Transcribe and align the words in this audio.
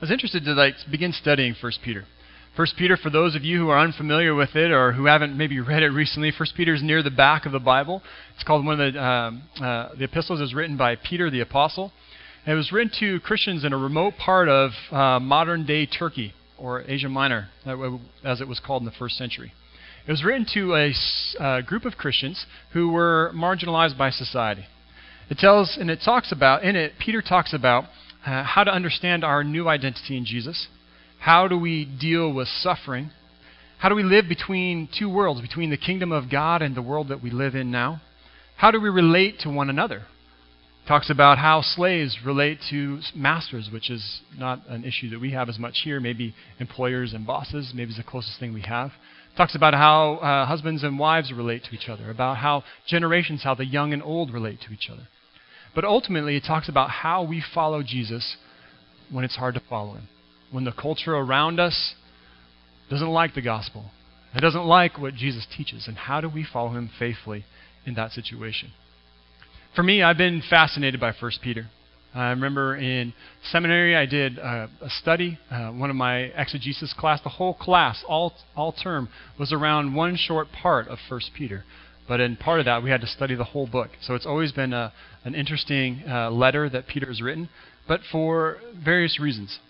I 0.00 0.04
was 0.04 0.10
interested 0.10 0.46
to 0.46 0.54
like 0.54 0.76
begin 0.90 1.12
studying 1.12 1.54
First 1.60 1.80
Peter. 1.84 2.06
First 2.56 2.74
Peter, 2.78 2.96
for 2.96 3.10
those 3.10 3.36
of 3.36 3.44
you 3.44 3.58
who 3.58 3.68
are 3.68 3.78
unfamiliar 3.78 4.34
with 4.34 4.56
it 4.56 4.70
or 4.70 4.92
who 4.92 5.04
haven't 5.04 5.36
maybe 5.36 5.60
read 5.60 5.82
it 5.82 5.90
recently, 5.90 6.30
First 6.30 6.54
Peter 6.56 6.72
is 6.72 6.82
near 6.82 7.02
the 7.02 7.10
back 7.10 7.44
of 7.44 7.52
the 7.52 7.58
Bible. 7.58 8.00
It's 8.34 8.42
called 8.42 8.64
one 8.64 8.80
of 8.80 8.94
the 8.94 8.98
um, 8.98 9.42
uh, 9.60 9.90
the 9.98 10.04
epistles 10.04 10.40
is 10.40 10.54
written 10.54 10.78
by 10.78 10.96
Peter 10.96 11.30
the 11.30 11.40
apostle. 11.40 11.92
And 12.46 12.54
it 12.54 12.56
was 12.56 12.72
written 12.72 12.90
to 13.00 13.20
Christians 13.20 13.62
in 13.62 13.74
a 13.74 13.76
remote 13.76 14.14
part 14.16 14.48
of 14.48 14.70
uh, 14.90 15.20
modern 15.20 15.66
day 15.66 15.84
Turkey 15.84 16.32
or 16.56 16.82
Asia 16.88 17.10
Minor, 17.10 17.50
as 18.24 18.40
it 18.40 18.48
was 18.48 18.58
called 18.58 18.80
in 18.80 18.86
the 18.86 18.92
first 18.98 19.18
century. 19.18 19.52
It 20.08 20.10
was 20.10 20.24
written 20.24 20.46
to 20.54 20.76
a 20.76 20.94
uh, 21.38 21.60
group 21.60 21.84
of 21.84 21.98
Christians 21.98 22.46
who 22.72 22.90
were 22.90 23.32
marginalized 23.34 23.98
by 23.98 24.08
society. 24.08 24.64
It 25.28 25.36
tells 25.36 25.76
and 25.78 25.90
it 25.90 26.00
talks 26.02 26.32
about 26.32 26.64
in 26.64 26.74
it 26.74 26.94
Peter 26.98 27.20
talks 27.20 27.52
about 27.52 27.84
uh, 28.26 28.44
how 28.44 28.64
to 28.64 28.70
understand 28.70 29.24
our 29.24 29.42
new 29.44 29.68
identity 29.68 30.16
in 30.16 30.24
Jesus. 30.24 30.68
How 31.18 31.48
do 31.48 31.58
we 31.58 31.84
deal 31.84 32.32
with 32.32 32.48
suffering? 32.48 33.10
How 33.78 33.88
do 33.88 33.94
we 33.94 34.02
live 34.02 34.28
between 34.28 34.88
two 34.98 35.08
worlds, 35.08 35.40
between 35.40 35.70
the 35.70 35.76
kingdom 35.76 36.12
of 36.12 36.30
God 36.30 36.62
and 36.62 36.74
the 36.74 36.82
world 36.82 37.08
that 37.08 37.22
we 37.22 37.30
live 37.30 37.54
in 37.54 37.70
now? 37.70 38.02
How 38.56 38.70
do 38.70 38.80
we 38.80 38.90
relate 38.90 39.40
to 39.40 39.50
one 39.50 39.70
another? 39.70 40.02
Talks 40.86 41.08
about 41.08 41.38
how 41.38 41.62
slaves 41.62 42.18
relate 42.24 42.58
to 42.70 43.00
masters, 43.14 43.70
which 43.72 43.90
is 43.90 44.20
not 44.36 44.60
an 44.68 44.84
issue 44.84 45.08
that 45.10 45.20
we 45.20 45.30
have 45.32 45.48
as 45.48 45.58
much 45.58 45.80
here. 45.84 46.00
Maybe 46.00 46.34
employers 46.58 47.12
and 47.12 47.26
bosses, 47.26 47.72
maybe 47.74 47.92
is 47.92 47.96
the 47.96 48.02
closest 48.02 48.40
thing 48.40 48.52
we 48.52 48.62
have. 48.62 48.90
Talks 49.36 49.54
about 49.54 49.72
how 49.72 50.16
uh, 50.16 50.46
husbands 50.46 50.82
and 50.82 50.98
wives 50.98 51.32
relate 51.32 51.62
to 51.64 51.74
each 51.74 51.88
other, 51.88 52.10
about 52.10 52.38
how 52.38 52.64
generations, 52.86 53.42
how 53.44 53.54
the 53.54 53.64
young 53.64 53.92
and 53.92 54.02
old 54.02 54.32
relate 54.32 54.58
to 54.66 54.74
each 54.74 54.88
other. 54.90 55.06
But 55.74 55.84
ultimately, 55.84 56.36
it 56.36 56.44
talks 56.46 56.68
about 56.68 56.90
how 56.90 57.22
we 57.22 57.42
follow 57.54 57.82
Jesus 57.82 58.36
when 59.10 59.24
it's 59.24 59.36
hard 59.36 59.54
to 59.54 59.62
follow 59.68 59.94
him. 59.94 60.08
When 60.50 60.64
the 60.64 60.72
culture 60.72 61.14
around 61.14 61.60
us 61.60 61.94
doesn't 62.88 63.08
like 63.08 63.34
the 63.34 63.42
gospel, 63.42 63.86
it 64.34 64.40
doesn't 64.40 64.64
like 64.64 64.98
what 64.98 65.14
Jesus 65.14 65.46
teaches, 65.56 65.86
and 65.86 65.96
how 65.96 66.20
do 66.20 66.28
we 66.28 66.44
follow 66.44 66.70
him 66.70 66.90
faithfully 66.98 67.44
in 67.84 67.94
that 67.94 68.12
situation? 68.12 68.72
For 69.74 69.82
me, 69.82 70.02
I've 70.02 70.18
been 70.18 70.42
fascinated 70.48 71.00
by 71.00 71.12
1 71.12 71.32
Peter. 71.42 71.68
I 72.12 72.30
remember 72.30 72.76
in 72.76 73.12
seminary 73.52 73.94
I 73.94 74.04
did 74.06 74.38
a, 74.38 74.68
a 74.80 74.90
study, 74.90 75.38
uh, 75.48 75.70
one 75.70 75.90
of 75.90 75.96
my 75.96 76.18
exegesis 76.18 76.92
class. 76.98 77.20
The 77.22 77.28
whole 77.28 77.54
class, 77.54 78.04
all 78.08 78.32
all 78.56 78.72
term, 78.72 79.08
was 79.38 79.52
around 79.52 79.94
one 79.94 80.16
short 80.16 80.48
part 80.50 80.88
of 80.88 80.98
1 81.08 81.20
Peter. 81.36 81.64
But 82.10 82.18
in 82.18 82.36
part 82.36 82.58
of 82.58 82.66
that, 82.66 82.82
we 82.82 82.90
had 82.90 83.02
to 83.02 83.06
study 83.06 83.36
the 83.36 83.44
whole 83.44 83.68
book. 83.68 83.90
So 84.02 84.16
it's 84.16 84.26
always 84.26 84.50
been 84.50 84.72
a, 84.72 84.92
an 85.24 85.36
interesting 85.36 86.02
uh, 86.08 86.28
letter 86.32 86.68
that 86.68 86.88
Peter 86.88 87.06
has 87.06 87.22
written, 87.22 87.48
but 87.86 88.00
for 88.10 88.56
various 88.84 89.20
reasons. 89.20 89.60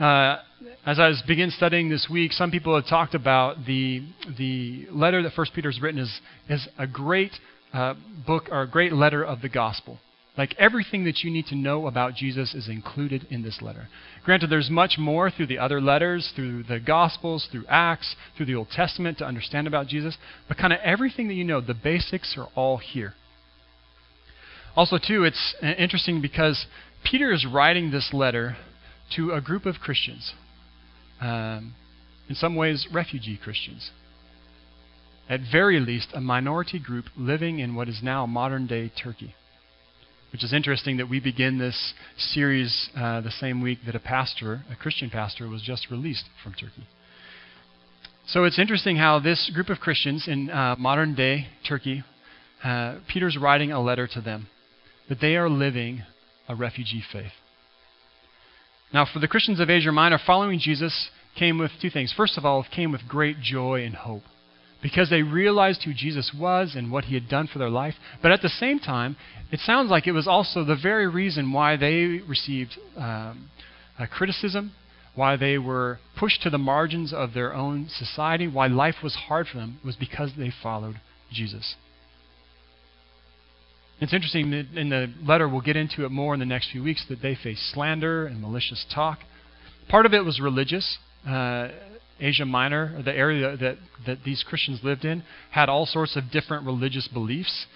Uh, 0.00 0.38
as 0.84 0.98
I 0.98 1.06
was 1.06 1.22
begin 1.28 1.52
studying 1.52 1.88
this 1.88 2.08
week, 2.10 2.32
some 2.32 2.50
people 2.50 2.74
have 2.74 2.88
talked 2.88 3.14
about 3.14 3.66
the 3.68 4.02
the 4.36 4.88
letter 4.90 5.22
that 5.22 5.34
First 5.34 5.52
Peter 5.54 5.70
has 5.70 5.80
written 5.80 6.00
is 6.00 6.20
is 6.48 6.66
a 6.76 6.88
great 6.88 7.30
uh, 7.72 7.94
book 8.26 8.48
or 8.50 8.62
a 8.62 8.68
great 8.68 8.92
letter 8.92 9.24
of 9.24 9.40
the 9.40 9.48
gospel. 9.48 10.00
Like 10.38 10.54
everything 10.58 11.04
that 11.04 11.22
you 11.22 11.30
need 11.30 11.46
to 11.46 11.56
know 11.56 11.86
about 11.86 12.14
Jesus 12.14 12.54
is 12.54 12.68
included 12.68 13.26
in 13.30 13.42
this 13.42 13.60
letter. 13.60 13.88
Granted, 14.24 14.48
there's 14.48 14.70
much 14.70 14.96
more 14.96 15.30
through 15.30 15.48
the 15.48 15.58
other 15.58 15.80
letters, 15.80 16.32
through 16.36 16.62
the 16.64 16.78
Gospels, 16.78 17.48
through 17.50 17.64
Acts, 17.68 18.14
through 18.36 18.46
the 18.46 18.54
Old 18.54 18.68
Testament 18.70 19.18
to 19.18 19.26
understand 19.26 19.66
about 19.66 19.88
Jesus, 19.88 20.16
but 20.46 20.56
kind 20.56 20.72
of 20.72 20.78
everything 20.84 21.28
that 21.28 21.34
you 21.34 21.44
know, 21.44 21.60
the 21.60 21.74
basics 21.74 22.36
are 22.38 22.48
all 22.54 22.78
here. 22.78 23.14
Also, 24.76 24.98
too, 24.98 25.24
it's 25.24 25.54
interesting 25.62 26.22
because 26.22 26.66
Peter 27.04 27.32
is 27.32 27.44
writing 27.44 27.90
this 27.90 28.10
letter 28.12 28.56
to 29.16 29.32
a 29.32 29.40
group 29.40 29.66
of 29.66 29.76
Christians, 29.82 30.32
um, 31.20 31.74
in 32.28 32.36
some 32.36 32.54
ways, 32.54 32.86
refugee 32.92 33.36
Christians. 33.42 33.90
At 35.28 35.40
very 35.50 35.80
least, 35.80 36.08
a 36.14 36.20
minority 36.20 36.78
group 36.78 37.06
living 37.16 37.58
in 37.58 37.74
what 37.74 37.88
is 37.88 38.00
now 38.00 38.26
modern 38.26 38.68
day 38.68 38.92
Turkey 39.02 39.34
which 40.32 40.44
is 40.44 40.52
interesting 40.52 40.96
that 40.98 41.08
we 41.08 41.20
begin 41.20 41.58
this 41.58 41.94
series 42.16 42.88
uh, 42.96 43.20
the 43.20 43.30
same 43.30 43.60
week 43.60 43.78
that 43.86 43.94
a 43.94 44.00
pastor, 44.00 44.62
a 44.70 44.76
Christian 44.76 45.10
pastor, 45.10 45.48
was 45.48 45.62
just 45.62 45.90
released 45.90 46.24
from 46.42 46.52
Turkey. 46.54 46.86
So 48.26 48.44
it's 48.44 48.58
interesting 48.58 48.96
how 48.96 49.18
this 49.18 49.50
group 49.52 49.70
of 49.70 49.78
Christians 49.78 50.28
in 50.28 50.50
uh, 50.50 50.76
modern 50.78 51.14
day 51.14 51.48
Turkey, 51.68 52.04
uh, 52.62 52.96
Peter's 53.08 53.36
writing 53.36 53.72
a 53.72 53.80
letter 53.80 54.06
to 54.06 54.20
them 54.20 54.46
that 55.08 55.20
they 55.20 55.34
are 55.36 55.48
living 55.48 56.02
a 56.48 56.54
refugee 56.54 57.02
faith. 57.12 57.32
Now, 58.92 59.06
for 59.12 59.18
the 59.18 59.28
Christians 59.28 59.60
of 59.60 59.70
Asia 59.70 59.90
Minor, 59.90 60.18
following 60.24 60.60
Jesus 60.60 61.10
came 61.38 61.58
with 61.58 61.70
two 61.80 61.90
things. 61.90 62.12
First 62.16 62.38
of 62.38 62.44
all, 62.44 62.60
it 62.60 62.74
came 62.74 62.92
with 62.92 63.02
great 63.08 63.40
joy 63.40 63.84
and 63.84 63.94
hope 63.94 64.22
because 64.82 65.10
they 65.10 65.22
realized 65.22 65.82
who 65.84 65.92
Jesus 65.92 66.32
was 66.38 66.74
and 66.74 66.90
what 66.90 67.04
he 67.04 67.14
had 67.14 67.28
done 67.28 67.46
for 67.46 67.58
their 67.58 67.70
life. 67.70 67.94
But 68.22 68.32
at 68.32 68.42
the 68.42 68.48
same 68.48 68.78
time, 68.78 69.16
it 69.52 69.60
sounds 69.60 69.90
like 69.90 70.06
it 70.06 70.12
was 70.12 70.26
also 70.26 70.64
the 70.64 70.78
very 70.80 71.06
reason 71.06 71.52
why 71.52 71.76
they 71.76 72.20
received 72.26 72.78
um, 72.96 73.50
criticism, 74.10 74.72
why 75.14 75.36
they 75.36 75.58
were 75.58 75.98
pushed 76.18 76.42
to 76.42 76.50
the 76.50 76.58
margins 76.58 77.12
of 77.12 77.34
their 77.34 77.54
own 77.54 77.88
society, 77.90 78.46
why 78.48 78.68
life 78.68 78.96
was 79.02 79.14
hard 79.28 79.46
for 79.48 79.58
them, 79.58 79.78
was 79.84 79.96
because 79.96 80.30
they 80.38 80.52
followed 80.62 81.00
Jesus. 81.32 81.74
It's 84.00 84.14
interesting 84.14 84.50
that 84.52 84.78
in 84.78 84.88
the 84.88 85.12
letter, 85.22 85.46
we'll 85.46 85.60
get 85.60 85.76
into 85.76 86.06
it 86.06 86.10
more 86.10 86.32
in 86.32 86.40
the 86.40 86.46
next 86.46 86.70
few 86.72 86.82
weeks, 86.82 87.04
that 87.10 87.20
they 87.20 87.34
faced 87.34 87.70
slander 87.72 88.26
and 88.26 88.40
malicious 88.40 88.86
talk. 88.94 89.18
Part 89.90 90.06
of 90.06 90.14
it 90.14 90.24
was 90.24 90.40
religious. 90.40 90.96
Uh, 91.26 91.68
Asia 92.20 92.44
Minor, 92.44 93.02
the 93.02 93.12
area 93.12 93.56
that, 93.56 93.76
that 94.06 94.18
these 94.24 94.44
Christians 94.46 94.80
lived 94.82 95.04
in, 95.04 95.22
had 95.50 95.68
all 95.68 95.86
sorts 95.86 96.16
of 96.16 96.30
different 96.30 96.66
religious 96.66 97.08
beliefs. 97.08 97.66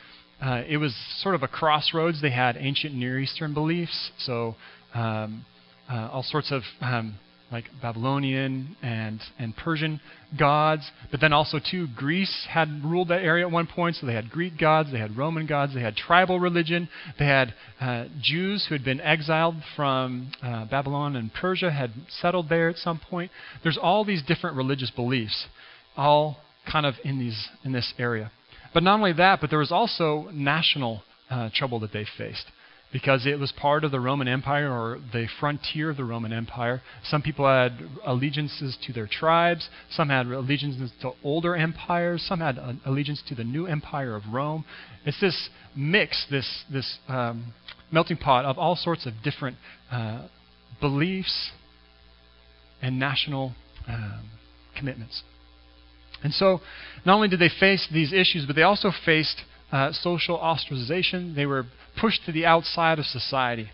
Uh, 0.40 0.62
it 0.68 0.76
was 0.76 0.94
sort 1.22 1.34
of 1.34 1.42
a 1.42 1.48
crossroads. 1.48 2.20
They 2.20 2.30
had 2.30 2.56
ancient 2.58 2.94
Near 2.94 3.18
Eastern 3.18 3.54
beliefs, 3.54 4.10
so 4.18 4.56
um, 4.94 5.44
uh, 5.90 6.08
all 6.12 6.22
sorts 6.22 6.52
of 6.52 6.62
um, 6.80 7.18
like 7.54 7.70
Babylonian 7.80 8.76
and, 8.82 9.20
and 9.38 9.56
Persian 9.56 10.00
gods. 10.36 10.90
But 11.12 11.20
then 11.20 11.32
also, 11.32 11.60
too, 11.60 11.86
Greece 11.94 12.48
had 12.50 12.82
ruled 12.84 13.08
that 13.08 13.22
area 13.22 13.46
at 13.46 13.52
one 13.52 13.68
point, 13.68 13.94
so 13.94 14.06
they 14.06 14.14
had 14.14 14.28
Greek 14.28 14.58
gods, 14.58 14.90
they 14.90 14.98
had 14.98 15.16
Roman 15.16 15.46
gods, 15.46 15.72
they 15.72 15.80
had 15.80 15.94
tribal 15.94 16.40
religion, 16.40 16.88
they 17.16 17.26
had 17.26 17.54
uh, 17.80 18.06
Jews 18.20 18.66
who 18.68 18.74
had 18.74 18.84
been 18.84 19.00
exiled 19.00 19.54
from 19.76 20.32
uh, 20.42 20.64
Babylon 20.64 21.14
and 21.14 21.32
Persia, 21.32 21.70
had 21.70 21.92
settled 22.08 22.48
there 22.48 22.68
at 22.68 22.76
some 22.76 22.98
point. 22.98 23.30
There's 23.62 23.78
all 23.80 24.04
these 24.04 24.24
different 24.26 24.56
religious 24.56 24.90
beliefs, 24.90 25.46
all 25.96 26.38
kind 26.70 26.84
of 26.84 26.94
in, 27.04 27.20
these, 27.20 27.48
in 27.62 27.70
this 27.70 27.94
area. 28.00 28.32
But 28.72 28.82
not 28.82 28.94
only 28.94 29.12
that, 29.12 29.40
but 29.40 29.50
there 29.50 29.60
was 29.60 29.70
also 29.70 30.28
national 30.32 31.04
uh, 31.30 31.50
trouble 31.54 31.78
that 31.80 31.92
they 31.92 32.04
faced 32.18 32.46
because 32.94 33.26
it 33.26 33.40
was 33.40 33.52
part 33.60 33.82
of 33.82 33.90
the 33.90 33.98
Roman 33.98 34.28
Empire 34.28 34.70
or 34.70 35.00
the 35.12 35.26
frontier 35.40 35.90
of 35.90 35.96
the 35.96 36.04
Roman 36.04 36.32
Empire. 36.32 36.80
Some 37.02 37.22
people 37.22 37.44
had 37.44 37.72
allegiances 38.06 38.78
to 38.86 38.92
their 38.92 39.08
tribes, 39.08 39.68
some 39.90 40.10
had 40.10 40.26
allegiances 40.26 40.92
to 41.02 41.10
older 41.24 41.56
empires, 41.56 42.24
some 42.24 42.38
had 42.38 42.56
allegiance 42.86 43.20
to 43.26 43.34
the 43.34 43.42
new 43.42 43.66
empire 43.66 44.14
of 44.14 44.22
Rome. 44.32 44.64
It's 45.04 45.20
this 45.20 45.48
mix, 45.74 46.24
this, 46.30 46.62
this 46.72 46.98
um, 47.08 47.52
melting 47.90 48.18
pot 48.18 48.44
of 48.44 48.58
all 48.58 48.76
sorts 48.76 49.06
of 49.06 49.14
different 49.24 49.56
uh, 49.90 50.28
beliefs 50.80 51.50
and 52.80 53.00
national 53.00 53.56
um, 53.88 54.30
commitments. 54.78 55.24
And 56.22 56.32
so, 56.32 56.60
not 57.04 57.16
only 57.16 57.26
did 57.26 57.40
they 57.40 57.50
face 57.58 57.88
these 57.92 58.12
issues, 58.12 58.46
but 58.46 58.54
they 58.54 58.62
also 58.62 58.92
faced 59.04 59.42
uh, 59.72 59.92
social 59.92 60.38
ostracization. 60.38 61.34
They 61.34 61.46
were 61.46 61.64
pushed 62.00 62.24
to 62.26 62.32
the 62.32 62.46
outside 62.46 62.98
of 62.98 63.04
society. 63.06 63.70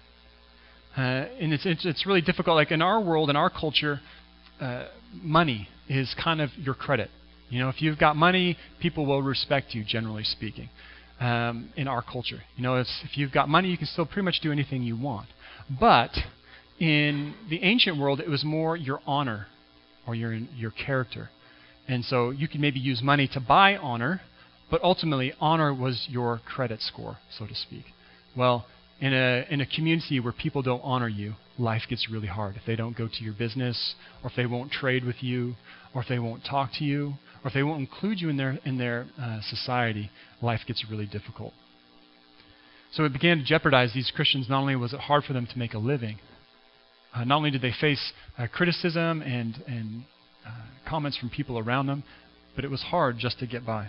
Uh, 0.96 1.00
and 1.00 1.52
it's, 1.52 1.64
it's, 1.66 1.86
it's, 1.86 2.06
really 2.06 2.20
difficult. 2.20 2.56
Like 2.56 2.72
in 2.72 2.82
our 2.82 3.00
world, 3.00 3.30
in 3.30 3.36
our 3.36 3.50
culture, 3.50 4.00
uh, 4.60 4.86
money 5.14 5.68
is 5.88 6.14
kind 6.22 6.40
of 6.40 6.50
your 6.56 6.74
credit. 6.74 7.10
You 7.48 7.60
know, 7.60 7.68
if 7.68 7.80
you've 7.80 7.98
got 7.98 8.16
money, 8.16 8.56
people 8.80 9.06
will 9.06 9.22
respect 9.22 9.74
you, 9.74 9.84
generally 9.84 10.24
speaking, 10.24 10.68
um, 11.20 11.70
in 11.76 11.88
our 11.88 12.02
culture. 12.02 12.40
You 12.56 12.62
know, 12.62 12.76
if, 12.76 12.86
if 13.04 13.16
you've 13.16 13.32
got 13.32 13.48
money, 13.48 13.68
you 13.68 13.76
can 13.76 13.86
still 13.86 14.06
pretty 14.06 14.22
much 14.22 14.40
do 14.42 14.52
anything 14.52 14.82
you 14.82 14.96
want. 14.96 15.28
But 15.78 16.10
in 16.78 17.34
the 17.48 17.62
ancient 17.62 17.98
world, 17.98 18.20
it 18.20 18.28
was 18.28 18.44
more 18.44 18.76
your 18.76 19.00
honor 19.06 19.46
or 20.06 20.14
your, 20.14 20.32
your 20.34 20.72
character. 20.72 21.30
And 21.86 22.04
so 22.04 22.30
you 22.30 22.48
could 22.48 22.60
maybe 22.60 22.80
use 22.80 23.00
money 23.02 23.28
to 23.34 23.40
buy 23.40 23.76
honor, 23.76 24.20
but 24.70 24.82
ultimately, 24.82 25.32
honor 25.40 25.74
was 25.74 26.06
your 26.08 26.40
credit 26.46 26.80
score, 26.80 27.18
so 27.36 27.46
to 27.46 27.54
speak. 27.54 27.84
Well, 28.36 28.66
in 29.00 29.12
a, 29.12 29.46
in 29.50 29.60
a 29.60 29.66
community 29.66 30.20
where 30.20 30.32
people 30.32 30.62
don't 30.62 30.82
honor 30.84 31.08
you, 31.08 31.34
life 31.58 31.82
gets 31.88 32.08
really 32.10 32.26
hard. 32.28 32.56
If 32.56 32.62
they 32.66 32.76
don't 32.76 32.96
go 32.96 33.08
to 33.08 33.24
your 33.24 33.32
business, 33.32 33.94
or 34.22 34.30
if 34.30 34.36
they 34.36 34.46
won't 34.46 34.70
trade 34.70 35.04
with 35.04 35.22
you, 35.22 35.54
or 35.94 36.02
if 36.02 36.08
they 36.08 36.18
won't 36.18 36.44
talk 36.44 36.70
to 36.78 36.84
you, 36.84 37.14
or 37.42 37.48
if 37.48 37.54
they 37.54 37.62
won't 37.62 37.80
include 37.80 38.20
you 38.20 38.28
in 38.28 38.36
their, 38.36 38.58
in 38.64 38.78
their 38.78 39.06
uh, 39.20 39.40
society, 39.42 40.10
life 40.42 40.60
gets 40.66 40.84
really 40.90 41.06
difficult. 41.06 41.52
So 42.92 43.04
it 43.04 43.12
began 43.12 43.38
to 43.38 43.44
jeopardize 43.44 43.92
these 43.94 44.12
Christians. 44.14 44.48
Not 44.48 44.60
only 44.60 44.76
was 44.76 44.92
it 44.92 45.00
hard 45.00 45.24
for 45.24 45.32
them 45.32 45.46
to 45.46 45.58
make 45.58 45.74
a 45.74 45.78
living, 45.78 46.18
uh, 47.14 47.24
not 47.24 47.36
only 47.36 47.50
did 47.50 47.62
they 47.62 47.72
face 47.80 48.12
uh, 48.38 48.46
criticism 48.52 49.22
and, 49.22 49.62
and 49.66 50.04
uh, 50.46 50.50
comments 50.88 51.16
from 51.16 51.30
people 51.30 51.58
around 51.58 51.86
them, 51.86 52.04
but 52.54 52.64
it 52.64 52.70
was 52.70 52.82
hard 52.82 53.16
just 53.18 53.38
to 53.38 53.46
get 53.46 53.64
by. 53.64 53.88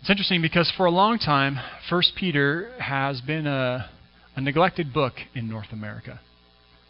It's 0.00 0.10
interesting 0.10 0.40
because 0.40 0.72
for 0.76 0.86
a 0.86 0.90
long 0.90 1.18
time, 1.18 1.58
First 1.90 2.12
Peter 2.16 2.70
has 2.78 3.20
been 3.20 3.46
a, 3.46 3.90
a 4.36 4.40
neglected 4.40 4.92
book 4.94 5.14
in 5.34 5.48
North 5.48 5.72
America. 5.72 6.20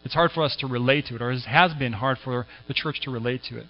It's 0.04 0.14
hard 0.14 0.30
for 0.30 0.42
us 0.42 0.56
to 0.60 0.66
relate 0.66 1.06
to 1.06 1.16
it, 1.16 1.22
or 1.22 1.32
it 1.32 1.40
has 1.40 1.72
been 1.74 1.94
hard 1.94 2.18
for 2.22 2.46
the 2.68 2.74
church 2.74 3.00
to 3.02 3.10
relate 3.10 3.42
to 3.48 3.58
it. 3.58 3.66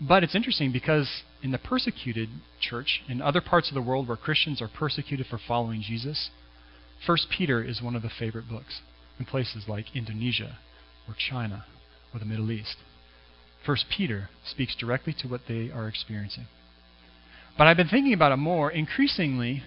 But 0.00 0.24
it's 0.24 0.34
interesting 0.34 0.72
because 0.72 1.22
in 1.42 1.50
the 1.50 1.58
persecuted 1.58 2.28
church, 2.60 3.02
in 3.08 3.20
other 3.20 3.40
parts 3.40 3.68
of 3.68 3.74
the 3.74 3.82
world 3.82 4.08
where 4.08 4.16
Christians 4.16 4.62
are 4.62 4.68
persecuted 4.68 5.26
for 5.26 5.38
following 5.46 5.82
Jesus, 5.82 6.30
First 7.06 7.26
Peter 7.28 7.62
is 7.62 7.82
one 7.82 7.96
of 7.96 8.02
the 8.02 8.10
favorite 8.18 8.48
books 8.48 8.80
in 9.18 9.26
places 9.26 9.64
like 9.68 9.94
Indonesia 9.94 10.58
or 11.08 11.14
China 11.18 11.66
or 12.14 12.20
the 12.20 12.24
Middle 12.24 12.50
East. 12.50 12.76
First 13.66 13.86
Peter 13.94 14.30
speaks 14.44 14.74
directly 14.74 15.14
to 15.20 15.28
what 15.28 15.42
they 15.48 15.70
are 15.70 15.88
experiencing. 15.88 16.46
But 17.56 17.66
I've 17.66 17.76
been 17.76 17.88
thinking 17.88 18.12
about 18.12 18.32
it 18.32 18.36
more. 18.36 18.70
Increasingly, 18.70 19.62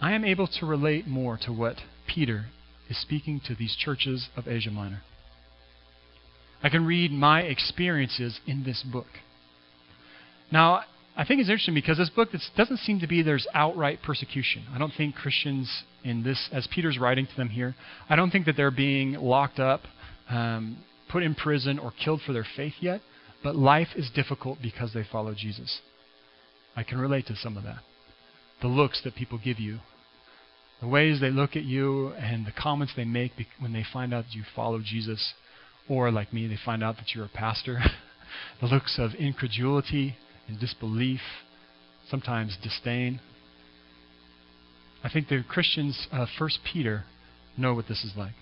I 0.00 0.12
am 0.12 0.24
able 0.24 0.46
to 0.60 0.66
relate 0.66 1.06
more 1.06 1.38
to 1.44 1.52
what 1.52 1.76
Peter 2.06 2.46
is 2.90 3.00
speaking 3.00 3.40
to 3.46 3.54
these 3.54 3.74
churches 3.76 4.28
of 4.36 4.46
Asia 4.46 4.70
Minor. 4.70 5.02
I 6.62 6.68
can 6.68 6.86
read 6.86 7.12
my 7.12 7.42
experiences 7.42 8.40
in 8.46 8.64
this 8.64 8.82
book. 8.82 9.06
Now, 10.50 10.82
I 11.16 11.24
think 11.24 11.40
it's 11.40 11.48
interesting 11.48 11.74
because 11.74 11.98
this 11.98 12.10
book 12.10 12.30
doesn't 12.56 12.78
seem 12.78 13.00
to 13.00 13.06
be 13.06 13.22
there's 13.22 13.46
outright 13.54 14.00
persecution. 14.02 14.64
I 14.74 14.78
don't 14.78 14.92
think 14.96 15.14
Christians 15.14 15.84
in 16.02 16.22
this, 16.22 16.48
as 16.52 16.66
Peter's 16.66 16.98
writing 16.98 17.26
to 17.26 17.36
them 17.36 17.50
here, 17.50 17.74
I 18.08 18.16
don't 18.16 18.30
think 18.30 18.46
that 18.46 18.56
they're 18.56 18.70
being 18.70 19.12
locked 19.12 19.60
up, 19.60 19.82
um, 20.28 20.78
put 21.10 21.22
in 21.22 21.34
prison, 21.34 21.78
or 21.78 21.92
killed 22.04 22.20
for 22.26 22.32
their 22.32 22.46
faith 22.56 22.74
yet. 22.80 23.00
But 23.42 23.54
life 23.54 23.88
is 23.94 24.10
difficult 24.14 24.58
because 24.60 24.92
they 24.92 25.04
follow 25.10 25.34
Jesus. 25.34 25.80
I 26.76 26.82
can 26.82 26.98
relate 26.98 27.26
to 27.26 27.36
some 27.36 27.56
of 27.56 27.64
that. 27.64 27.78
The 28.60 28.68
looks 28.68 29.02
that 29.04 29.14
people 29.14 29.38
give 29.42 29.58
you, 29.58 29.80
the 30.80 30.88
ways 30.88 31.20
they 31.20 31.30
look 31.30 31.56
at 31.56 31.64
you, 31.64 32.08
and 32.14 32.46
the 32.46 32.52
comments 32.52 32.92
they 32.96 33.04
make 33.04 33.32
when 33.58 33.72
they 33.72 33.84
find 33.92 34.12
out 34.12 34.24
that 34.24 34.34
you 34.34 34.42
follow 34.54 34.80
Jesus, 34.84 35.34
or 35.88 36.10
like 36.10 36.32
me, 36.32 36.46
they 36.46 36.58
find 36.64 36.82
out 36.82 36.96
that 36.96 37.14
you're 37.14 37.26
a 37.26 37.28
pastor. 37.28 37.78
the 38.60 38.66
looks 38.66 38.98
of 38.98 39.12
incredulity 39.14 40.16
and 40.48 40.58
disbelief, 40.58 41.20
sometimes 42.08 42.56
disdain. 42.62 43.20
I 45.02 45.10
think 45.10 45.28
the 45.28 45.42
Christians 45.48 46.08
of 46.12 46.28
1 46.38 46.50
Peter 46.72 47.04
know 47.56 47.74
what 47.74 47.88
this 47.88 48.04
is 48.04 48.12
like. 48.16 48.34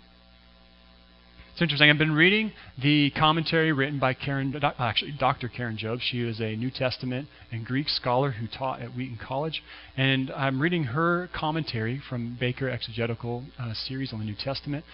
It's 1.53 1.61
interesting. 1.61 1.91
I've 1.91 1.99
been 1.99 2.15
reading 2.15 2.53
the 2.83 3.11
commentary 3.11 3.73
written 3.73 3.99
by 3.99 4.15
Karen, 4.15 4.59
actually 4.79 5.13
Dr. 5.13 5.49
Karen 5.49 5.77
Jobes. 5.77 6.01
She 6.03 6.23
is 6.23 6.41
a 6.41 6.57
New 6.57 6.71
Testament 6.71 7.29
and 7.51 7.63
Greek 7.63 7.91
scholar 7.91 8.31
who 8.31 8.47
taught 8.47 8.81
at 8.81 8.97
Wheaton 8.97 9.19
College, 9.23 9.63
and 9.95 10.31
I'm 10.31 10.63
reading 10.63 10.85
her 10.85 11.29
commentary 11.39 12.01
from 12.09 12.39
Baker 12.41 12.71
Exegetical 12.71 13.45
uh, 13.59 13.75
series 13.75 14.15
on 14.15 14.21
the 14.21 14.25
New 14.25 14.35
Testament. 14.35 14.87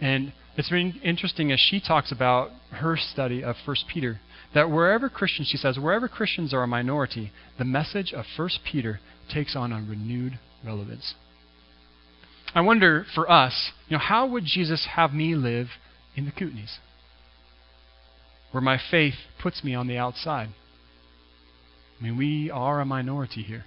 And 0.00 0.32
it's 0.56 0.70
been 0.70 0.98
interesting 1.04 1.52
as 1.52 1.60
she 1.60 1.82
talks 1.86 2.10
about 2.10 2.48
her 2.70 2.96
study 2.96 3.44
of 3.44 3.56
1 3.66 3.76
Peter 3.92 4.20
that 4.54 4.70
wherever 4.70 5.10
Christians, 5.10 5.48
she 5.48 5.58
says, 5.58 5.78
wherever 5.78 6.08
Christians 6.08 6.54
are 6.54 6.62
a 6.62 6.66
minority, 6.66 7.30
the 7.58 7.66
message 7.66 8.14
of 8.14 8.24
1 8.38 8.48
Peter 8.64 9.00
takes 9.30 9.54
on 9.54 9.70
a 9.70 9.86
renewed 9.86 10.38
relevance. 10.64 11.14
I 12.54 12.62
wonder 12.62 13.04
for 13.14 13.30
us, 13.30 13.72
you 13.88 13.98
know, 13.98 14.02
how 14.02 14.26
would 14.26 14.44
Jesus 14.46 14.88
have 14.94 15.12
me 15.12 15.34
live 15.34 15.68
in 16.16 16.24
the 16.24 16.32
Kootenays, 16.32 16.78
where 18.50 18.60
my 18.60 18.78
faith 18.90 19.14
puts 19.42 19.62
me 19.62 19.74
on 19.74 19.86
the 19.86 19.98
outside. 19.98 20.48
I 21.98 22.02
mean, 22.02 22.16
we 22.16 22.50
are 22.50 22.80
a 22.80 22.84
minority 22.84 23.42
here, 23.42 23.64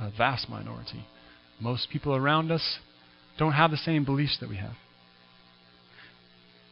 a 0.00 0.10
vast 0.10 0.48
minority. 0.48 1.06
Most 1.60 1.88
people 1.90 2.14
around 2.14 2.50
us 2.50 2.78
don't 3.38 3.52
have 3.52 3.70
the 3.70 3.76
same 3.76 4.04
beliefs 4.04 4.38
that 4.40 4.48
we 4.48 4.56
have. 4.56 4.74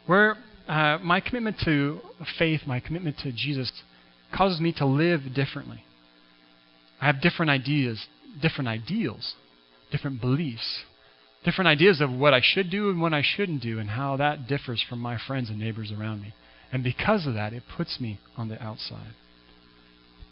Where 0.06 0.36
uh, 0.68 0.98
my 1.02 1.20
commitment 1.20 1.56
to 1.64 2.00
faith, 2.38 2.62
my 2.66 2.80
commitment 2.80 3.18
to 3.18 3.32
Jesus, 3.32 3.70
causes 4.34 4.60
me 4.60 4.72
to 4.78 4.86
live 4.86 5.20
differently. 5.34 5.84
I 7.00 7.06
have 7.06 7.20
different 7.20 7.50
ideas, 7.50 8.06
different 8.40 8.68
ideals, 8.68 9.34
different 9.90 10.20
beliefs 10.20 10.84
different 11.46 11.68
ideas 11.68 12.00
of 12.00 12.12
what 12.12 12.34
I 12.34 12.40
should 12.42 12.70
do 12.70 12.90
and 12.90 13.00
what 13.00 13.14
I 13.14 13.22
shouldn't 13.24 13.62
do, 13.62 13.78
and 13.78 13.88
how 13.88 14.16
that 14.16 14.48
differs 14.48 14.84
from 14.86 14.98
my 14.98 15.16
friends 15.16 15.48
and 15.48 15.60
neighbors 15.60 15.92
around 15.96 16.20
me. 16.20 16.34
And 16.72 16.82
because 16.82 17.24
of 17.24 17.34
that, 17.34 17.52
it 17.52 17.62
puts 17.76 18.00
me 18.00 18.18
on 18.36 18.48
the 18.48 18.60
outside. 18.60 19.14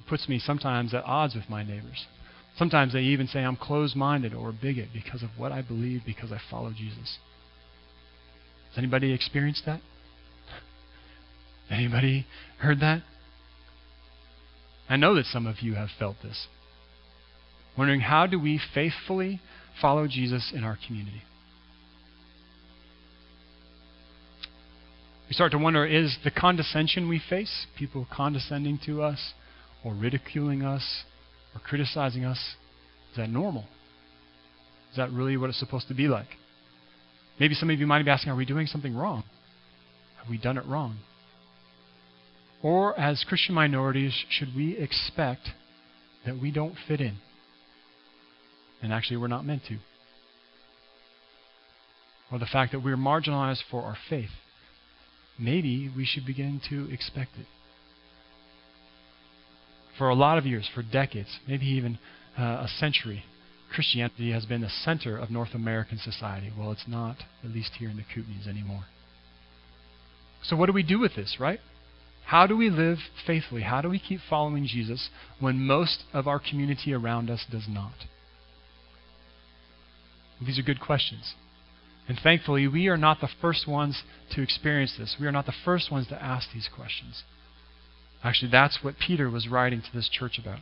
It 0.00 0.08
puts 0.08 0.28
me 0.28 0.40
sometimes 0.40 0.92
at 0.92 1.04
odds 1.04 1.36
with 1.36 1.48
my 1.48 1.62
neighbors. 1.62 2.06
Sometimes 2.58 2.92
they 2.92 3.00
even 3.00 3.28
say 3.28 3.44
I'm 3.44 3.56
closed 3.56 3.94
minded 3.94 4.34
or 4.34 4.48
a 4.48 4.52
bigot 4.52 4.88
because 4.92 5.22
of 5.22 5.30
what 5.38 5.52
I 5.52 5.62
believe, 5.62 6.02
because 6.04 6.32
I 6.32 6.40
follow 6.50 6.72
Jesus. 6.76 7.18
Has 8.70 8.78
anybody 8.78 9.12
experienced 9.12 9.62
that? 9.66 9.80
Anybody 11.70 12.26
heard 12.58 12.80
that? 12.80 13.02
I 14.90 14.96
know 14.96 15.14
that 15.14 15.26
some 15.26 15.46
of 15.46 15.60
you 15.60 15.74
have 15.74 15.90
felt 15.96 16.16
this. 16.24 16.48
Wondering 17.78 18.00
how 18.00 18.26
do 18.26 18.38
we 18.38 18.60
faithfully 18.74 19.40
follow 19.80 20.06
Jesus 20.06 20.52
in 20.54 20.64
our 20.64 20.78
community. 20.86 21.22
We 25.28 25.34
start 25.34 25.52
to 25.52 25.58
wonder 25.58 25.86
is 25.86 26.16
the 26.22 26.30
condescension 26.30 27.08
we 27.08 27.20
face, 27.30 27.66
people 27.78 28.06
condescending 28.14 28.78
to 28.86 29.02
us, 29.02 29.32
or 29.84 29.94
ridiculing 29.94 30.62
us, 30.62 31.04
or 31.54 31.60
criticizing 31.60 32.24
us, 32.24 32.38
is 33.10 33.16
that 33.16 33.30
normal? 33.30 33.64
Is 34.90 34.96
that 34.96 35.10
really 35.10 35.36
what 35.36 35.50
it's 35.50 35.58
supposed 35.58 35.88
to 35.88 35.94
be 35.94 36.08
like? 36.08 36.28
Maybe 37.40 37.54
some 37.54 37.70
of 37.70 37.78
you 37.78 37.86
might 37.86 38.04
be 38.04 38.10
asking, 38.10 38.32
are 38.32 38.36
we 38.36 38.44
doing 38.44 38.66
something 38.66 38.94
wrong? 38.94 39.24
Have 40.18 40.28
we 40.28 40.38
done 40.38 40.56
it 40.56 40.64
wrong? 40.66 40.98
Or, 42.62 42.98
as 42.98 43.24
Christian 43.28 43.54
minorities, 43.54 44.14
should 44.30 44.54
we 44.56 44.78
expect 44.78 45.48
that 46.24 46.40
we 46.40 46.50
don't 46.50 46.76
fit 46.88 47.00
in? 47.00 47.16
And 48.82 48.92
actually 48.92 49.16
we're 49.16 49.28
not 49.28 49.44
meant 49.44 49.62
to. 49.68 49.78
Or 52.32 52.38
the 52.38 52.46
fact 52.46 52.72
that 52.72 52.80
we're 52.80 52.96
marginalized 52.96 53.62
for 53.70 53.82
our 53.82 53.96
faith. 54.08 54.30
Maybe 55.38 55.90
we 55.94 56.04
should 56.04 56.26
begin 56.26 56.60
to 56.70 56.90
expect 56.92 57.32
it. 57.38 57.46
For 59.98 60.08
a 60.08 60.14
lot 60.14 60.38
of 60.38 60.46
years, 60.46 60.68
for 60.74 60.82
decades, 60.82 61.38
maybe 61.46 61.66
even 61.66 61.98
uh, 62.38 62.42
a 62.42 62.68
century, 62.78 63.24
Christianity 63.72 64.32
has 64.32 64.46
been 64.46 64.60
the 64.60 64.68
center 64.68 65.16
of 65.16 65.30
North 65.30 65.54
American 65.54 65.98
society. 65.98 66.52
Well, 66.56 66.72
it's 66.72 66.86
not, 66.88 67.16
at 67.44 67.50
least 67.50 67.72
here 67.78 67.88
in 67.88 67.96
the 67.96 68.02
Kootenays 68.02 68.48
anymore. 68.48 68.84
So, 70.42 70.56
what 70.56 70.66
do 70.66 70.72
we 70.72 70.82
do 70.82 70.98
with 70.98 71.14
this, 71.16 71.36
right? 71.40 71.60
How 72.26 72.46
do 72.46 72.56
we 72.56 72.70
live 72.70 72.98
faithfully? 73.26 73.62
How 73.62 73.80
do 73.80 73.88
we 73.88 73.98
keep 73.98 74.20
following 74.28 74.66
Jesus 74.66 75.08
when 75.40 75.66
most 75.66 76.04
of 76.12 76.26
our 76.26 76.38
community 76.38 76.92
around 76.92 77.30
us 77.30 77.44
does 77.50 77.66
not? 77.68 77.92
These 80.40 80.58
are 80.58 80.62
good 80.62 80.80
questions. 80.80 81.34
And 82.08 82.18
thankfully, 82.22 82.68
we 82.68 82.88
are 82.88 82.96
not 82.96 83.20
the 83.20 83.28
first 83.40 83.66
ones 83.66 84.02
to 84.32 84.42
experience 84.42 84.96
this. 84.98 85.16
We 85.18 85.26
are 85.26 85.32
not 85.32 85.46
the 85.46 85.54
first 85.64 85.90
ones 85.90 86.06
to 86.08 86.22
ask 86.22 86.48
these 86.52 86.68
questions. 86.74 87.22
Actually, 88.22 88.50
that's 88.50 88.80
what 88.82 88.98
Peter 88.98 89.30
was 89.30 89.48
writing 89.48 89.80
to 89.80 89.92
this 89.92 90.08
church 90.08 90.38
about. 90.38 90.58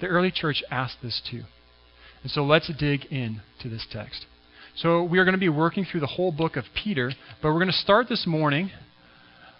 The 0.00 0.06
early 0.06 0.30
church 0.30 0.62
asked 0.70 0.98
this 1.02 1.20
too. 1.30 1.44
And 2.22 2.30
so 2.30 2.44
let's 2.44 2.70
dig 2.78 3.06
in 3.06 3.40
to 3.60 3.68
this 3.68 3.86
text. 3.90 4.26
So 4.74 5.02
we 5.02 5.18
are 5.18 5.24
going 5.24 5.34
to 5.34 5.38
be 5.38 5.48
working 5.48 5.84
through 5.84 6.00
the 6.00 6.06
whole 6.06 6.32
book 6.32 6.56
of 6.56 6.64
Peter, 6.74 7.12
but 7.42 7.48
we're 7.48 7.54
going 7.54 7.66
to 7.68 7.72
start 7.72 8.08
this 8.08 8.26
morning 8.26 8.70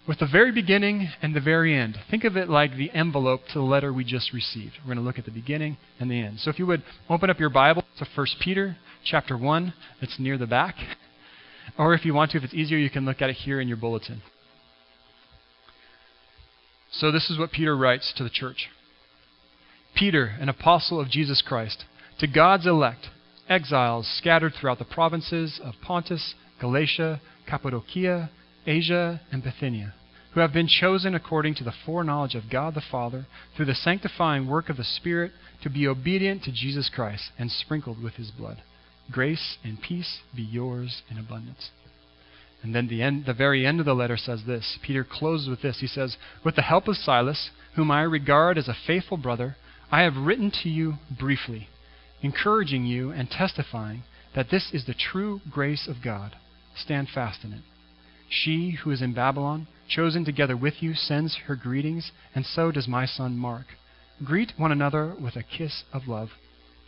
with 0.08 0.18
the 0.20 0.26
very 0.26 0.52
beginning 0.52 1.08
and 1.20 1.34
the 1.34 1.40
very 1.40 1.74
end. 1.74 1.98
Think 2.10 2.24
of 2.24 2.36
it 2.36 2.48
like 2.48 2.76
the 2.76 2.90
envelope 2.90 3.40
to 3.48 3.54
the 3.54 3.64
letter 3.64 3.92
we 3.92 4.04
just 4.04 4.32
received. 4.32 4.74
We're 4.80 4.94
going 4.94 4.98
to 4.98 5.04
look 5.04 5.18
at 5.18 5.24
the 5.24 5.30
beginning 5.30 5.76
and 5.98 6.10
the 6.10 6.20
end. 6.20 6.40
So 6.40 6.50
if 6.50 6.58
you 6.58 6.66
would 6.66 6.82
open 7.10 7.30
up 7.30 7.40
your 7.40 7.50
Bible 7.50 7.84
to 7.98 8.06
1 8.14 8.26
Peter 8.40 8.76
chapter 9.06 9.38
1. 9.38 9.72
It's 10.02 10.18
near 10.18 10.36
the 10.36 10.46
back. 10.46 10.74
Or 11.78 11.94
if 11.94 12.04
you 12.06 12.14
want 12.14 12.30
to, 12.30 12.38
if 12.38 12.44
it's 12.44 12.54
easier, 12.54 12.78
you 12.78 12.88
can 12.88 13.04
look 13.04 13.20
at 13.20 13.28
it 13.28 13.34
here 13.34 13.60
in 13.60 13.66
your 13.66 13.76
bulletin. 13.76 14.22
So 16.92 17.10
this 17.10 17.28
is 17.28 17.38
what 17.38 17.50
Peter 17.50 17.76
writes 17.76 18.14
to 18.16 18.22
the 18.22 18.30
church 18.30 18.68
Peter, 19.94 20.36
an 20.40 20.48
apostle 20.48 21.00
of 21.00 21.10
Jesus 21.10 21.42
Christ, 21.46 21.84
to 22.20 22.28
God's 22.28 22.66
elect, 22.66 23.08
exiles 23.48 24.08
scattered 24.16 24.52
throughout 24.58 24.78
the 24.78 24.84
provinces 24.84 25.60
of 25.62 25.74
Pontus, 25.82 26.34
Galatia, 26.60 27.20
Cappadocia, 27.46 28.30
Asia, 28.66 29.20
and 29.30 29.42
Bithynia, 29.42 29.94
who 30.34 30.40
have 30.40 30.52
been 30.52 30.68
chosen 30.68 31.14
according 31.14 31.54
to 31.54 31.64
the 31.64 31.72
foreknowledge 31.84 32.34
of 32.34 32.50
God 32.50 32.74
the 32.74 32.82
Father, 32.90 33.26
through 33.56 33.66
the 33.66 33.74
sanctifying 33.74 34.46
work 34.46 34.68
of 34.68 34.76
the 34.76 34.84
Spirit, 34.84 35.32
to 35.62 35.70
be 35.70 35.86
obedient 35.86 36.42
to 36.44 36.52
Jesus 36.52 36.90
Christ 36.94 37.30
and 37.38 37.50
sprinkled 37.50 38.02
with 38.02 38.14
his 38.14 38.30
blood. 38.30 38.62
Grace 39.10 39.56
and 39.64 39.80
peace 39.80 40.20
be 40.34 40.42
yours 40.42 41.02
in 41.10 41.18
abundance. 41.18 41.70
And 42.62 42.74
then 42.74 42.88
the, 42.88 43.02
end, 43.02 43.26
the 43.26 43.34
very 43.34 43.64
end 43.64 43.80
of 43.80 43.86
the 43.86 43.94
letter 43.94 44.16
says 44.16 44.42
this. 44.46 44.78
Peter 44.82 45.06
closes 45.08 45.48
with 45.48 45.62
this. 45.62 45.78
He 45.80 45.86
says, 45.86 46.16
With 46.44 46.56
the 46.56 46.62
help 46.62 46.88
of 46.88 46.96
Silas, 46.96 47.50
whom 47.76 47.90
I 47.90 48.02
regard 48.02 48.58
as 48.58 48.68
a 48.68 48.76
faithful 48.86 49.16
brother, 49.16 49.56
I 49.90 50.02
have 50.02 50.16
written 50.16 50.50
to 50.62 50.68
you 50.68 50.94
briefly, 51.16 51.68
encouraging 52.22 52.84
you 52.84 53.12
and 53.12 53.30
testifying 53.30 54.02
that 54.34 54.50
this 54.50 54.70
is 54.72 54.86
the 54.86 54.94
true 54.94 55.40
grace 55.50 55.86
of 55.88 56.02
God. 56.02 56.32
Stand 56.74 57.08
fast 57.14 57.44
in 57.44 57.52
it. 57.52 57.62
She 58.28 58.72
who 58.82 58.90
is 58.90 59.02
in 59.02 59.14
Babylon, 59.14 59.68
chosen 59.88 60.24
together 60.24 60.56
with 60.56 60.82
you, 60.82 60.94
sends 60.94 61.36
her 61.46 61.56
greetings, 61.56 62.10
and 62.34 62.44
so 62.44 62.72
does 62.72 62.88
my 62.88 63.06
son 63.06 63.36
Mark. 63.36 63.66
Greet 64.24 64.52
one 64.56 64.72
another 64.72 65.14
with 65.20 65.36
a 65.36 65.42
kiss 65.42 65.84
of 65.92 66.08
love. 66.08 66.30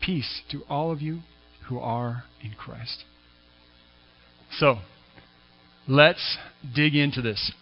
Peace 0.00 0.42
to 0.50 0.62
all 0.68 0.90
of 0.90 1.00
you 1.00 1.20
who 1.68 1.78
are 1.78 2.24
in 2.42 2.52
Christ. 2.52 3.04
So, 4.58 4.78
let's 5.86 6.38
dig 6.74 6.94
into 6.94 7.20
this. 7.20 7.52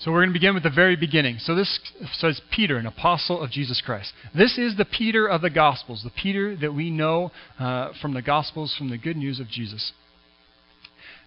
So 0.00 0.10
we're 0.10 0.20
going 0.20 0.30
to 0.30 0.32
begin 0.32 0.54
with 0.54 0.62
the 0.62 0.70
very 0.70 0.96
beginning. 0.96 1.36
So 1.40 1.54
this 1.54 1.78
says 2.14 2.40
Peter, 2.50 2.78
an 2.78 2.86
apostle 2.86 3.42
of 3.42 3.50
Jesus 3.50 3.82
Christ. 3.84 4.12
This 4.34 4.56
is 4.56 4.74
the 4.78 4.86
Peter 4.86 5.26
of 5.26 5.42
the 5.42 5.50
Gospels, 5.50 6.02
the 6.02 6.22
Peter 6.22 6.56
that 6.56 6.72
we 6.72 6.90
know 6.90 7.32
uh, 7.58 7.90
from 8.00 8.14
the 8.14 8.22
Gospels, 8.22 8.74
from 8.78 8.88
the 8.88 8.96
good 8.96 9.18
news 9.18 9.40
of 9.40 9.48
Jesus. 9.48 9.92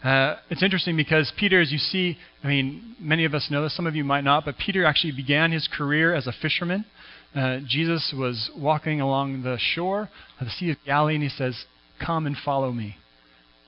Uh, 0.03 0.35
it's 0.49 0.61
interesting 0.61 0.97
because 0.97 1.31
Peter, 1.37 1.61
as 1.61 1.71
you 1.71 1.77
see, 1.77 2.17
I 2.43 2.47
mean, 2.47 2.95
many 2.99 3.23
of 3.23 3.33
us 3.33 3.47
know 3.49 3.63
this, 3.63 3.75
some 3.75 3.87
of 3.87 3.95
you 3.95 4.03
might 4.03 4.25
not, 4.25 4.43
but 4.43 4.55
Peter 4.57 4.83
actually 4.83 5.13
began 5.13 5.51
his 5.51 5.69
career 5.71 6.13
as 6.13 6.27
a 6.27 6.33
fisherman. 6.33 6.85
Uh, 7.33 7.59
Jesus 7.65 8.13
was 8.15 8.51
walking 8.55 8.99
along 8.99 9.43
the 9.43 9.57
shore 9.57 10.09
of 10.39 10.47
the 10.47 10.51
Sea 10.51 10.71
of 10.71 10.77
Galilee, 10.85 11.15
and 11.15 11.23
he 11.23 11.29
says, 11.29 11.65
Come 12.05 12.27
and 12.27 12.35
follow 12.35 12.71
me. 12.71 12.97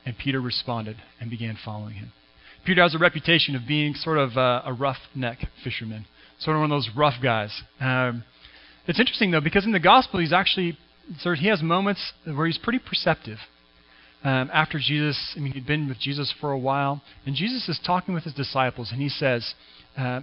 And 0.06 0.18
Peter 0.18 0.42
responded 0.42 0.98
and 1.22 1.30
began 1.30 1.58
following 1.64 1.96
him. 1.96 2.12
Peter 2.66 2.82
has 2.82 2.94
a 2.94 3.00
reputation 3.00 3.56
of 3.56 3.62
being 3.68 3.94
sort 3.94 4.18
of 4.18 4.36
a, 4.36 4.64
a 4.66 4.74
roughneck 4.74 5.38
fisherman, 5.64 6.06
sort 6.40 6.58
of 6.58 6.62
one 6.62 6.72
of 6.72 6.76
those 6.76 6.90
rough 6.96 7.22
guys. 7.24 7.62
Um, 7.80 8.24
it's 8.88 9.00
interesting 9.00 9.32
though 9.32 9.42
because 9.42 9.66
in 9.66 9.72
the 9.72 9.80
gospel 9.80 10.20
he's 10.20 10.34
actually 10.34 10.78
sort 11.20 11.38
of, 11.38 11.42
he 11.42 11.48
has 11.48 11.62
moments 11.62 12.14
where 12.26 12.46
he's 12.48 12.58
pretty 12.58 12.80
perceptive. 12.80 13.38
Um, 14.26 14.50
after 14.52 14.80
Jesus, 14.80 15.36
I 15.38 15.40
mean, 15.40 15.54
he'd 15.54 15.68
been 15.68 15.88
with 15.88 16.00
Jesus 16.00 16.34
for 16.42 16.52
a 16.52 16.58
while, 16.58 17.04
and 17.28 17.36
Jesus 17.36 17.70
is 17.70 17.80
talking 17.86 18.16
with 18.16 18.24
his 18.24 18.34
disciples, 18.34 18.90
and 18.92 19.00
he 19.00 19.08
says, 19.08 19.54
uh, 19.96 20.22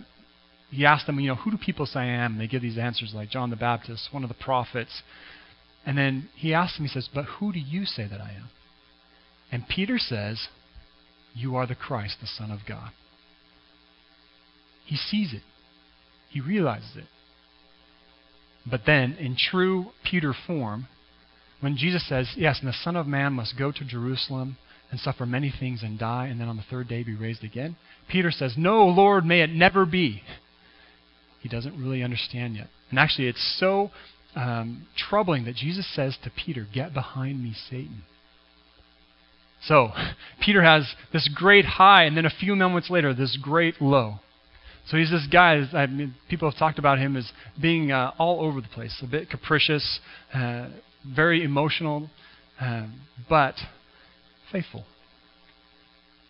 he 0.71 0.85
asked 0.85 1.07
them, 1.07 1.21
you 1.21 1.29
know, 1.29 1.37
who 1.37 1.53
do 1.53 1.57
people 1.57 1.87
say 1.87 2.01
I 2.01 2.07
am? 2.07 2.33
And 2.33 2.41
they 2.41 2.49
give 2.49 2.63
these 2.63 2.79
answers 2.79 3.13
like 3.15 3.31
John 3.31 3.51
the 3.51 3.57
Baptist, 3.57 4.09
one 4.11 4.25
of 4.25 4.29
the 4.29 4.35
prophets. 4.35 5.03
And 5.87 5.97
then 5.97 6.31
he 6.35 6.53
asks 6.53 6.79
them, 6.79 6.87
he 6.87 6.93
says, 6.93 7.09
but 7.15 7.27
who 7.27 7.53
do 7.53 7.61
you 7.61 7.85
say 7.85 8.09
that 8.09 8.21
I 8.21 8.31
am? 8.31 8.51
And 9.53 9.69
Peter 9.69 9.99
says, 9.99 10.49
you 11.33 11.55
are 11.55 11.67
the 11.69 11.77
Christ, 11.77 12.17
the 12.21 12.27
Son 12.27 12.51
of 12.51 12.61
God. 12.67 12.91
He 14.85 14.97
sees 14.97 15.33
it, 15.33 15.43
he 16.29 16.41
realizes 16.41 16.97
it. 16.97 17.05
But 18.69 18.83
then, 18.85 19.13
in 19.13 19.37
true 19.37 19.87
Peter 20.05 20.35
form, 20.47 20.89
when 21.63 21.77
Jesus 21.77 22.07
says, 22.09 22.29
Yes, 22.37 22.59
and 22.59 22.69
the 22.69 22.77
Son 22.83 22.97
of 22.97 23.07
Man 23.07 23.35
must 23.35 23.57
go 23.57 23.71
to 23.71 23.85
Jerusalem 23.85 24.57
and 24.91 24.99
suffer 24.99 25.25
many 25.25 25.55
things 25.59 25.83
and 25.85 25.97
die, 25.97 26.27
and 26.27 26.41
then 26.41 26.49
on 26.49 26.57
the 26.57 26.65
third 26.69 26.89
day 26.89 27.05
be 27.05 27.15
raised 27.15 27.45
again, 27.45 27.77
Peter 28.11 28.33
says, 28.33 28.55
No, 28.59 28.85
Lord, 28.87 29.25
may 29.25 29.43
it 29.43 29.51
never 29.51 29.87
be. 29.87 30.23
He 31.41 31.49
doesn't 31.49 31.81
really 31.81 32.03
understand 32.03 32.57
yet. 32.57 32.67
And 32.91 32.99
actually, 32.99 33.29
it's 33.29 33.57
so 33.61 33.93
um, 34.35 34.89
troubling 34.97 35.45
that 35.45 35.55
Jesus 35.55 35.89
says 35.95 36.19
to 36.25 36.31
Peter, 36.31 36.67
Get 36.75 36.93
behind 36.93 37.41
me, 37.41 37.55
Satan. 37.71 38.03
So, 39.65 39.91
Peter 40.45 40.63
has 40.63 40.93
this 41.13 41.31
great 41.33 41.65
high, 41.65 42.05
and 42.05 42.17
then 42.17 42.27
a 42.27 42.31
few 42.41 42.57
moments 42.57 42.91
later, 42.91 43.15
this 43.15 43.39
great 43.41 43.81
low. 43.81 44.17
So 44.89 44.97
he's 44.97 45.13
this 45.13 45.29
guy. 45.33 45.63
I 45.73 45.87
mean, 45.87 46.17
people 46.29 46.51
have 46.51 46.59
talked 46.59 46.81
about 46.81 46.99
him 46.99 47.17
as 47.17 47.31
being 47.61 47.93
uh, 47.93 48.11
all 48.19 48.45
over 48.45 48.61
the 48.61 48.67
place, 48.67 49.01
a 49.01 49.07
bit 49.07 49.31
capricious, 49.31 50.01
uh, 50.35 50.71
very 51.05 51.43
emotional, 51.43 52.11
um, 52.61 53.01
but 53.29 53.55
faithful. 54.51 54.85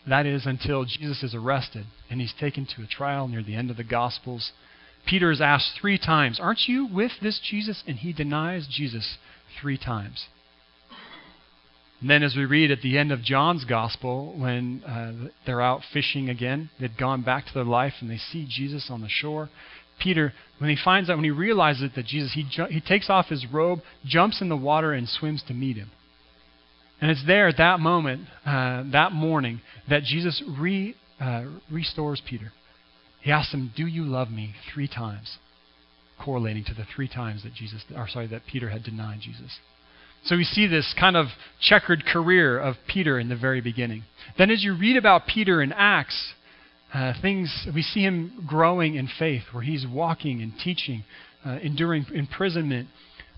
That 0.09 0.27
is 0.27 0.47
until 0.47 0.85
Jesus 0.85 1.23
is 1.23 1.35
arrested 1.35 1.87
and 2.11 2.21
he's 2.21 2.35
taken 2.39 2.67
to 2.77 2.83
a 2.83 2.87
trial 2.87 3.29
near 3.29 3.43
the 3.43 3.55
end 3.55 3.71
of 3.71 3.77
the 3.77 3.85
Gospels. 3.85 4.53
Peter 5.07 5.31
is 5.31 5.41
asked 5.41 5.79
three 5.81 5.99
times, 5.99 6.41
Aren't 6.41 6.67
you 6.69 6.87
with 6.87 7.13
this 7.21 7.41
Jesus? 7.43 7.83
And 7.87 7.99
he 7.99 8.13
denies 8.13 8.67
Jesus 8.71 9.19
three 9.61 9.79
times. 9.79 10.27
And 12.01 12.11
then, 12.11 12.25
as 12.25 12.35
we 12.35 12.45
read 12.45 12.73
at 12.73 12.83
the 12.83 12.99
end 12.99 13.13
of 13.13 13.23
John's 13.23 13.65
gospel, 13.65 14.35
when 14.37 14.83
uh, 14.85 15.31
they're 15.47 15.61
out 15.61 15.83
fishing 15.93 16.29
again, 16.29 16.69
they'd 16.81 16.99
gone 16.99 17.23
back 17.23 17.47
to 17.47 17.55
their 17.55 17.65
life 17.65 17.95
and 18.01 18.11
they 18.11 18.17
see 18.17 18.45
Jesus 18.49 18.89
on 18.91 19.03
the 19.03 19.09
shore. 19.09 19.51
Peter, 19.99 20.33
when 20.59 20.71
he 20.71 20.77
finds 20.83 21.09
out, 21.09 21.17
when 21.17 21.25
he 21.25 21.31
realizes 21.31 21.91
that 21.95 22.07
Jesus, 22.07 22.33
he, 22.35 22.45
ju- 22.49 22.67
he 22.71 22.81
takes 22.81 23.09
off 23.11 23.27
his 23.27 23.47
robe, 23.53 23.81
jumps 24.05 24.41
in 24.41 24.49
the 24.49 24.57
water, 24.57 24.93
and 24.93 25.09
swims 25.09 25.43
to 25.49 25.55
meet 25.55 25.77
him. 25.77 25.91
And 27.01 27.11
it's 27.11 27.25
there 27.27 27.49
at 27.49 27.57
that 27.59 27.81
moment, 27.81 28.29
uh, 28.47 28.85
that 28.93 29.13
morning, 29.13 29.61
that 29.89 30.05
Jesus 30.05 30.43
re, 30.59 30.95
uh, 31.21 31.45
restores 31.71 32.23
Peter. 32.25 32.53
He 33.21 33.31
asks 33.31 33.53
him, 33.53 33.73
"Do 33.77 33.87
you 33.87 34.05
love 34.05 34.31
me?" 34.31 34.55
Three 34.73 34.89
times, 34.89 35.39
correlating 36.19 36.65
to 36.65 36.75
the 36.75 36.85
three 36.85 37.09
times 37.09 37.43
that 37.43 37.55
Jesus, 37.55 37.85
or 37.97 38.09
sorry, 38.09 38.29
that 38.29 38.47
Peter 38.47 38.71
had 38.71 38.85
denied 38.85 39.21
Jesus. 39.21 39.59
So 40.25 40.37
we 40.37 40.45
see 40.45 40.69
this 40.69 40.95
kind 40.99 41.17
of 41.17 41.27
checkered 41.61 42.05
career 42.07 42.59
of 42.59 42.77
Peter 42.87 43.19
in 43.19 43.29
the 43.29 43.37
very 43.37 43.61
beginning. 43.61 44.05
Then, 44.39 44.51
as 44.51 44.63
you 44.63 44.75
read 44.75 44.97
about 44.97 45.27
Peter 45.27 45.61
in 45.61 45.73
Acts, 45.73 46.35
uh, 46.95 47.15
things 47.21 47.67
we 47.75 47.83
see 47.83 48.01
him 48.01 48.45
growing 48.47 48.95
in 48.97 49.09
faith, 49.19 49.43
where 49.53 49.63
he's 49.63 49.87
walking 49.87 50.43
and 50.43 50.53
teaching, 50.63 51.05
uh, 51.45 51.59
enduring 51.63 52.07
imprisonment. 52.15 52.89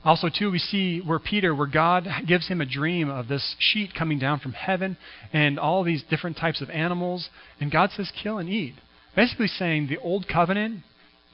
Also, 0.04 0.28
too, 0.28 0.50
we 0.50 0.58
see 0.58 1.00
where 1.00 1.18
Peter, 1.18 1.54
where 1.54 1.66
God 1.66 2.06
gives 2.26 2.49
him 2.49 2.61
a 2.61 2.66
dream 2.66 3.08
of 3.08 3.28
this 3.28 3.56
sheet 3.58 3.90
coming 3.96 4.18
down 4.18 4.38
from 4.38 4.52
heaven 4.52 4.96
and 5.32 5.58
all 5.58 5.82
these 5.82 6.02
different 6.11 6.37
types 6.37 6.61
of 6.61 6.68
animals, 6.68 7.30
and 7.61 7.70
God 7.70 7.90
says, 7.90 8.12
"Kill 8.23 8.38
and 8.38 8.49
eat." 8.49 8.75
Basically, 9.16 9.46
saying 9.46 9.87
the 9.87 9.99
old 9.99 10.26
covenant, 10.28 10.82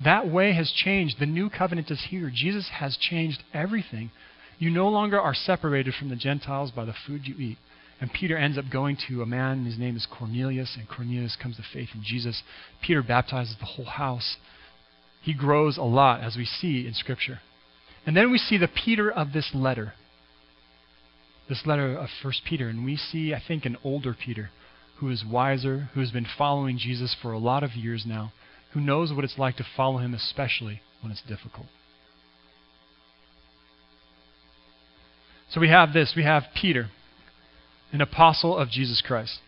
that 0.04 0.28
way 0.28 0.52
has 0.52 0.70
changed. 0.70 1.18
The 1.18 1.26
new 1.26 1.50
covenant 1.50 1.90
is 1.90 2.06
here. 2.10 2.30
Jesus 2.32 2.68
has 2.68 2.96
changed 2.96 3.42
everything 3.52 4.10
you 4.60 4.70
no 4.70 4.88
longer 4.88 5.18
are 5.18 5.34
separated 5.34 5.94
from 5.94 6.10
the 6.10 6.16
Gentiles 6.16 6.70
by 6.70 6.84
the 6.84 6.94
food 7.06 7.22
you 7.24 7.34
eat. 7.38 7.58
And 8.00 8.12
Peter 8.12 8.36
ends 8.36 8.56
up 8.56 8.64
going 8.72 8.96
to 9.08 9.20
a 9.22 9.26
man, 9.26 9.66
his 9.66 9.78
name 9.78 9.94
is 9.94 10.06
Cornelius, 10.10 10.76
and 10.78 10.88
Cornelius 10.88 11.36
comes 11.40 11.56
to 11.56 11.62
faith 11.62 11.90
in 11.94 12.02
Jesus. 12.02 12.42
Peter 12.82 13.02
baptizes 13.02 13.56
the 13.58 13.66
whole 13.66 13.84
house. 13.84 14.36
He 15.22 15.34
grows 15.34 15.76
a 15.76 15.82
lot, 15.82 16.22
as 16.22 16.36
we 16.36 16.46
see 16.46 16.86
in 16.86 16.94
Scripture. 16.94 17.40
And 18.06 18.16
then 18.16 18.32
we 18.32 18.38
see 18.38 18.56
the 18.56 18.68
Peter 18.68 19.10
of 19.10 19.34
this 19.34 19.50
letter, 19.54 19.92
this 21.48 21.66
letter 21.66 21.94
of 21.94 22.08
1 22.22 22.32
Peter, 22.48 22.68
and 22.68 22.86
we 22.86 22.96
see, 22.96 23.34
I 23.34 23.42
think, 23.46 23.66
an 23.66 23.76
older 23.84 24.16
Peter 24.18 24.50
who 25.00 25.10
is 25.10 25.24
wiser, 25.24 25.88
who 25.94 26.00
has 26.00 26.10
been 26.10 26.26
following 26.38 26.78
Jesus 26.78 27.16
for 27.20 27.32
a 27.32 27.38
lot 27.38 27.62
of 27.62 27.72
years 27.72 28.04
now, 28.06 28.32
who 28.72 28.80
knows 28.80 29.12
what 29.12 29.24
it's 29.24 29.38
like 29.38 29.56
to 29.56 29.66
follow 29.76 29.98
him, 29.98 30.14
especially 30.14 30.80
when 31.00 31.10
it's 31.10 31.22
difficult. 31.22 31.66
So 35.50 35.60
we 35.60 35.68
have 35.68 35.92
this 35.92 36.12
we 36.14 36.22
have 36.22 36.44
Peter, 36.54 36.90
an 37.92 38.00
apostle 38.00 38.56
of 38.56 38.70
Jesus 38.70 39.02
Christ. 39.04 39.38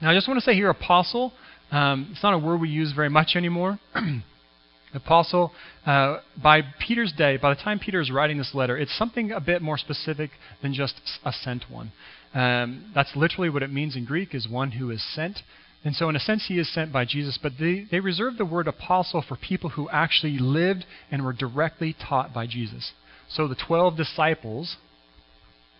Now, 0.00 0.10
I 0.10 0.14
just 0.14 0.26
want 0.26 0.38
to 0.38 0.44
say 0.44 0.54
here, 0.54 0.68
apostle, 0.68 1.32
um, 1.70 2.08
it's 2.12 2.22
not 2.22 2.34
a 2.34 2.38
word 2.38 2.60
we 2.60 2.68
use 2.68 2.92
very 2.92 3.08
much 3.08 3.36
anymore. 3.36 3.78
apostle, 4.94 5.52
uh, 5.86 6.18
by 6.42 6.62
Peter's 6.86 7.12
day, 7.12 7.36
by 7.36 7.54
the 7.54 7.60
time 7.60 7.78
Peter 7.78 8.00
is 8.00 8.10
writing 8.10 8.38
this 8.38 8.50
letter, 8.52 8.76
it's 8.76 8.96
something 8.96 9.30
a 9.30 9.40
bit 9.40 9.62
more 9.62 9.78
specific 9.78 10.30
than 10.60 10.74
just 10.74 11.00
a 11.24 11.32
sent 11.32 11.64
one. 11.70 11.92
Um, 12.34 12.90
that's 12.94 13.14
literally 13.14 13.50
what 13.50 13.62
it 13.62 13.72
means 13.72 13.96
in 13.96 14.04
Greek, 14.04 14.34
is 14.34 14.48
one 14.48 14.72
who 14.72 14.90
is 14.90 15.02
sent. 15.14 15.38
And 15.84 15.94
so, 15.94 16.08
in 16.08 16.16
a 16.16 16.20
sense, 16.20 16.46
he 16.46 16.58
is 16.58 16.72
sent 16.72 16.92
by 16.92 17.04
Jesus, 17.04 17.38
but 17.42 17.52
they, 17.58 17.86
they 17.90 18.00
reserve 18.00 18.38
the 18.38 18.44
word 18.44 18.68
apostle 18.68 19.24
for 19.26 19.36
people 19.36 19.70
who 19.70 19.88
actually 19.90 20.38
lived 20.38 20.84
and 21.10 21.24
were 21.24 21.32
directly 21.32 21.94
taught 22.08 22.32
by 22.32 22.46
Jesus. 22.46 22.92
So, 23.28 23.48
the 23.48 23.56
12 23.66 23.96
disciples 23.96 24.76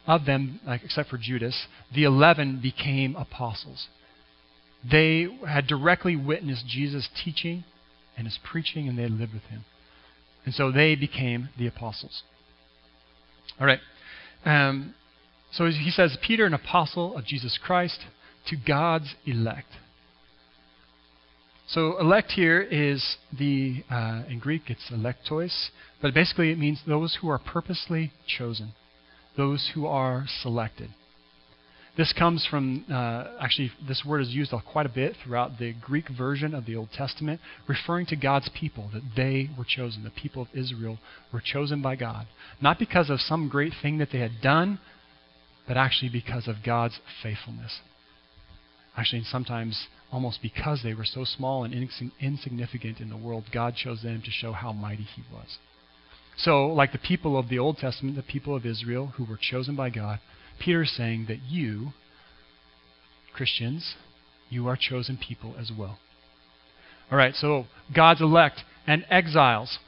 of 0.06 0.25
them, 0.25 0.61
except 0.66 1.11
for 1.11 1.18
Judas, 1.18 1.66
the 1.94 2.04
eleven 2.04 2.61
became 2.61 3.14
apostles. 3.16 3.87
They 4.88 5.28
had 5.47 5.66
directly 5.66 6.16
witnessed 6.16 6.66
Jesus' 6.66 7.09
teaching 7.25 7.64
and 8.16 8.26
his 8.26 8.38
preaching, 8.42 8.88
and 8.88 8.99
they 8.99 9.06
lived 9.06 9.32
with 9.32 9.44
him. 9.44 9.64
And 10.44 10.52
so 10.52 10.73
they 10.73 10.97
became 10.97 11.50
the 11.56 11.68
apostles. 11.68 12.23
All 13.61 13.66
right. 13.66 13.78
Um, 14.44 14.94
so 15.52 15.66
he 15.66 15.90
says, 15.90 16.16
Peter, 16.26 16.47
an 16.47 16.54
apostle 16.54 17.16
of 17.16 17.25
Jesus 17.25 17.59
Christ, 17.62 18.00
to 18.49 18.56
God's 18.56 19.14
elect. 19.25 19.68
So 21.68 21.99
elect 22.00 22.32
here 22.32 22.61
is 22.61 23.16
the, 23.38 23.85
uh, 23.88 24.25
in 24.28 24.40
Greek, 24.40 24.62
it's 24.66 24.90
electois, 24.90 25.71
but 26.02 26.12
basically 26.12 26.50
it 26.50 26.59
means 26.59 26.80
those 26.87 27.18
who 27.21 27.28
are 27.28 27.38
purposely 27.38 28.12
chosen 28.26 28.73
those 29.37 29.71
who 29.75 29.87
are 29.87 30.25
selected. 30.43 30.91
This 31.95 32.15
comes 32.19 32.47
from, 32.51 32.87
uh, 32.91 33.25
actually, 33.39 33.71
this 33.87 34.03
word 34.05 34.23
is 34.23 34.31
used 34.31 34.55
quite 34.73 34.87
a 34.87 34.89
bit 34.89 35.15
throughout 35.23 35.59
the 35.59 35.75
Greek 35.75 36.09
version 36.09 36.55
of 36.55 36.65
the 36.65 36.75
Old 36.75 36.91
Testament, 36.91 37.39
referring 37.69 38.07
to 38.07 38.17
God's 38.17 38.49
people, 38.59 38.89
that 38.95 39.03
they 39.15 39.51
were 39.59 39.67
chosen. 39.69 40.03
The 40.03 40.11
people 40.11 40.43
of 40.43 40.49
Israel 40.55 40.99
were 41.33 41.43
chosen 41.45 41.83
by 41.83 41.97
God. 41.97 42.27
Not 42.62 42.79
because 42.79 43.11
of 43.11 43.21
some 43.21 43.51
great 43.51 43.75
thing 43.83 43.99
that 43.99 44.09
they 44.11 44.21
had 44.21 44.41
done, 44.43 44.79
but 45.69 45.77
actually 45.77 46.09
because 46.09 46.49
of 46.49 46.57
God's 46.65 46.99
faithfulness. 47.23 47.81
Actually, 48.97 49.19
and 49.19 49.27
sometimes 49.27 49.87
almost 50.11 50.41
because 50.41 50.83
they 50.83 50.95
were 50.95 51.05
so 51.05 51.25
small 51.25 51.65
and 51.65 51.75
insignificant 52.21 53.01
in 53.01 53.11
the 53.11 53.17
world, 53.17 53.45
God 53.53 53.75
chose 53.77 54.03
them 54.03 54.23
to 54.25 54.31
show 54.31 54.53
how 54.53 54.73
mighty 54.73 55.05
He 55.05 55.23
was. 55.31 55.59
So, 56.37 56.67
like 56.67 56.93
the 56.93 56.99
people 56.99 57.39
of 57.39 57.49
the 57.49 57.59
Old 57.59 57.79
Testament, 57.79 58.17
the 58.17 58.23
people 58.23 58.57
of 58.57 58.65
Israel 58.65 59.12
who 59.17 59.25
were 59.25 59.39
chosen 59.41 59.77
by 59.77 59.91
God, 59.91 60.21
Peter 60.59 60.83
is 60.83 60.97
saying 60.97 61.27
that 61.29 61.43
you, 61.43 61.93
Christians, 63.35 63.95
you 64.49 64.69
are 64.69 64.77
chosen 64.77 65.19
people 65.19 65.55
as 65.59 65.71
well. 65.77 65.99
All 67.11 67.19
right, 67.19 67.35
so 67.35 67.67
God's 67.95 68.21
elect 68.21 68.62
and 68.87 69.05
exiles. 69.11 69.79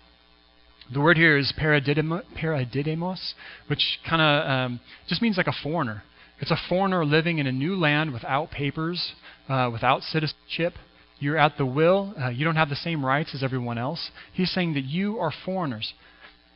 The 0.92 1.00
word 1.00 1.16
here 1.16 1.38
is 1.38 1.52
paradidemos, 1.58 3.32
which 3.68 3.98
kind 4.08 4.20
of 4.20 4.50
um, 4.50 4.80
just 5.08 5.22
means 5.22 5.38
like 5.38 5.46
a 5.46 5.54
foreigner. 5.62 6.02
It's 6.40 6.50
a 6.50 6.58
foreigner 6.68 7.04
living 7.04 7.38
in 7.38 7.46
a 7.46 7.52
new 7.52 7.76
land 7.76 8.12
without 8.12 8.50
papers, 8.50 9.12
uh, 9.48 9.70
without 9.72 10.02
citizenship. 10.02 10.74
You're 11.18 11.38
at 11.38 11.56
the 11.56 11.64
will. 11.64 12.12
Uh, 12.20 12.28
you 12.28 12.44
don't 12.44 12.56
have 12.56 12.68
the 12.68 12.76
same 12.76 13.04
rights 13.04 13.34
as 13.34 13.42
everyone 13.42 13.78
else. 13.78 14.10
He's 14.32 14.50
saying 14.50 14.74
that 14.74 14.84
you 14.84 15.18
are 15.18 15.32
foreigners 15.44 15.94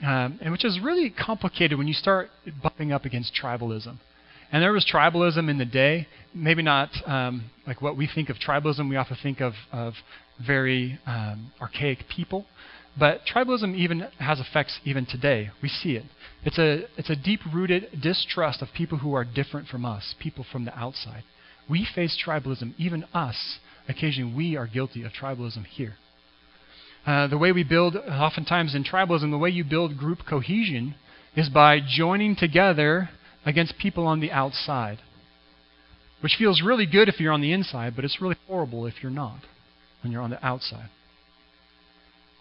um, 0.02 0.38
and 0.40 0.52
which 0.52 0.64
is 0.64 0.80
really 0.82 1.10
complicated 1.10 1.76
when 1.76 1.88
you 1.88 1.94
start 1.94 2.30
bumping 2.62 2.92
up 2.92 3.04
against 3.04 3.32
tribalism. 3.34 3.98
And 4.50 4.62
there 4.62 4.72
was 4.72 4.86
tribalism 4.90 5.50
in 5.50 5.58
the 5.58 5.66
day, 5.66 6.06
maybe 6.34 6.62
not 6.62 6.90
um, 7.06 7.50
like 7.66 7.82
what 7.82 7.96
we 7.96 8.08
think 8.12 8.30
of 8.30 8.36
tribalism. 8.36 8.88
We 8.88 8.96
often 8.96 9.16
think 9.22 9.40
of, 9.40 9.52
of 9.72 9.94
very 10.44 10.98
um, 11.06 11.52
archaic 11.60 11.98
people, 12.08 12.46
but 12.98 13.20
tribalism 13.26 13.74
even 13.76 14.06
has 14.18 14.40
effects 14.40 14.80
even 14.84 15.04
today. 15.04 15.50
We 15.62 15.68
see 15.68 15.96
it. 15.96 16.04
It's 16.44 16.58
a 16.58 16.84
it's 16.96 17.10
a 17.10 17.16
deep-rooted 17.16 18.00
distrust 18.00 18.62
of 18.62 18.68
people 18.74 18.98
who 18.98 19.12
are 19.14 19.24
different 19.24 19.68
from 19.68 19.84
us, 19.84 20.14
people 20.18 20.46
from 20.50 20.64
the 20.64 20.78
outside. 20.78 21.24
We 21.68 21.86
face 21.94 22.18
tribalism, 22.24 22.74
even 22.78 23.04
us. 23.12 23.58
Occasionally, 23.88 24.34
we 24.34 24.56
are 24.56 24.66
guilty 24.66 25.02
of 25.02 25.12
tribalism 25.12 25.64
here. 25.66 25.96
Uh, 27.06 27.26
the 27.26 27.38
way 27.38 27.52
we 27.52 27.64
build, 27.64 27.96
oftentimes 27.96 28.74
in 28.74 28.84
tribalism, 28.84 29.30
the 29.30 29.38
way 29.38 29.50
you 29.50 29.64
build 29.64 29.96
group 29.96 30.18
cohesion 30.28 30.94
is 31.36 31.48
by 31.48 31.80
joining 31.80 32.36
together 32.36 33.08
against 33.46 33.78
people 33.78 34.06
on 34.06 34.20
the 34.20 34.30
outside. 34.30 34.98
Which 36.20 36.34
feels 36.38 36.62
really 36.62 36.86
good 36.86 37.08
if 37.08 37.20
you're 37.20 37.32
on 37.32 37.40
the 37.40 37.52
inside, 37.52 37.94
but 37.94 38.04
it's 38.04 38.20
really 38.20 38.36
horrible 38.46 38.86
if 38.86 38.94
you're 39.02 39.12
not, 39.12 39.40
when 40.02 40.12
you're 40.12 40.22
on 40.22 40.30
the 40.30 40.44
outside. 40.44 40.90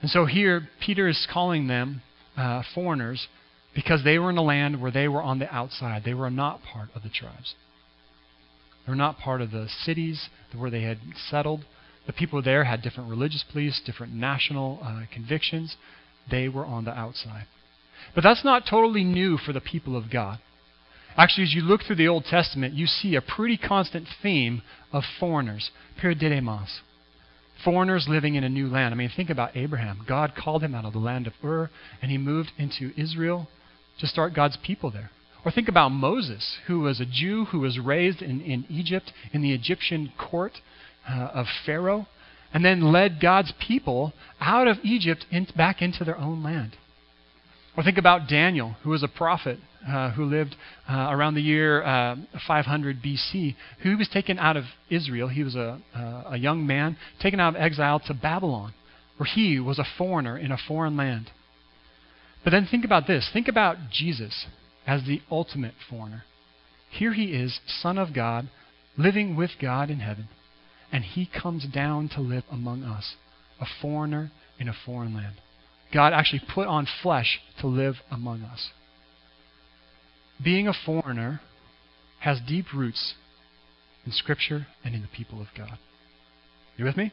And 0.02 0.10
so 0.10 0.26
here, 0.26 0.68
Peter 0.84 1.08
is 1.08 1.28
calling 1.32 1.68
them 1.68 2.02
uh, 2.36 2.64
foreigners 2.74 3.28
because 3.76 4.04
they 4.04 4.18
were 4.18 4.30
in 4.32 4.38
a 4.38 4.44
land 4.44 4.82
where 4.82 4.92
they 4.92 5.08
were 5.08 5.22
on 5.22 5.40
the 5.40 5.54
outside. 5.54 6.04
They 6.04 6.14
were 6.14 6.32
not 6.32 6.62
part 6.64 6.90
of 6.96 7.04
the 7.04 7.10
tribes. 7.10 7.54
They 8.86 8.92
were 8.92 8.96
not 8.98 9.20
part 9.20 9.42
of 9.42 9.52
the 9.52 9.68
cities 9.84 10.30
where 10.56 10.72
they 10.72 10.82
had 10.82 11.00
settled. 11.30 11.66
The 12.08 12.14
people 12.14 12.42
there 12.42 12.64
had 12.64 12.82
different 12.82 13.10
religious 13.10 13.44
beliefs, 13.44 13.82
different 13.86 14.14
national 14.14 14.80
uh, 14.82 15.02
convictions. 15.14 15.76
They 16.32 16.48
were 16.48 16.66
on 16.66 16.86
the 16.86 16.92
outside. 16.98 17.46
But 18.16 18.24
that's 18.24 18.44
not 18.44 18.64
totally 18.70 19.04
new 19.04 19.38
for 19.38 19.54
the 19.54 19.62
people 19.62 19.96
of 19.96 20.10
God. 20.10 20.40
Actually, 21.18 21.44
as 21.44 21.54
you 21.54 21.62
look 21.62 21.82
through 21.84 21.96
the 21.98 22.08
Old 22.08 22.26
Testament, 22.26 22.74
you 22.76 22.86
see 22.86 23.16
a 23.16 23.22
pretty 23.22 23.58
constant 23.58 24.08
theme 24.22 24.62
of 24.94 25.04
foreigners, 25.20 25.72
perididemos. 26.02 26.80
Foreigners 27.66 28.06
living 28.08 28.36
in 28.36 28.44
a 28.44 28.50
new 28.50 28.68
land. 28.68 28.94
I 28.94 28.98
mean, 28.98 29.10
think 29.16 29.32
about 29.32 29.58
Abraham. 29.58 30.02
God 30.08 30.34
called 30.36 30.64
him 30.64 30.76
out 30.76 30.86
of 30.86 30.94
the 30.94 31.00
land 31.00 31.26
of 31.26 31.34
Ur, 31.44 31.72
and 32.02 32.12
he 32.12 32.18
moved 32.20 32.52
into 32.58 32.92
Israel 32.96 33.48
to 34.00 34.08
start 34.08 34.36
God's 34.36 34.58
people 34.64 34.92
there. 34.92 35.10
Or 35.44 35.52
think 35.52 35.68
about 35.68 35.90
Moses, 35.90 36.58
who 36.68 36.82
was 36.82 37.00
a 37.00 37.06
Jew 37.06 37.46
who 37.46 37.60
was 37.60 37.80
raised 37.80 38.22
in, 38.22 38.42
in 38.42 38.66
Egypt, 38.70 39.12
in 39.34 39.42
the 39.42 39.54
Egyptian 39.54 40.12
court, 40.18 40.54
uh, 41.10 41.30
of 41.34 41.48
Pharaoh, 41.66 42.08
and 42.54 42.64
then 42.64 42.92
led 42.92 43.20
God's 43.20 43.54
people 43.66 44.14
out 44.40 44.68
of 44.68 44.78
Egypt 44.84 45.26
in, 45.32 45.48
back 45.56 45.82
into 45.82 46.04
their 46.04 46.18
own 46.18 46.44
land. 46.44 46.78
Or 47.76 47.84
think 47.84 47.98
about 47.98 48.28
Daniel, 48.28 48.76
who 48.82 48.90
was 48.90 49.04
a 49.04 49.08
prophet 49.08 49.60
uh, 49.88 50.12
who 50.12 50.26
lived 50.26 50.56
uh, 50.90 51.10
around 51.12 51.36
the 51.36 51.42
year 51.42 51.84
uh, 51.84 52.16
500 52.48 53.02
BC, 53.02 53.56
who 53.84 53.98
was 53.98 54.10
taken 54.10 54.40
out 54.40 54.58
of 54.58 54.64
Israel. 54.90 55.28
He 55.28 55.44
was 55.44 55.56
a, 55.56 55.80
uh, 55.96 56.24
a 56.32 56.38
young 56.38 56.66
man 56.66 56.98
taken 57.22 57.40
out 57.40 57.56
of 57.56 57.62
exile 57.62 58.00
to 58.08 58.14
Babylon, 58.14 58.74
where 59.18 59.28
he 59.28 59.60
was 59.60 59.78
a 59.78 59.86
foreigner 59.98 60.38
in 60.38 60.52
a 60.52 60.58
foreign 60.58 60.98
land. 60.98 61.32
But 62.44 62.52
then 62.52 62.68
think 62.70 62.86
about 62.86 63.08
this 63.08 63.30
think 63.32 63.48
about 63.48 63.78
Jesus 63.92 64.48
as 64.86 65.04
the 65.06 65.22
ultimate 65.30 65.74
foreigner. 65.90 66.24
Here 66.90 67.14
he 67.14 67.34
is, 67.34 67.60
Son 67.68 67.98
of 67.98 68.14
God, 68.14 68.50
living 68.98 69.36
with 69.36 69.52
God 69.62 69.90
in 69.90 70.00
heaven 70.00 70.30
and 70.92 71.04
he 71.04 71.26
comes 71.42 71.66
down 71.66 72.10
to 72.16 72.22
live 72.22 72.44
among 72.52 72.84
us, 72.84 73.16
a 73.60 73.66
foreigner 73.82 74.32
in 74.60 74.70
a 74.70 74.76
foreign 74.86 75.14
land. 75.14 75.36
God 75.94 76.14
actually 76.14 76.42
put 76.54 76.68
on 76.68 76.88
flesh 77.02 77.40
to 77.62 77.68
live 77.68 77.96
among 78.12 78.42
us. 78.42 78.70
Being 80.44 80.68
a 80.68 80.74
foreigner 80.86 81.42
has 82.20 82.40
deep 82.48 82.66
roots 82.74 83.16
in 84.06 84.12
Scripture 84.12 84.68
and 84.84 84.94
in 84.96 85.02
the 85.02 85.08
people 85.08 85.42
of 85.42 85.48
God. 85.58 85.78
You 86.78 86.86
with 86.86 86.98
me? 86.98 87.12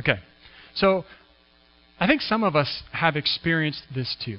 Okay. 0.00 0.18
So, 0.74 1.04
I 1.98 2.06
think 2.06 2.20
some 2.20 2.42
of 2.42 2.56
us 2.56 2.82
have 2.92 3.16
experienced 3.16 3.82
this 3.94 4.16
too. 4.24 4.38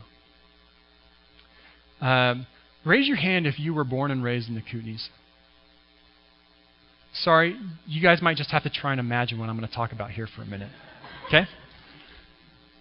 Um, 2.06 2.46
raise 2.86 3.08
your 3.08 3.18
hand 3.18 3.48
if 3.48 3.60
you 3.60 3.74
were 3.74 3.84
born 3.84 4.12
and 4.12 4.24
raised 4.24 4.48
in 4.48 4.56
the 4.56 4.62
Kootenays. 4.62 5.08
Sorry, 7.22 7.58
you 7.86 8.02
guys 8.02 8.22
might 8.22 8.38
just 8.38 8.52
have 8.52 8.64
to 8.64 8.70
try 8.70 8.92
and 8.92 9.00
imagine 9.00 9.40
what 9.40 9.50
I'm 9.50 9.58
going 9.58 9.68
to 9.68 9.74
talk 9.74 9.92
about 9.92 10.12
here 10.12 10.28
for 10.28 10.42
a 10.42 10.46
minute. 10.46 10.70
Okay? 11.28 11.46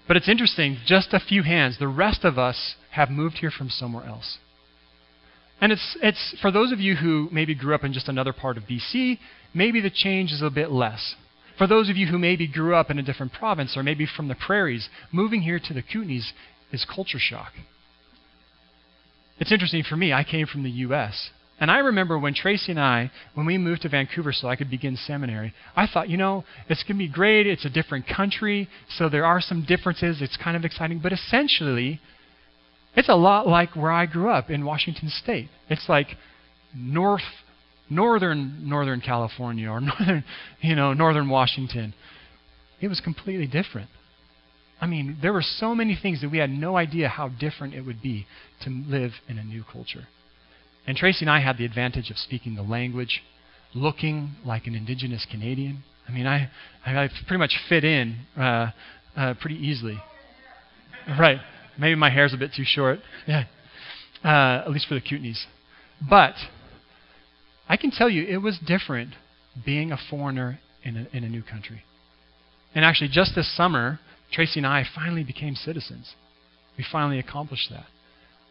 But 0.07 0.17
it's 0.17 0.29
interesting, 0.29 0.79
just 0.87 1.13
a 1.13 1.21
few 1.21 1.43
hands. 1.43 1.79
The 1.79 1.89
rest 1.89 2.25
of 2.25 2.39
us 2.39 2.75
have 2.93 3.11
moved 3.11 3.39
here 3.39 3.51
from 3.51 3.71
somewhere 3.71 4.05
else. 4.05 4.39
And 5.61 5.73
it's, 5.73 5.97
it's 6.03 6.37
for 6.41 6.51
those 6.51 6.71
of 6.71 6.81
you 6.81 6.97
who 6.97 7.29
maybe 7.33 7.55
grew 7.55 7.75
up 7.75 7.83
in 7.83 7.93
just 7.93 8.09
another 8.09 8.33
part 8.33 8.57
of 8.57 8.65
BC, 8.65 9.19
maybe 9.55 9.81
the 9.81 9.91
change 9.91 10.31
is 10.31 10.43
a 10.43 10.51
bit 10.51 10.71
less. 10.71 11.15
For 11.57 11.67
those 11.67 11.89
of 11.89 11.97
you 11.97 12.07
who 12.07 12.19
maybe 12.19 12.47
grew 12.47 12.75
up 12.75 12.91
in 12.91 12.99
a 12.99 13.03
different 13.03 13.33
province 13.33 13.77
or 13.77 13.83
maybe 13.83 14.07
from 14.07 14.29
the 14.29 14.35
prairies, 14.35 14.89
moving 15.11 15.43
here 15.43 15.59
to 15.59 15.75
the 15.75 15.83
Kootenays 15.83 16.33
is 16.73 16.85
culture 16.85 17.19
shock. 17.19 17.53
It's 19.39 19.53
interesting 19.53 19.83
for 19.83 19.97
me, 19.97 20.13
I 20.13 20.25
came 20.25 20.47
from 20.47 20.63
the 20.63 20.71
U.S. 20.71 21.31
And 21.59 21.71
I 21.71 21.79
remember 21.79 22.19
when 22.19 22.35
Tracy 22.35 22.73
and 22.73 22.81
I, 22.81 23.11
when 23.35 23.47
we 23.47 23.57
moved 23.57 23.83
to 23.83 23.89
Vancouver 23.89 24.33
so 24.33 24.49
I 24.49 24.57
could 24.57 24.71
begin 24.71 24.97
seminary, 24.97 25.55
I 25.75 25.87
thought, 25.87 26.11
you 26.11 26.19
know, 26.19 26.45
it's 26.69 26.83
going 26.83 26.97
to 26.97 26.99
be 26.99 27.09
great. 27.09 27.47
It's 27.47 27.65
a 27.65 27.71
different 27.71 28.05
country, 28.07 28.69
so 28.91 29.09
there 29.09 29.25
are 29.25 29.41
some 29.41 29.65
differences. 29.67 30.21
It's 30.21 30.37
kind 30.37 30.57
of 30.57 30.65
exciting. 30.67 31.01
But 31.03 31.13
essentially, 31.15 31.99
it's 32.95 33.09
a 33.09 33.15
lot 33.15 33.47
like 33.47 33.75
where 33.75 33.91
I 33.91 34.05
grew 34.05 34.29
up 34.29 34.51
in 34.51 34.67
Washington 34.67 35.09
State. 35.09 35.49
It's 35.71 35.89
like 35.89 36.09
north, 36.75 37.23
northern, 37.89 38.69
northern 38.69 39.01
California 39.01 39.69
or 39.69 39.81
northern, 39.83 40.25
you 40.61 40.75
know, 40.75 40.93
northern 40.93 41.31
Washington. 41.31 41.95
It 42.83 42.89
was 42.89 43.01
completely 43.01 43.47
different. 43.47 43.89
I 44.79 44.87
mean, 44.87 45.17
there 45.23 45.33
were 45.33 45.43
so 45.43 45.75
many 45.75 45.99
things 46.01 46.21
that 46.21 46.31
we 46.31 46.37
had 46.37 46.51
no 46.51 46.77
idea 46.77 47.09
how 47.09 47.29
different 47.29 47.73
it 47.73 47.81
would 47.81 48.03
be 48.03 48.27
to 48.65 48.71
live 48.71 49.13
in 49.27 49.39
a 49.39 49.45
new 49.45 49.65
culture. 49.73 50.07
And 50.87 50.97
Tracy 50.97 51.25
and 51.25 51.31
I 51.31 51.41
had 51.41 51.59
the 51.59 51.65
advantage 51.65 52.11
of 52.11 52.17
speaking 52.17 52.55
the 52.55 52.63
language, 52.63 53.23
looking 53.75 54.37
like 54.45 54.67
an 54.67 54.75
indigenous 54.75 55.27
Canadian. 55.31 55.83
I 56.09 56.13
mean, 56.13 56.27
I, 56.27 56.49
I 56.85 57.09
pretty 57.27 57.39
much 57.39 57.59
fit 57.69 57.85
in 57.85 58.17
uh, 58.37 58.71
uh, 59.17 59.35
pretty 59.41 59.57
easily. 59.57 59.99
Right. 61.09 61.39
Maybe 61.79 61.95
my 61.95 62.11
hair's 62.11 62.33
a 62.33 62.37
bit 62.37 62.53
too 62.57 62.65
short. 62.65 63.01
Yeah. 63.27 63.45
Uh, 64.25 64.65
at 64.65 64.71
least 64.71 64.89
for 64.89 64.95
the 64.95 65.01
Kootenays. 65.01 65.45
But 66.09 66.35
I 67.69 67.77
can 67.77 67.91
tell 67.91 68.09
you 68.09 68.25
it 68.25 68.39
was 68.39 68.59
different 68.59 69.15
being 69.65 69.93
a 69.93 69.99
foreigner 70.11 70.59
in 70.83 70.97
a, 70.97 71.17
in 71.17 71.23
a 71.23 71.29
new 71.29 71.43
country. 71.43 71.83
And 72.75 72.85
actually, 72.85 73.09
just 73.13 73.35
this 73.35 73.55
summer, 73.57 74.01
Tracy 74.33 74.59
and 74.61 74.67
I 74.67 74.85
finally 74.95 75.23
became 75.23 75.55
citizens. 75.55 76.15
We 76.77 76.85
finally 76.91 77.19
accomplished 77.19 77.69
that. 77.71 77.87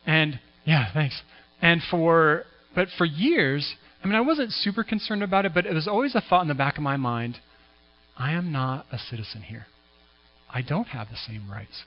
And 0.05 0.39
yeah, 0.65 0.91
thanks. 0.93 1.21
And 1.61 1.81
for 1.89 2.43
but 2.73 2.89
for 2.97 3.05
years, 3.05 3.75
I 4.03 4.07
mean, 4.07 4.15
I 4.15 4.21
wasn't 4.21 4.51
super 4.51 4.83
concerned 4.83 5.23
about 5.23 5.45
it, 5.45 5.53
but 5.53 5.65
it 5.65 5.73
was 5.73 5.87
always 5.87 6.15
a 6.15 6.21
thought 6.21 6.41
in 6.41 6.47
the 6.47 6.53
back 6.53 6.77
of 6.77 6.83
my 6.83 6.97
mind: 6.97 7.39
I 8.17 8.33
am 8.33 8.51
not 8.51 8.85
a 8.91 8.97
citizen 8.97 9.41
here. 9.41 9.67
I 10.53 10.61
don't 10.61 10.87
have 10.87 11.09
the 11.09 11.17
same 11.17 11.49
rights. 11.49 11.83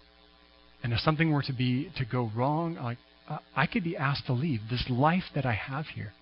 And 0.83 0.93
if 0.93 1.01
something 1.01 1.33
were 1.33 1.43
to 1.43 1.53
be 1.53 1.91
to 1.97 2.05
go 2.05 2.31
wrong, 2.35 2.75
like 2.75 2.99
uh, 3.29 3.39
I 3.57 3.67
could 3.67 3.85
be 3.85 3.97
asked 3.97 4.27
to 4.27 4.33
leave 4.33 4.61
this 4.71 4.85
life 4.89 5.25
that 5.35 5.45
I 5.45 5.53
have 5.53 5.87
here. 5.87 6.13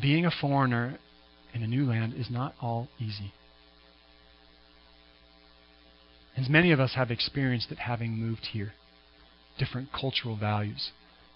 being 0.00 0.24
a 0.24 0.30
foreigner 0.30 0.98
in 1.52 1.62
a 1.62 1.66
new 1.66 1.84
land 1.84 2.14
is 2.14 2.30
not 2.30 2.54
all 2.60 2.88
easy. 2.98 3.32
As 6.36 6.48
many 6.48 6.72
of 6.72 6.80
us 6.80 6.94
have 6.94 7.10
experienced 7.10 7.70
it 7.70 7.78
having 7.78 8.12
moved 8.12 8.46
here. 8.52 8.72
Different 9.58 9.88
cultural 9.92 10.36
values, 10.36 10.90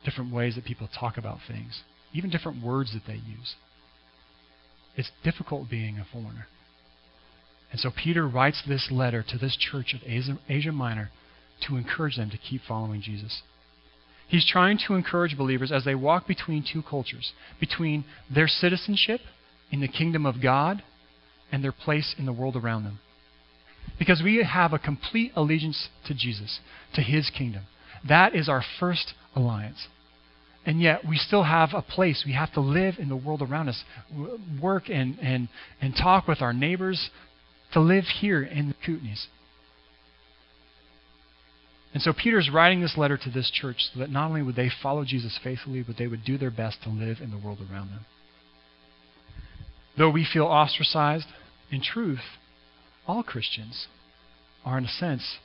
different 0.05 0.33
ways 0.33 0.55
that 0.55 0.64
people 0.64 0.88
talk 0.98 1.16
about 1.18 1.38
things, 1.46 1.83
even 2.12 2.31
different 2.31 2.64
words 2.64 2.92
that 2.92 3.07
they 3.07 3.14
use. 3.14 3.55
It's 4.96 5.11
difficult 5.22 5.68
being 5.68 5.98
a 5.98 6.07
foreigner. 6.11 6.46
And 7.70 7.81
so 7.81 7.90
Peter 7.90 8.26
writes 8.26 8.62
this 8.66 8.88
letter 8.90 9.24
to 9.29 9.38
this 9.38 9.57
church 9.57 9.94
of 9.94 10.00
Asia 10.48 10.72
Minor 10.72 11.11
to 11.66 11.76
encourage 11.76 12.16
them 12.16 12.31
to 12.31 12.38
keep 12.38 12.62
following 12.66 13.02
Jesus. 13.02 13.42
He's 14.29 14.48
trying 14.48 14.79
to 14.87 14.94
encourage 14.94 15.37
believers 15.37 15.70
as 15.70 15.85
they 15.85 15.94
walk 15.94 16.26
between 16.26 16.64
two 16.70 16.83
cultures, 16.83 17.33
between 17.61 18.05
their 18.33 18.48
citizenship 18.48 19.20
in 19.70 19.81
the 19.81 19.88
kingdom 19.88 20.26
of 20.26 20.42
God 20.42 20.83
and 21.52 21.62
their 21.62 21.72
place 21.72 22.14
in 22.18 22.26
the 22.26 22.33
world 22.33 22.57
around 22.57 22.85
them. 22.85 22.98
Because 23.98 24.20
we 24.22 24.42
have 24.42 24.72
a 24.72 24.79
complete 24.79 25.33
allegiance 25.37 25.88
to 26.07 26.14
Jesus, 26.14 26.59
to 26.94 27.02
his 27.02 27.31
kingdom. 27.31 27.62
That 28.08 28.34
is 28.34 28.48
our 28.48 28.62
first 28.78 29.14
alliance. 29.34 29.88
And 30.64 30.80
yet 30.80 31.02
we 31.08 31.16
still 31.16 31.44
have 31.44 31.70
a 31.74 31.82
place. 31.82 32.24
We 32.26 32.32
have 32.32 32.52
to 32.54 32.60
live 32.60 32.94
in 32.98 33.08
the 33.08 33.16
world 33.16 33.40
around 33.40 33.68
us, 33.68 33.82
work 34.60 34.88
and, 34.88 35.18
and, 35.20 35.48
and 35.80 35.94
talk 35.94 36.26
with 36.26 36.42
our 36.42 36.52
neighbors, 36.52 37.10
to 37.72 37.80
live 37.80 38.04
here 38.20 38.42
in 38.42 38.68
the 38.68 38.74
Kootenays. 38.74 39.26
And 41.94 42.02
so 42.02 42.12
Peter's 42.12 42.50
writing 42.52 42.80
this 42.80 42.96
letter 42.96 43.16
to 43.16 43.30
this 43.30 43.50
church 43.50 43.76
so 43.92 44.00
that 44.00 44.10
not 44.10 44.28
only 44.28 44.42
would 44.42 44.56
they 44.56 44.70
follow 44.82 45.04
Jesus 45.04 45.38
faithfully, 45.42 45.82
but 45.86 45.96
they 45.96 46.06
would 46.06 46.24
do 46.24 46.36
their 46.36 46.50
best 46.50 46.82
to 46.82 46.90
live 46.90 47.18
in 47.22 47.30
the 47.30 47.38
world 47.38 47.58
around 47.70 47.90
them. 47.90 48.04
Though 49.96 50.10
we 50.10 50.26
feel 50.30 50.44
ostracized, 50.44 51.26
in 51.70 51.80
truth, 51.82 52.20
all 53.06 53.22
Christians 53.22 53.86
are, 54.64 54.78
in 54.78 54.84
a 54.84 54.88
sense, 54.88 55.38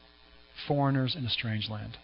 foreigners 0.67 1.15
in 1.17 1.25
a 1.25 1.29
strange 1.29 1.69
land. 1.69 1.97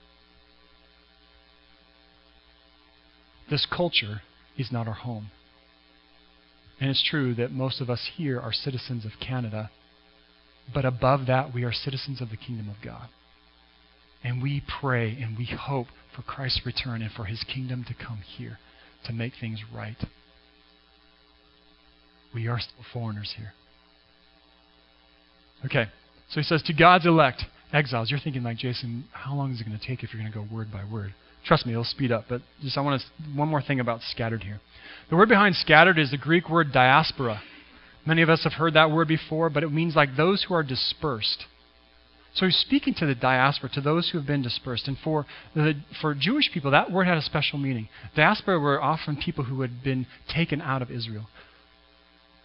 This 3.50 3.66
culture 3.66 4.22
is 4.58 4.72
not 4.72 4.88
our 4.88 4.94
home. 4.94 5.32
And 6.80 6.90
it's 6.90 7.04
true 7.08 7.34
that 7.36 7.52
most 7.52 7.82
of 7.82 7.90
us 7.90 8.10
here 8.16 8.40
are 8.40 8.54
citizens 8.54 9.06
of 9.06 9.12
Canada, 9.26 9.72
but 10.74 10.86
above 10.86 11.28
that, 11.28 11.54
we 11.54 11.64
are 11.64 11.74
citizens 11.74 12.22
of 12.22 12.30
the 12.30 12.38
kingdom 12.38 12.70
of 12.70 12.76
God. 12.84 13.10
And 14.24 14.42
we 14.42 14.62
pray 14.82 15.18
and 15.22 15.38
we 15.38 15.46
hope 15.46 15.88
for 16.16 16.22
Christ's 16.24 16.66
return 16.66 17.02
and 17.02 17.12
for 17.12 17.26
his 17.26 17.44
kingdom 17.44 17.86
to 17.88 17.94
come 17.94 18.20
here 18.38 18.60
to 19.06 19.14
make 19.14 19.34
things 19.40 19.60
right. 19.74 19.98
We 22.34 22.48
are 22.48 22.60
still 22.60 22.84
foreigners 22.94 23.34
here. 23.38 23.54
Okay, 25.66 25.86
so 26.30 26.40
he 26.40 26.44
says, 26.44 26.62
To 26.64 26.74
God's 26.74 27.06
elect, 27.06 27.44
exiles. 27.74 28.12
You're 28.12 28.20
thinking, 28.20 28.44
like, 28.44 28.58
Jason, 28.58 29.06
how 29.12 29.34
long 29.34 29.52
is 29.54 29.62
it 29.62 29.66
going 29.66 29.78
to 29.78 29.86
take 29.88 30.04
if 30.04 30.14
you're 30.14 30.22
going 30.22 30.32
to 30.32 30.38
go 30.38 30.54
word 30.54 30.72
by 30.72 30.84
word? 30.92 31.14
Trust 31.48 31.66
me, 31.66 31.72
it'll 31.72 31.86
speed 31.86 32.12
up. 32.12 32.26
But 32.30 32.42
just 32.62 32.78
I 32.78 32.82
want 32.82 33.02
to 33.02 33.38
one 33.38 33.48
more 33.48 33.62
thing 33.62 33.80
about 33.80 34.02
scattered 34.02 34.44
here. 34.44 34.60
The 35.10 35.16
word 35.16 35.30
behind 35.30 35.56
scattered 35.56 35.98
is 35.98 36.12
the 36.12 36.18
Greek 36.18 36.50
word 36.50 36.74
diaspora. 36.74 37.42
Many 38.06 38.22
of 38.22 38.30
us 38.30 38.44
have 38.44 38.54
heard 38.54 38.74
that 38.74 38.92
word 38.92 39.08
before, 39.08 39.50
but 39.50 39.64
it 39.64 39.72
means 39.72 39.96
like 39.96 40.16
those 40.16 40.46
who 40.48 40.54
are 40.54 40.64
dispersed. 40.64 41.46
So 42.34 42.46
he's 42.46 42.58
speaking 42.58 42.94
to 42.96 43.06
the 43.06 43.16
diaspora, 43.16 43.70
to 43.74 43.82
those 43.82 44.10
who 44.10 44.18
have 44.18 44.28
been 44.28 44.44
dispersed. 44.44 44.88
And 44.88 44.98
for, 45.04 45.26
the, 45.56 45.74
for 46.02 46.14
Jewish 46.14 46.52
people, 46.54 46.72
that 46.72 46.92
word 46.92 47.08
had 47.08 47.18
a 47.18 47.22
special 47.22 47.58
meaning. 47.58 47.90
Diaspora 48.16 48.60
were 48.60 48.82
often 48.82 49.18
people 49.18 49.46
who 49.46 49.62
had 49.62 49.84
been 49.84 50.06
taken 50.30 50.62
out 50.62 50.82
of 50.82 50.92
Israel, 50.92 51.28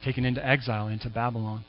taken 0.04 0.24
into 0.24 0.44
exile, 0.44 0.88
into 0.88 1.10
Babylon, 1.10 1.64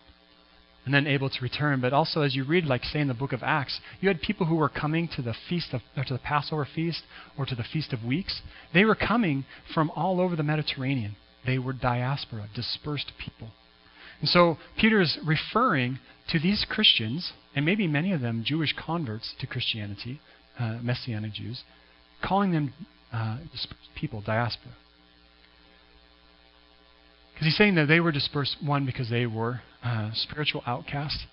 and 0.86 0.94
then 0.94 1.08
able 1.08 1.30
to 1.30 1.42
return. 1.42 1.80
But 1.82 1.94
also, 1.94 2.22
as 2.22 2.36
you 2.36 2.44
read, 2.44 2.66
like 2.66 2.84
say 2.84 3.00
in 3.00 3.08
the 3.08 3.14
book 3.14 3.34
of 3.34 3.44
Acts, 3.44 3.80
you 4.02 4.10
had 4.10 4.22
people 4.22 4.48
who 4.48 4.56
were 4.56 4.70
coming 4.70 5.08
to 5.16 5.22
the 5.22 5.36
feast 5.50 5.74
of, 5.74 5.82
or 5.96 6.04
to 6.04 6.14
the 6.14 6.20
Passover 6.20 6.68
feast, 6.76 7.04
or 7.38 7.46
to 7.46 7.56
the 7.56 7.64
Feast 7.64 7.94
of 7.94 8.04
Weeks. 8.04 8.42
They 8.74 8.86
were 8.86 8.96
coming 8.96 9.46
from 9.74 9.92
all 9.92 10.20
over 10.20 10.36
the 10.36 10.44
Mediterranean. 10.44 11.16
They 11.46 11.58
were 11.58 11.74
diaspora, 11.74 12.48
dispersed 12.56 13.12
people. 13.18 13.50
And 14.20 14.30
so 14.30 14.58
Peter 14.80 15.02
is 15.02 15.18
referring 15.26 16.00
to 16.30 16.40
these 16.40 16.66
Christians, 16.70 17.34
and 17.56 17.66
maybe 17.66 17.88
many 17.88 18.14
of 18.14 18.22
them 18.22 18.44
Jewish 18.46 18.74
converts 18.74 19.34
to 19.40 19.48
Christianity, 19.48 20.22
uh, 20.58 20.80
Messianic 20.82 21.34
Jews, 21.34 21.64
calling 22.24 22.52
them 22.52 22.74
uh, 23.12 23.40
people, 23.96 24.22
diaspora. 24.22 24.72
Because 27.34 27.48
he's 27.48 27.58
saying 27.58 27.76
that 27.76 27.88
they 27.88 28.00
were 28.00 28.12
dispersed, 28.12 28.58
one, 28.64 28.86
because 28.86 29.10
they 29.10 29.26
were 29.26 29.62
uh, 29.84 30.12
spiritual 30.14 30.64
outcasts. 30.66 31.26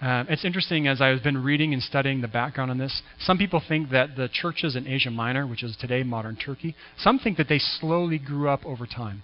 Uh, 0.00 0.24
it's 0.28 0.44
interesting 0.44 0.86
as 0.86 1.00
I've 1.00 1.22
been 1.22 1.42
reading 1.42 1.72
and 1.72 1.82
studying 1.82 2.20
the 2.20 2.28
background 2.28 2.70
on 2.70 2.76
this. 2.76 3.02
Some 3.20 3.38
people 3.38 3.62
think 3.66 3.90
that 3.90 4.10
the 4.14 4.28
churches 4.30 4.76
in 4.76 4.86
Asia 4.86 5.10
Minor, 5.10 5.46
which 5.46 5.62
is 5.62 5.74
today 5.80 6.02
modern 6.02 6.36
Turkey, 6.36 6.74
some 6.98 7.18
think 7.18 7.38
that 7.38 7.48
they 7.48 7.58
slowly 7.58 8.18
grew 8.18 8.48
up 8.50 8.64
over 8.66 8.86
time. 8.86 9.22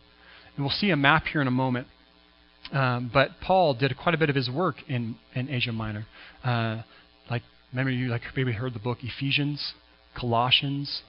And 0.57 0.65
we'll 0.65 0.75
see 0.75 0.91
a 0.91 0.97
map 0.97 1.25
here 1.25 1.43
in 1.43 1.47
a 1.47 1.53
moment 1.53 1.89
um, 2.71 3.11
but 3.13 3.31
Paul 3.41 3.75
did 3.75 3.97
quite 3.97 4.15
a 4.15 4.19
bit 4.19 4.31
of 4.31 4.37
his 4.37 4.49
work 4.49 4.77
in, 4.89 5.17
in 5.35 5.49
Asia 5.49 5.73
Minor. 5.73 6.07
Uh, 6.45 6.83
like, 7.31 7.43
remember 7.73 7.91
you 7.91 8.09
like 8.09 8.23
maybe 8.37 8.53
heard 8.53 8.75
the 8.75 8.79
book 8.79 8.99
Ephesians, 9.03 9.75
Colossians. 10.19 11.03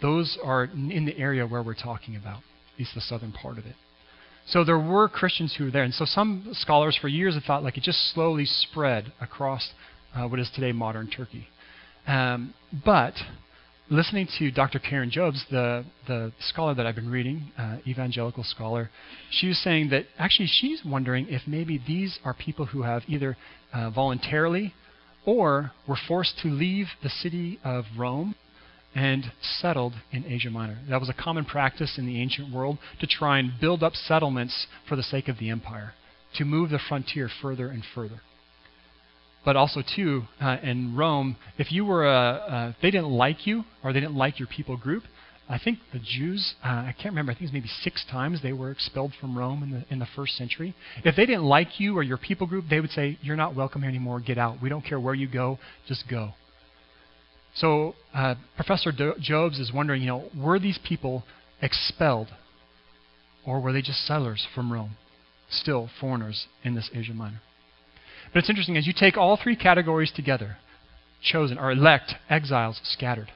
Those 0.00 0.36
are 0.42 0.64
in 0.64 1.04
the 1.06 1.16
area 1.16 1.46
where 1.46 1.62
we're 1.62 1.74
talking 1.74 2.16
about, 2.16 2.42
at 2.74 2.78
least 2.78 2.94
the 2.94 3.00
southern 3.00 3.32
part 3.32 3.58
of 3.58 3.66
it. 3.66 3.74
So 4.46 4.64
there 4.64 4.78
were 4.78 5.08
Christians 5.08 5.54
who 5.56 5.64
were 5.64 5.70
there, 5.70 5.84
and 5.84 5.94
so 5.94 6.04
some 6.04 6.48
scholars 6.52 6.98
for 7.00 7.08
years 7.08 7.34
have 7.34 7.44
thought 7.44 7.62
like 7.62 7.76
it 7.76 7.84
just 7.84 8.12
slowly 8.12 8.44
spread 8.44 9.12
across 9.20 9.70
uh, 10.14 10.26
what 10.26 10.40
is 10.40 10.50
today 10.54 10.72
modern 10.72 11.08
Turkey. 11.08 11.46
Um, 12.06 12.54
but 12.84 13.14
listening 13.88 14.26
to 14.38 14.50
Dr. 14.50 14.78
Karen 14.78 15.10
Jobes, 15.10 15.44
the, 15.50 15.84
the 16.08 16.32
scholar 16.40 16.74
that 16.74 16.86
I've 16.86 16.94
been 16.96 17.10
reading, 17.10 17.52
uh, 17.58 17.76
evangelical 17.86 18.42
scholar, 18.42 18.90
she 19.30 19.48
was 19.48 19.58
saying 19.58 19.90
that 19.90 20.06
actually 20.18 20.48
she's 20.50 20.82
wondering 20.84 21.28
if 21.28 21.42
maybe 21.46 21.80
these 21.86 22.18
are 22.24 22.34
people 22.34 22.66
who 22.66 22.82
have 22.82 23.02
either 23.06 23.36
uh, 23.72 23.90
voluntarily 23.90 24.74
or 25.24 25.72
were 25.86 25.98
forced 26.08 26.38
to 26.42 26.48
leave 26.48 26.86
the 27.02 27.08
city 27.08 27.60
of 27.64 27.84
Rome 27.96 28.34
and 28.94 29.32
settled 29.40 29.94
in 30.10 30.24
Asia 30.26 30.50
Minor. 30.50 30.78
That 30.88 31.00
was 31.00 31.08
a 31.08 31.14
common 31.14 31.44
practice 31.44 31.96
in 31.98 32.06
the 32.06 32.20
ancient 32.20 32.52
world 32.52 32.78
to 33.00 33.06
try 33.06 33.38
and 33.38 33.52
build 33.60 33.82
up 33.82 33.94
settlements 33.94 34.66
for 34.88 34.96
the 34.96 35.02
sake 35.02 35.28
of 35.28 35.38
the 35.38 35.50
empire, 35.50 35.94
to 36.34 36.44
move 36.44 36.70
the 36.70 36.78
frontier 36.78 37.28
further 37.40 37.68
and 37.68 37.82
further 37.94 38.20
but 39.44 39.56
also 39.56 39.82
too 39.96 40.22
uh, 40.40 40.56
in 40.62 40.96
Rome, 40.96 41.36
if 41.58 41.72
you 41.72 41.84
were 41.84 42.06
a, 42.06 42.16
uh, 42.16 42.72
they 42.80 42.90
didn't 42.90 43.10
like 43.10 43.46
you 43.46 43.64
or 43.82 43.92
they 43.92 44.00
didn't 44.00 44.16
like 44.16 44.38
your 44.38 44.48
people 44.48 44.76
group, 44.76 45.02
I 45.48 45.58
think 45.58 45.80
the 45.92 45.98
Jews, 45.98 46.54
uh, 46.64 46.68
I 46.68 46.94
can't 46.96 47.12
remember, 47.12 47.32
I 47.32 47.34
think 47.34 47.42
it 47.42 47.46
was 47.46 47.52
maybe 47.52 47.70
six 47.82 48.04
times 48.10 48.40
they 48.42 48.52
were 48.52 48.70
expelled 48.70 49.12
from 49.20 49.36
Rome 49.36 49.62
in 49.62 49.70
the, 49.70 49.84
in 49.90 49.98
the 49.98 50.06
first 50.16 50.36
century. 50.36 50.74
If 51.04 51.16
they 51.16 51.26
didn't 51.26 51.44
like 51.44 51.80
you 51.80 51.96
or 51.98 52.02
your 52.02 52.16
people 52.16 52.46
group, 52.46 52.66
they 52.70 52.80
would 52.80 52.90
say, 52.90 53.18
You're 53.20 53.36
not 53.36 53.54
welcome 53.54 53.82
here 53.82 53.90
anymore, 53.90 54.20
get 54.20 54.38
out. 54.38 54.62
We 54.62 54.68
don't 54.68 54.84
care 54.84 55.00
where 55.00 55.14
you 55.14 55.28
go, 55.28 55.58
just 55.86 56.08
go. 56.08 56.32
So 57.54 57.94
uh, 58.14 58.36
Professor 58.56 58.92
Jobes 59.20 59.58
is 59.58 59.72
wondering, 59.72 60.02
you 60.02 60.08
know, 60.08 60.30
were 60.36 60.58
these 60.58 60.78
people 60.86 61.24
expelled 61.60 62.28
or 63.44 63.60
were 63.60 63.72
they 63.72 63.82
just 63.82 64.06
settlers 64.06 64.46
from 64.54 64.72
Rome? 64.72 64.96
Still 65.50 65.90
foreigners 66.00 66.46
in 66.64 66.74
this 66.74 66.90
Asia 66.94 67.12
Minor. 67.12 67.42
But 68.32 68.40
it's 68.40 68.48
interesting 68.48 68.76
as 68.76 68.86
you 68.86 68.94
take 68.96 69.16
all 69.16 69.36
three 69.36 69.56
categories 69.56 70.12
together 70.14 70.56
chosen, 71.22 71.58
or 71.58 71.70
elect, 71.70 72.14
exiles, 72.28 72.80
scattered. 72.82 73.30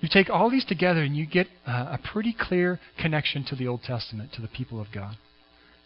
You 0.00 0.08
take 0.12 0.30
all 0.30 0.50
these 0.50 0.64
together 0.64 1.00
and 1.00 1.16
you 1.16 1.26
get 1.26 1.48
a 1.66 1.98
pretty 1.98 2.34
clear 2.38 2.78
connection 3.00 3.44
to 3.46 3.56
the 3.56 3.66
Old 3.66 3.82
Testament, 3.82 4.32
to 4.34 4.42
the 4.42 4.48
people 4.48 4.80
of 4.80 4.88
God. 4.94 5.16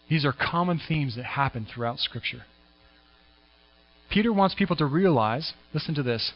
These 0.09 0.25
are 0.25 0.33
common 0.33 0.79
themes 0.85 1.15
that 1.15 1.23
happen 1.23 1.65
throughout 1.65 1.99
Scripture. 1.99 2.43
Peter 4.11 4.33
wants 4.33 4.53
people 4.53 4.75
to 4.75 4.85
realize, 4.85 5.53
listen 5.73 5.95
to 5.95 6.03
this, 6.03 6.33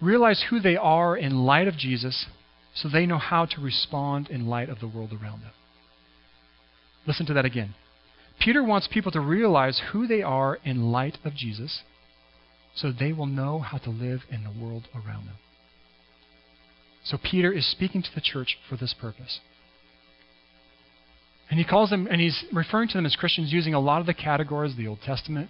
realize 0.00 0.46
who 0.50 0.60
they 0.60 0.76
are 0.76 1.16
in 1.16 1.44
light 1.44 1.68
of 1.68 1.76
Jesus 1.76 2.26
so 2.74 2.88
they 2.88 3.06
know 3.06 3.18
how 3.18 3.46
to 3.46 3.60
respond 3.60 4.28
in 4.28 4.46
light 4.46 4.68
of 4.68 4.80
the 4.80 4.88
world 4.88 5.12
around 5.12 5.42
them. 5.42 5.52
Listen 7.06 7.26
to 7.26 7.34
that 7.34 7.44
again. 7.44 7.74
Peter 8.38 8.62
wants 8.62 8.88
people 8.92 9.12
to 9.12 9.20
realize 9.20 9.80
who 9.92 10.06
they 10.06 10.22
are 10.22 10.58
in 10.64 10.92
light 10.92 11.16
of 11.24 11.34
Jesus 11.34 11.82
so 12.74 12.92
they 12.92 13.12
will 13.12 13.26
know 13.26 13.60
how 13.60 13.78
to 13.78 13.90
live 13.90 14.20
in 14.30 14.44
the 14.44 14.50
world 14.50 14.88
around 14.94 15.26
them. 15.26 15.36
So 17.04 17.16
Peter 17.16 17.52
is 17.52 17.70
speaking 17.70 18.02
to 18.02 18.14
the 18.14 18.20
church 18.20 18.58
for 18.68 18.76
this 18.76 18.94
purpose. 19.00 19.40
And 21.48 21.58
he 21.58 21.64
calls 21.64 21.90
them, 21.90 22.08
and 22.10 22.20
he's 22.20 22.44
referring 22.52 22.88
to 22.88 22.94
them 22.94 23.06
as 23.06 23.14
Christians 23.14 23.52
using 23.52 23.72
a 23.72 23.80
lot 23.80 24.00
of 24.00 24.06
the 24.06 24.14
categories 24.14 24.72
of 24.72 24.78
the 24.78 24.88
Old 24.88 25.00
Testament 25.00 25.48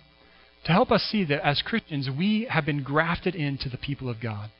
to 0.66 0.72
help 0.72 0.90
us 0.90 1.08
see 1.10 1.24
that 1.24 1.46
as 1.46 1.62
Christians, 1.62 2.08
we 2.10 2.48
have 2.50 2.66
been 2.66 2.82
grafted 2.82 3.36
into 3.36 3.68
the 3.68 3.76
people 3.76 4.08
of 4.10 4.20
God. 4.20 4.50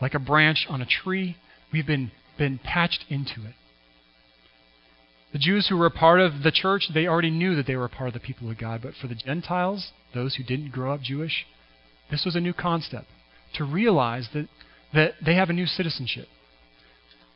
Like 0.00 0.14
a 0.14 0.20
branch 0.20 0.66
on 0.68 0.80
a 0.80 0.86
tree, 0.86 1.36
we've 1.72 1.86
been, 1.86 2.12
been 2.38 2.60
patched 2.62 3.04
into 3.08 3.44
it. 3.44 3.54
The 5.32 5.40
Jews 5.40 5.66
who 5.68 5.76
were 5.76 5.86
a 5.86 5.90
part 5.90 6.20
of 6.20 6.44
the 6.44 6.52
church, 6.52 6.84
they 6.94 7.08
already 7.08 7.30
knew 7.30 7.56
that 7.56 7.66
they 7.66 7.74
were 7.74 7.86
a 7.86 7.88
part 7.88 8.08
of 8.08 8.14
the 8.14 8.20
people 8.20 8.50
of 8.50 8.58
God. 8.58 8.82
But 8.82 8.94
for 9.00 9.08
the 9.08 9.16
Gentiles, 9.16 9.90
those 10.14 10.36
who 10.36 10.44
didn't 10.44 10.70
grow 10.70 10.94
up 10.94 11.00
Jewish, 11.00 11.44
this 12.10 12.24
was 12.24 12.36
a 12.36 12.40
new 12.40 12.52
concept 12.52 13.06
to 13.54 13.64
realize 13.64 14.28
that, 14.34 14.48
that 14.94 15.14
they 15.24 15.34
have 15.34 15.50
a 15.50 15.54
new 15.54 15.66
citizenship, 15.66 16.28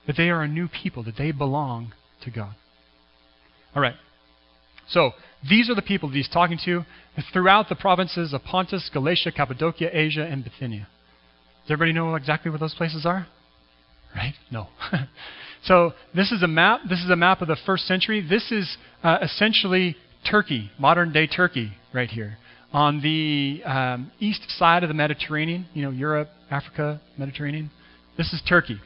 that 0.06 0.16
they 0.16 0.30
are 0.30 0.42
a 0.42 0.48
new 0.48 0.68
people, 0.68 1.02
that 1.04 1.16
they 1.16 1.32
belong 1.32 1.92
to 2.22 2.30
God. 2.30 2.54
All 3.74 3.82
right. 3.82 3.96
So, 4.88 5.12
these 5.48 5.70
are 5.70 5.74
the 5.74 5.82
people 5.82 6.08
that 6.08 6.16
he's 6.16 6.28
talking 6.28 6.58
to 6.64 6.84
throughout 7.32 7.68
the 7.68 7.74
provinces 7.74 8.32
of 8.32 8.42
Pontus, 8.44 8.90
Galatia, 8.92 9.32
Cappadocia, 9.32 9.88
Asia, 9.92 10.24
and 10.24 10.44
Bithynia. 10.44 10.88
Does 11.62 11.72
everybody 11.72 11.92
know 11.92 12.14
exactly 12.14 12.50
what 12.50 12.60
those 12.60 12.74
places 12.74 13.04
are? 13.04 13.26
Right? 14.14 14.34
No. 14.50 14.68
so, 15.64 15.92
this 16.14 16.32
is 16.32 16.42
a 16.42 16.46
map. 16.46 16.80
This 16.88 17.00
is 17.00 17.10
a 17.10 17.16
map 17.16 17.42
of 17.42 17.48
the 17.48 17.56
first 17.66 17.86
century. 17.86 18.26
This 18.26 18.50
is 18.50 18.76
uh, 19.02 19.18
essentially 19.22 19.96
Turkey, 20.30 20.70
modern 20.78 21.12
day 21.12 21.26
Turkey, 21.26 21.72
right 21.92 22.08
here. 22.08 22.38
On 22.72 23.00
the 23.00 23.62
um, 23.64 24.12
east 24.20 24.42
side 24.58 24.82
of 24.82 24.88
the 24.88 24.94
Mediterranean, 24.94 25.66
you 25.74 25.82
know, 25.82 25.90
Europe, 25.90 26.28
Africa, 26.50 27.00
Mediterranean. 27.18 27.70
This 28.16 28.32
is 28.32 28.40
Turkey. 28.48 28.78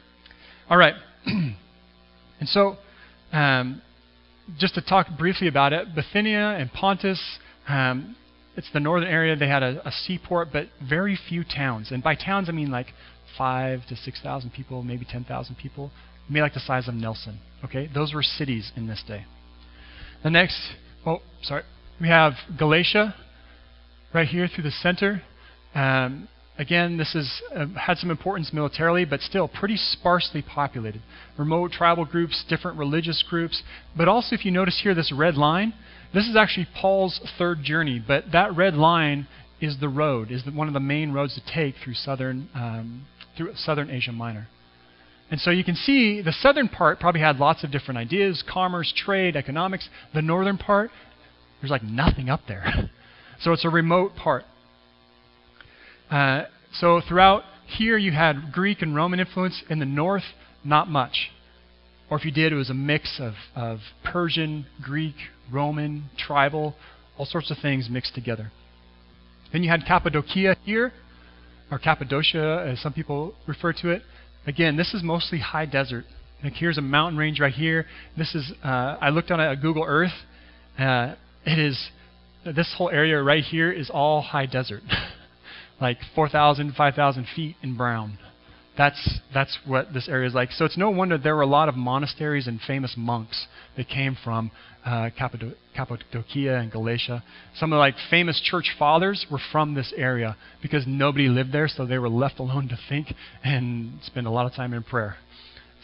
All 0.69 0.77
right. 0.77 0.93
and 1.25 1.55
so, 2.45 2.77
um, 3.31 3.81
just 4.57 4.75
to 4.75 4.81
talk 4.81 5.07
briefly 5.17 5.47
about 5.47 5.73
it, 5.73 5.93
Bithynia 5.95 6.55
and 6.59 6.71
Pontus, 6.71 7.21
um, 7.67 8.15
it's 8.55 8.69
the 8.73 8.79
northern 8.79 9.09
area. 9.09 9.35
They 9.35 9.47
had 9.47 9.63
a, 9.63 9.87
a, 9.87 9.91
seaport, 9.91 10.49
but 10.51 10.67
very 10.87 11.17
few 11.29 11.43
towns. 11.43 11.91
And 11.91 12.03
by 12.03 12.15
towns, 12.15 12.49
I 12.49 12.51
mean 12.51 12.71
like 12.71 12.87
five 13.37 13.81
to 13.89 13.95
six 13.95 14.21
thousand 14.21 14.51
people, 14.51 14.83
maybe 14.83 15.05
ten 15.09 15.23
thousand 15.23 15.55
people, 15.55 15.91
maybe 16.29 16.41
like 16.41 16.53
the 16.53 16.59
size 16.59 16.87
of 16.87 16.93
Nelson. 16.93 17.39
Okay, 17.63 17.89
those 17.93 18.13
were 18.13 18.23
cities 18.23 18.71
in 18.75 18.87
this 18.87 19.03
day. 19.07 19.25
The 20.23 20.29
next, 20.29 20.59
oh, 21.05 21.19
sorry, 21.41 21.63
we 21.99 22.09
have 22.09 22.33
Galatia, 22.57 23.15
right 24.13 24.27
here 24.27 24.47
through 24.53 24.65
the 24.65 24.71
center. 24.71 25.21
Um, 25.73 26.27
Again, 26.57 26.97
this 26.97 27.13
has 27.13 27.41
uh, 27.55 27.67
had 27.79 27.97
some 27.97 28.11
importance 28.11 28.51
militarily, 28.53 29.05
but 29.05 29.21
still 29.21 29.47
pretty 29.47 29.77
sparsely 29.77 30.41
populated. 30.41 31.01
Remote 31.37 31.71
tribal 31.71 32.05
groups, 32.05 32.43
different 32.47 32.77
religious 32.77 33.23
groups, 33.27 33.63
but 33.97 34.07
also 34.07 34.35
if 34.35 34.45
you 34.45 34.51
notice 34.51 34.79
here 34.83 34.93
this 34.93 35.11
red 35.15 35.35
line, 35.35 35.73
this 36.13 36.27
is 36.27 36.35
actually 36.35 36.67
Paul's 36.79 37.19
third 37.37 37.63
journey, 37.63 38.03
but 38.05 38.25
that 38.33 38.55
red 38.55 38.75
line 38.75 39.27
is 39.61 39.79
the 39.79 39.87
road, 39.87 40.29
is 40.31 40.43
the, 40.43 40.51
one 40.51 40.67
of 40.67 40.73
the 40.73 40.79
main 40.79 41.13
roads 41.13 41.35
to 41.35 41.53
take 41.53 41.75
through 41.83 41.93
southern, 41.93 42.49
um, 42.53 43.05
through 43.37 43.53
southern 43.55 43.89
Asia 43.89 44.11
Minor. 44.11 44.47
And 45.29 45.39
so 45.39 45.49
you 45.49 45.63
can 45.63 45.75
see 45.75 46.21
the 46.21 46.33
southern 46.33 46.67
part 46.67 46.99
probably 46.99 47.21
had 47.21 47.37
lots 47.37 47.63
of 47.63 47.71
different 47.71 47.97
ideas 47.97 48.43
commerce, 48.51 48.93
trade, 48.95 49.37
economics. 49.37 49.87
The 50.13 50.21
northern 50.21 50.57
part, 50.57 50.91
there's 51.61 51.71
like 51.71 51.83
nothing 51.83 52.29
up 52.29 52.41
there. 52.49 52.89
so 53.39 53.53
it's 53.53 53.63
a 53.63 53.69
remote 53.69 54.11
part. 54.15 54.43
Uh, 56.11 56.43
so 56.73 57.01
throughout 57.07 57.43
here, 57.65 57.97
you 57.97 58.11
had 58.11 58.51
Greek 58.51 58.81
and 58.81 58.95
Roman 58.95 59.19
influence. 59.19 59.63
In 59.69 59.79
the 59.79 59.85
north, 59.85 60.23
not 60.63 60.89
much. 60.89 61.31
Or 62.09 62.17
if 62.17 62.25
you 62.25 62.31
did, 62.31 62.51
it 62.51 62.55
was 62.57 62.69
a 62.69 62.73
mix 62.73 63.19
of, 63.19 63.33
of 63.55 63.79
Persian, 64.03 64.65
Greek, 64.81 65.15
Roman, 65.51 66.09
tribal, 66.17 66.75
all 67.17 67.25
sorts 67.25 67.49
of 67.49 67.57
things 67.61 67.87
mixed 67.89 68.13
together. 68.13 68.51
Then 69.53 69.63
you 69.63 69.69
had 69.69 69.85
Cappadocia 69.85 70.57
here, 70.63 70.91
or 71.71 71.79
Cappadocia, 71.79 72.67
as 72.67 72.81
some 72.81 72.91
people 72.91 73.33
refer 73.47 73.71
to 73.73 73.91
it. 73.91 74.01
Again, 74.45 74.75
this 74.75 74.93
is 74.93 75.03
mostly 75.03 75.39
high 75.39 75.65
desert. 75.65 76.03
Like 76.43 76.53
here's 76.53 76.77
a 76.77 76.81
mountain 76.81 77.17
range 77.17 77.39
right 77.39 77.53
here. 77.53 77.85
This 78.17 78.33
is 78.35 78.51
uh, 78.63 78.97
I 78.99 79.09
looked 79.09 79.31
on 79.31 79.39
a 79.39 79.55
Google 79.55 79.85
Earth. 79.87 80.11
Uh, 80.77 81.15
it 81.45 81.59
is 81.59 81.89
this 82.43 82.73
whole 82.77 82.89
area 82.89 83.21
right 83.21 83.43
here 83.43 83.71
is 83.71 83.89
all 83.89 84.21
high 84.21 84.47
desert. 84.47 84.81
like 85.81 85.97
4,000, 86.15 86.75
5,000 86.75 87.27
feet 87.35 87.55
in 87.61 87.75
brown. 87.75 88.17
That's, 88.77 89.19
that's 89.33 89.57
what 89.65 89.93
this 89.93 90.07
area 90.07 90.29
is 90.29 90.33
like. 90.33 90.51
So 90.51 90.63
it's 90.63 90.77
no 90.77 90.89
wonder 90.89 91.17
there 91.17 91.35
were 91.35 91.41
a 91.41 91.47
lot 91.47 91.67
of 91.67 91.75
monasteries 91.75 92.47
and 92.47 92.59
famous 92.65 92.93
monks 92.95 93.47
that 93.75 93.89
came 93.89 94.15
from 94.23 94.51
uh, 94.85 95.09
Cappadocia 95.17 96.55
and 96.55 96.71
Galatia. 96.71 97.23
Some 97.55 97.73
of 97.73 97.77
the 97.77 97.79
like 97.79 97.95
famous 98.09 98.41
church 98.43 98.71
fathers 98.79 99.25
were 99.29 99.41
from 99.51 99.73
this 99.75 99.93
area 99.97 100.37
because 100.61 100.85
nobody 100.87 101.27
lived 101.27 101.51
there, 101.51 101.67
so 101.67 101.85
they 101.85 101.97
were 101.97 102.09
left 102.09 102.39
alone 102.39 102.69
to 102.69 102.77
think 102.87 103.07
and 103.43 103.99
spend 104.03 104.25
a 104.25 104.31
lot 104.31 104.45
of 104.45 104.53
time 104.53 104.73
in 104.73 104.83
prayer. 104.83 105.17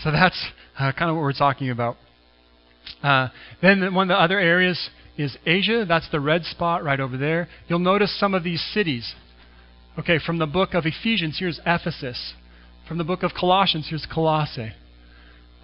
So 0.03 0.11
that's 0.11 0.45
uh, 0.79 0.91
kind 0.93 1.09
of 1.09 1.15
what 1.15 1.23
we're 1.23 1.33
talking 1.33 1.69
about. 1.69 1.97
Uh, 3.03 3.27
then 3.61 3.93
one 3.93 4.09
of 4.09 4.15
the 4.15 4.21
other 4.21 4.39
areas 4.39 4.89
is 5.17 5.35
Asia. 5.45 5.85
That's 5.87 6.09
the 6.11 6.19
red 6.19 6.45
spot 6.45 6.83
right 6.83 6.99
over 6.99 7.17
there. 7.17 7.49
You'll 7.67 7.79
notice 7.79 8.17
some 8.17 8.33
of 8.33 8.43
these 8.43 8.63
cities 8.73 9.13
Okay, 9.99 10.19
from 10.23 10.37
the 10.37 10.45
book 10.45 10.75
of 10.75 10.85
Ephesians, 10.85 11.37
here's 11.39 11.59
Ephesus. 11.65 12.33
From 12.87 12.99
the 12.99 13.03
book 13.03 13.23
of 13.23 13.31
Colossians, 13.33 13.87
here's 13.89 14.05
Colossae. 14.05 14.73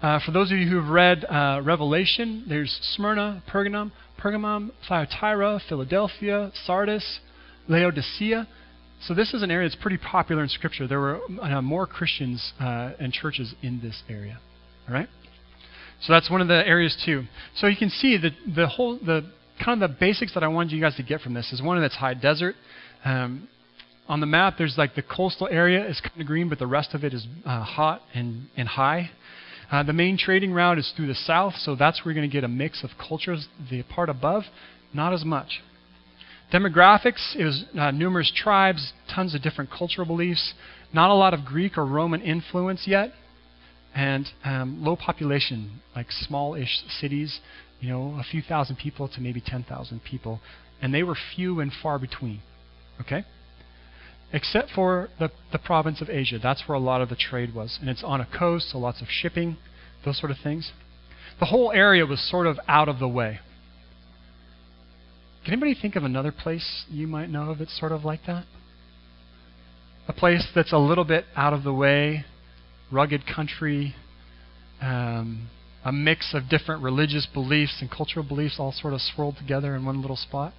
Uh, 0.02 0.18
for 0.26 0.32
those 0.32 0.50
of 0.50 0.58
you 0.58 0.68
who 0.68 0.80
have 0.80 0.90
read 0.90 1.24
uh, 1.26 1.60
Revelation, 1.62 2.44
there's 2.48 2.76
Smyrna, 2.96 3.44
Pergamum, 3.48 3.92
Pergamum, 4.20 4.72
Thyatira, 4.88 5.60
Philadelphia, 5.68 6.50
Sardis, 6.66 7.20
Laodicea. 7.68 8.48
So 9.06 9.14
this 9.14 9.34
is 9.34 9.44
an 9.44 9.52
area 9.52 9.68
that's 9.68 9.80
pretty 9.80 9.98
popular 9.98 10.42
in 10.42 10.48
Scripture. 10.48 10.88
There 10.88 10.98
were 10.98 11.20
uh, 11.40 11.62
more 11.62 11.86
Christians 11.86 12.54
uh, 12.58 12.90
and 12.98 13.12
churches 13.12 13.54
in 13.62 13.80
this 13.82 14.02
area. 14.08 14.40
All 14.88 14.94
right. 14.94 15.08
So 16.02 16.12
that's 16.12 16.28
one 16.28 16.40
of 16.40 16.48
the 16.48 16.66
areas 16.66 17.00
too. 17.06 17.22
So 17.54 17.68
you 17.68 17.76
can 17.76 17.88
see 17.88 18.18
that 18.18 18.32
the 18.52 18.66
whole 18.66 18.98
the 18.98 19.30
kind 19.64 19.80
of 19.80 19.90
the 19.90 19.96
basics 20.00 20.34
that 20.34 20.42
I 20.42 20.48
wanted 20.48 20.72
you 20.72 20.80
guys 20.80 20.96
to 20.96 21.04
get 21.04 21.20
from 21.20 21.34
this 21.34 21.52
is 21.52 21.62
one 21.62 21.80
that's 21.80 21.94
high 21.94 22.14
desert. 22.14 22.56
Um, 23.04 23.48
on 24.08 24.20
the 24.20 24.26
map, 24.26 24.54
there's 24.58 24.76
like 24.76 24.94
the 24.94 25.02
coastal 25.02 25.48
area 25.50 25.86
is 25.88 26.00
kind 26.00 26.20
of 26.20 26.26
green, 26.26 26.48
but 26.48 26.58
the 26.58 26.66
rest 26.66 26.94
of 26.94 27.04
it 27.04 27.14
is 27.14 27.26
uh, 27.44 27.62
hot 27.62 28.02
and, 28.14 28.48
and 28.56 28.68
high. 28.68 29.10
Uh, 29.70 29.82
the 29.82 29.92
main 29.92 30.18
trading 30.18 30.52
route 30.52 30.78
is 30.78 30.92
through 30.94 31.06
the 31.06 31.14
south, 31.14 31.54
so 31.56 31.74
that's 31.74 32.04
where 32.04 32.12
you're 32.12 32.20
going 32.20 32.28
to 32.28 32.32
get 32.32 32.44
a 32.44 32.48
mix 32.48 32.84
of 32.84 32.90
cultures. 32.98 33.48
The 33.70 33.82
part 33.84 34.10
above, 34.10 34.44
not 34.92 35.14
as 35.14 35.24
much. 35.24 35.62
Demographics 36.52 37.34
is 37.34 37.64
uh, 37.78 37.90
numerous 37.90 38.30
tribes, 38.34 38.92
tons 39.12 39.34
of 39.34 39.42
different 39.42 39.70
cultural 39.70 40.06
beliefs, 40.06 40.52
not 40.92 41.10
a 41.10 41.14
lot 41.14 41.32
of 41.32 41.44
Greek 41.44 41.78
or 41.78 41.86
Roman 41.86 42.20
influence 42.20 42.84
yet, 42.86 43.10
and 43.94 44.26
um, 44.44 44.84
low 44.84 44.96
population, 44.96 45.80
like 45.96 46.06
small-ish 46.10 46.82
cities, 47.00 47.40
you 47.80 47.88
know, 47.88 48.18
a 48.20 48.24
few 48.30 48.42
thousand 48.42 48.76
people 48.76 49.08
to 49.08 49.20
maybe 49.20 49.42
10,000 49.44 50.00
people, 50.04 50.40
and 50.82 50.92
they 50.92 51.02
were 51.02 51.16
few 51.34 51.60
and 51.60 51.72
far 51.82 51.98
between. 51.98 52.40
Okay? 53.00 53.24
Except 54.34 54.68
for 54.74 55.08
the, 55.20 55.30
the 55.52 55.58
province 55.58 56.00
of 56.00 56.10
Asia. 56.10 56.40
That's 56.42 56.64
where 56.66 56.74
a 56.74 56.80
lot 56.80 57.00
of 57.00 57.08
the 57.08 57.14
trade 57.14 57.54
was. 57.54 57.78
And 57.80 57.88
it's 57.88 58.02
on 58.02 58.20
a 58.20 58.26
coast, 58.36 58.72
so 58.72 58.78
lots 58.78 59.00
of 59.00 59.06
shipping, 59.08 59.56
those 60.04 60.18
sort 60.18 60.32
of 60.32 60.38
things. 60.42 60.72
The 61.38 61.46
whole 61.46 61.70
area 61.70 62.04
was 62.04 62.20
sort 62.28 62.48
of 62.48 62.58
out 62.66 62.88
of 62.88 62.98
the 62.98 63.06
way. 63.06 63.38
Can 65.44 65.52
anybody 65.52 65.76
think 65.80 65.94
of 65.94 66.02
another 66.02 66.32
place 66.32 66.84
you 66.90 67.06
might 67.06 67.30
know 67.30 67.50
of 67.50 67.58
that's 67.58 67.78
sort 67.78 67.92
of 67.92 68.04
like 68.04 68.20
that? 68.26 68.44
A 70.08 70.12
place 70.12 70.44
that's 70.52 70.72
a 70.72 70.78
little 70.78 71.04
bit 71.04 71.26
out 71.36 71.52
of 71.52 71.62
the 71.62 71.72
way, 71.72 72.24
rugged 72.90 73.22
country, 73.32 73.94
um, 74.82 75.48
a 75.84 75.92
mix 75.92 76.34
of 76.34 76.48
different 76.48 76.82
religious 76.82 77.28
beliefs 77.32 77.76
and 77.80 77.88
cultural 77.88 78.26
beliefs 78.26 78.56
all 78.58 78.72
sort 78.72 78.94
of 78.94 79.00
swirled 79.00 79.36
together 79.36 79.76
in 79.76 79.84
one 79.84 80.00
little 80.00 80.16
spot? 80.16 80.54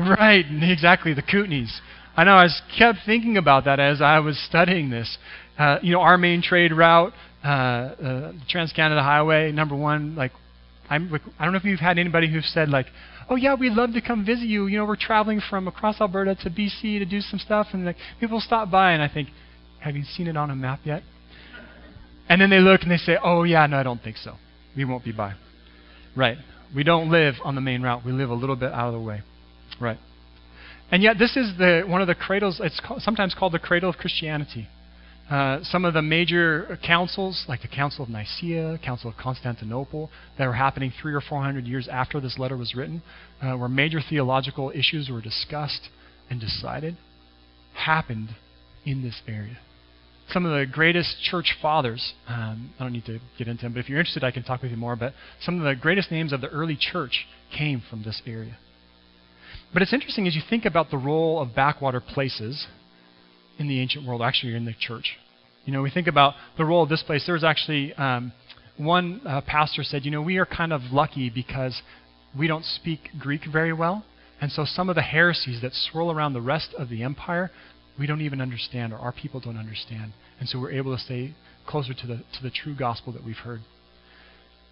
Right, 0.18 0.46
exactly, 0.62 1.12
the 1.12 1.22
Kootenays. 1.22 1.78
I 2.16 2.24
know, 2.24 2.32
I 2.32 2.44
was, 2.44 2.62
kept 2.78 3.00
thinking 3.04 3.36
about 3.36 3.66
that 3.66 3.78
as 3.78 4.00
I 4.00 4.18
was 4.20 4.38
studying 4.48 4.88
this. 4.88 5.18
Uh, 5.58 5.78
you 5.82 5.92
know, 5.92 6.00
our 6.00 6.16
main 6.16 6.40
trade 6.40 6.72
route, 6.72 7.12
uh, 7.44 7.48
uh, 7.48 8.32
Trans-Canada 8.48 9.02
Highway, 9.02 9.52
number 9.52 9.76
one, 9.76 10.16
like, 10.16 10.32
I'm, 10.88 11.12
I 11.38 11.44
don't 11.44 11.52
know 11.52 11.58
if 11.58 11.64
you've 11.64 11.80
had 11.80 11.98
anybody 11.98 12.32
who've 12.32 12.44
said, 12.44 12.70
like, 12.70 12.86
oh 13.28 13.36
yeah, 13.36 13.54
we'd 13.54 13.74
love 13.74 13.92
to 13.92 14.00
come 14.00 14.24
visit 14.24 14.46
you. 14.46 14.66
You 14.68 14.78
know, 14.78 14.86
we're 14.86 14.96
traveling 14.96 15.42
from 15.50 15.68
across 15.68 16.00
Alberta 16.00 16.34
to 16.34 16.50
BC 16.50 16.98
to 16.98 17.04
do 17.04 17.20
some 17.20 17.38
stuff, 17.38 17.68
and 17.72 17.84
like 17.84 17.96
people 18.18 18.40
stop 18.40 18.70
by, 18.70 18.92
and 18.92 19.02
I 19.02 19.08
think, 19.08 19.28
have 19.80 19.96
you 19.96 20.04
seen 20.04 20.26
it 20.26 20.36
on 20.36 20.50
a 20.50 20.56
map 20.56 20.80
yet? 20.84 21.02
And 22.28 22.40
then 22.40 22.48
they 22.48 22.58
look 22.58 22.82
and 22.82 22.90
they 22.90 22.96
say, 22.96 23.18
oh 23.22 23.42
yeah, 23.42 23.66
no, 23.66 23.76
I 23.78 23.82
don't 23.82 24.02
think 24.02 24.16
so. 24.16 24.36
We 24.76 24.84
won't 24.84 25.04
be 25.04 25.12
by. 25.12 25.34
Right. 26.16 26.38
We 26.74 26.84
don't 26.84 27.10
live 27.10 27.34
on 27.44 27.54
the 27.54 27.60
main 27.60 27.82
route. 27.82 28.04
We 28.04 28.12
live 28.12 28.30
a 28.30 28.34
little 28.34 28.56
bit 28.56 28.72
out 28.72 28.88
of 28.88 28.94
the 28.94 29.00
way. 29.00 29.22
Right. 29.80 29.98
And 30.92 31.02
yet, 31.02 31.18
this 31.18 31.36
is 31.36 31.56
the, 31.56 31.84
one 31.86 32.00
of 32.00 32.08
the 32.08 32.14
cradles, 32.14 32.60
it's 32.62 32.80
sometimes 32.98 33.34
called 33.38 33.52
the 33.52 33.58
cradle 33.58 33.88
of 33.88 33.96
Christianity. 33.96 34.68
Uh, 35.30 35.60
some 35.62 35.84
of 35.84 35.94
the 35.94 36.02
major 36.02 36.76
councils, 36.84 37.44
like 37.48 37.62
the 37.62 37.68
Council 37.68 38.02
of 38.02 38.10
Nicaea, 38.10 38.78
Council 38.84 39.08
of 39.10 39.16
Constantinople, 39.16 40.10
that 40.36 40.46
were 40.46 40.54
happening 40.54 40.92
three 41.00 41.14
or 41.14 41.20
four 41.20 41.40
hundred 41.40 41.66
years 41.66 41.86
after 41.86 42.20
this 42.20 42.36
letter 42.36 42.56
was 42.56 42.74
written, 42.74 43.00
uh, 43.40 43.54
where 43.54 43.68
major 43.68 44.00
theological 44.00 44.72
issues 44.74 45.08
were 45.08 45.20
discussed 45.20 45.88
and 46.28 46.40
decided, 46.40 46.96
happened 47.74 48.30
in 48.84 49.02
this 49.02 49.22
area. 49.28 49.58
some 50.32 50.46
of 50.46 50.52
the 50.52 50.70
greatest 50.70 51.22
church 51.22 51.56
fathers. 51.60 52.12
Um, 52.26 52.72
I 52.78 52.84
don't 52.84 52.92
need 52.92 53.06
to 53.06 53.18
get 53.38 53.48
into 53.48 53.62
them, 53.62 53.72
but 53.72 53.80
if 53.80 53.88
you're 53.88 53.98
interested, 53.98 54.24
I 54.24 54.30
can 54.30 54.42
talk 54.42 54.62
with 54.62 54.70
you 54.70 54.76
more. 54.76 54.96
But 54.96 55.12
some 55.40 55.58
of 55.58 55.64
the 55.64 55.80
greatest 55.80 56.10
names 56.10 56.32
of 56.32 56.40
the 56.40 56.48
early 56.48 56.76
church 56.76 57.26
came 57.56 57.82
from 57.88 58.02
this 58.02 58.22
area. 58.26 58.58
But 59.72 59.82
it's 59.82 59.92
interesting 59.92 60.26
as 60.26 60.34
you 60.34 60.42
think 60.48 60.64
about 60.64 60.90
the 60.90 60.98
role 60.98 61.40
of 61.40 61.54
backwater 61.54 62.00
places 62.00 62.66
in 63.58 63.68
the 63.68 63.80
ancient 63.80 64.06
world, 64.06 64.22
actually 64.22 64.54
in 64.54 64.64
the 64.64 64.74
church. 64.78 65.16
You 65.64 65.72
know, 65.72 65.82
we 65.82 65.90
think 65.90 66.08
about 66.08 66.34
the 66.56 66.64
role 66.64 66.82
of 66.82 66.88
this 66.88 67.02
place. 67.02 67.24
There 67.26 67.34
was 67.34 67.44
actually 67.44 67.94
um, 67.94 68.32
one 68.76 69.20
uh, 69.26 69.42
pastor 69.42 69.84
said, 69.84 70.04
you 70.04 70.10
know, 70.10 70.22
we 70.22 70.38
are 70.38 70.46
kind 70.46 70.72
of 70.72 70.80
lucky 70.90 71.30
because 71.30 71.82
we 72.36 72.48
don't 72.48 72.64
speak 72.64 73.10
Greek 73.18 73.42
very 73.50 73.72
well. 73.72 74.04
And 74.40 74.50
so 74.50 74.64
some 74.64 74.88
of 74.88 74.96
the 74.96 75.02
heresies 75.02 75.60
that 75.62 75.72
swirl 75.74 76.10
around 76.10 76.32
the 76.32 76.40
rest 76.40 76.74
of 76.78 76.88
the 76.88 77.02
empire, 77.02 77.50
we 77.98 78.06
don't 78.06 78.22
even 78.22 78.40
understand, 78.40 78.92
or 78.92 78.98
our 78.98 79.12
people 79.12 79.38
don't 79.38 79.58
understand. 79.58 80.14
And 80.40 80.48
so 80.48 80.58
we're 80.58 80.72
able 80.72 80.96
to 80.96 81.02
stay 81.02 81.34
closer 81.66 81.92
to 81.92 82.06
the, 82.06 82.16
to 82.16 82.42
the 82.42 82.50
true 82.50 82.74
gospel 82.74 83.12
that 83.12 83.22
we've 83.22 83.36
heard. 83.36 83.60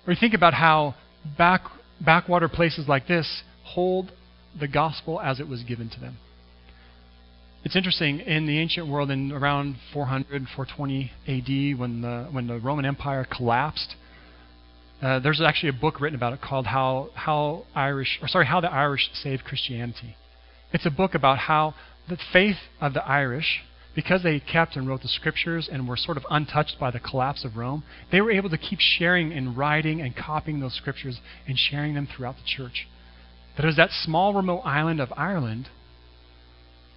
Or 0.07 0.13
you 0.15 0.19
think 0.19 0.35
about 0.35 0.55
how 0.55 0.95
back, 1.37 1.61
backwater 2.01 2.49
places 2.49 2.89
like 2.89 3.07
this 3.07 3.43
hold 3.63 4.11
the 4.59 4.69
gospel 4.69 5.21
as 5.21 5.41
it 5.41 5.49
was 5.49 5.63
given 5.63 5.89
to 5.91 6.01
them. 6.01 6.19
It's 7.65 7.75
interesting 7.75 8.21
in 8.21 8.47
the 8.47 8.59
ancient 8.59 8.87
world, 8.87 9.11
in 9.11 9.33
around 9.33 9.77
400, 9.93 10.47
420 10.55 11.11
AD, 11.27 11.79
when 11.79 12.03
the 12.03 12.29
when 12.31 12.47
the 12.47 12.59
Roman 12.59 12.85
Empire 12.85 13.27
collapsed, 13.31 13.97
uh, 15.03 15.19
there's 15.19 15.41
actually 15.41 15.71
a 15.71 15.81
book 15.81 16.01
written 16.01 16.17
about 16.17 16.33
it 16.33 16.41
called 16.41 16.67
"How 16.67 17.11
How 17.15 17.65
Irish," 17.75 18.19
or 18.23 18.29
sorry, 18.29 18.47
"How 18.47 18.61
the 18.61 18.73
Irish 18.73 19.11
Saved 19.13 19.45
Christianity." 19.45 20.17
It's 20.73 20.87
a 20.87 20.91
book 20.91 21.15
about 21.15 21.39
how 21.39 21.75
the 22.09 22.17
faith 22.33 22.59
of 22.81 22.95
the 22.95 23.05
Irish, 23.05 23.63
because 23.95 24.23
they 24.23 24.39
kept 24.39 24.77
and 24.77 24.87
wrote 24.87 25.03
the 25.03 25.09
scriptures 25.09 25.69
and 25.71 25.89
were 25.89 25.97
sort 25.97 26.17
of 26.17 26.27
untouched 26.31 26.79
by 26.79 26.91
the 26.91 27.01
collapse 27.01 27.45
of 27.45 27.57
Rome, 27.57 27.83
they 28.11 28.21
were 28.21 28.31
able 28.31 28.51
to 28.51 28.59
keep 28.59 28.79
sharing 28.81 29.33
and 29.33 29.57
writing 29.57 30.01
and 30.01 30.15
copying 30.17 30.61
those 30.61 30.75
scriptures 30.75 31.21
and 31.47 31.59
sharing 31.59 31.95
them 31.95 32.07
throughout 32.07 32.37
the 32.37 32.45
church. 32.45 32.87
That 33.59 33.65
it 33.65 33.67
was 33.67 33.77
that 33.77 33.91
small 33.91 34.33
remote 34.35 34.61
island 34.61 35.01
of 35.01 35.13
Ireland 35.17 35.69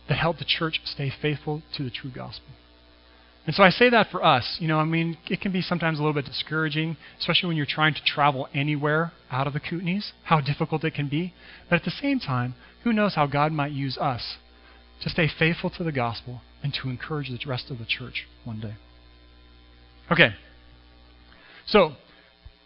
that 0.07 0.19
helped 0.19 0.37
the 0.37 0.45
church 0.45 0.79
stay 0.85 1.11
faithful 1.21 1.63
to 1.75 1.83
the 1.83 1.89
true 1.89 2.11
gospel. 2.13 2.49
And 3.47 3.55
so 3.55 3.63
I 3.63 3.71
say 3.71 3.89
that 3.89 4.11
for 4.11 4.23
us. 4.23 4.57
You 4.59 4.67
know, 4.67 4.77
I 4.77 4.83
mean, 4.83 5.17
it 5.27 5.41
can 5.41 5.51
be 5.51 5.63
sometimes 5.63 5.97
a 5.97 6.03
little 6.03 6.13
bit 6.13 6.25
discouraging, 6.25 6.97
especially 7.19 7.47
when 7.47 7.57
you're 7.57 7.65
trying 7.65 7.95
to 7.95 8.03
travel 8.05 8.47
anywhere 8.53 9.11
out 9.31 9.47
of 9.47 9.53
the 9.53 9.59
Kootenays, 9.59 10.11
how 10.25 10.39
difficult 10.39 10.83
it 10.83 10.93
can 10.93 11.09
be. 11.09 11.33
But 11.67 11.77
at 11.77 11.83
the 11.83 11.91
same 11.99 12.19
time, 12.19 12.53
who 12.83 12.93
knows 12.93 13.15
how 13.15 13.25
God 13.25 13.51
might 13.51 13.71
use 13.71 13.97
us 13.97 14.37
to 15.01 15.09
stay 15.09 15.27
faithful 15.27 15.71
to 15.71 15.83
the 15.83 15.91
gospel 15.91 16.41
and 16.61 16.71
to 16.83 16.89
encourage 16.89 17.29
the 17.29 17.39
rest 17.49 17.71
of 17.71 17.79
the 17.79 17.85
church 17.85 18.27
one 18.43 18.59
day. 18.59 18.75
Okay. 20.11 20.35
So, 21.65 21.93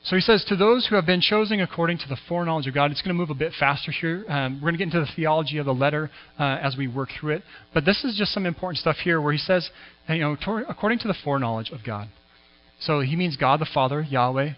so 0.05 0.15
he 0.15 0.21
says, 0.21 0.45
to 0.49 0.55
those 0.55 0.85
who 0.85 0.95
have 0.95 1.07
been 1.07 1.19
chosen 1.19 1.59
according 1.61 1.97
to 1.97 2.07
the 2.07 2.17
foreknowledge 2.29 2.67
of 2.67 2.75
God, 2.75 2.91
it's 2.91 3.01
going 3.01 3.15
to 3.15 3.17
move 3.19 3.31
a 3.31 3.35
bit 3.35 3.53
faster 3.59 3.91
here. 3.91 4.23
Um, 4.27 4.61
we're 4.61 4.69
going 4.69 4.73
to 4.73 4.77
get 4.77 4.93
into 4.93 4.99
the 4.99 5.11
theology 5.15 5.57
of 5.57 5.65
the 5.65 5.73
letter 5.73 6.11
uh, 6.39 6.59
as 6.61 6.77
we 6.77 6.87
work 6.87 7.09
through 7.19 7.37
it. 7.37 7.43
But 7.73 7.85
this 7.85 8.03
is 8.03 8.15
just 8.15 8.31
some 8.31 8.45
important 8.45 8.77
stuff 8.77 8.97
here 8.97 9.19
where 9.19 9.33
he 9.33 9.39
says, 9.39 9.67
you 10.07 10.19
know, 10.19 10.37
according 10.69 10.99
to 10.99 11.07
the 11.07 11.15
foreknowledge 11.23 11.71
of 11.71 11.79
God. 11.83 12.07
So 12.81 12.99
he 12.99 13.15
means 13.15 13.35
God 13.35 13.59
the 13.59 13.67
Father, 13.73 14.01
Yahweh. 14.01 14.51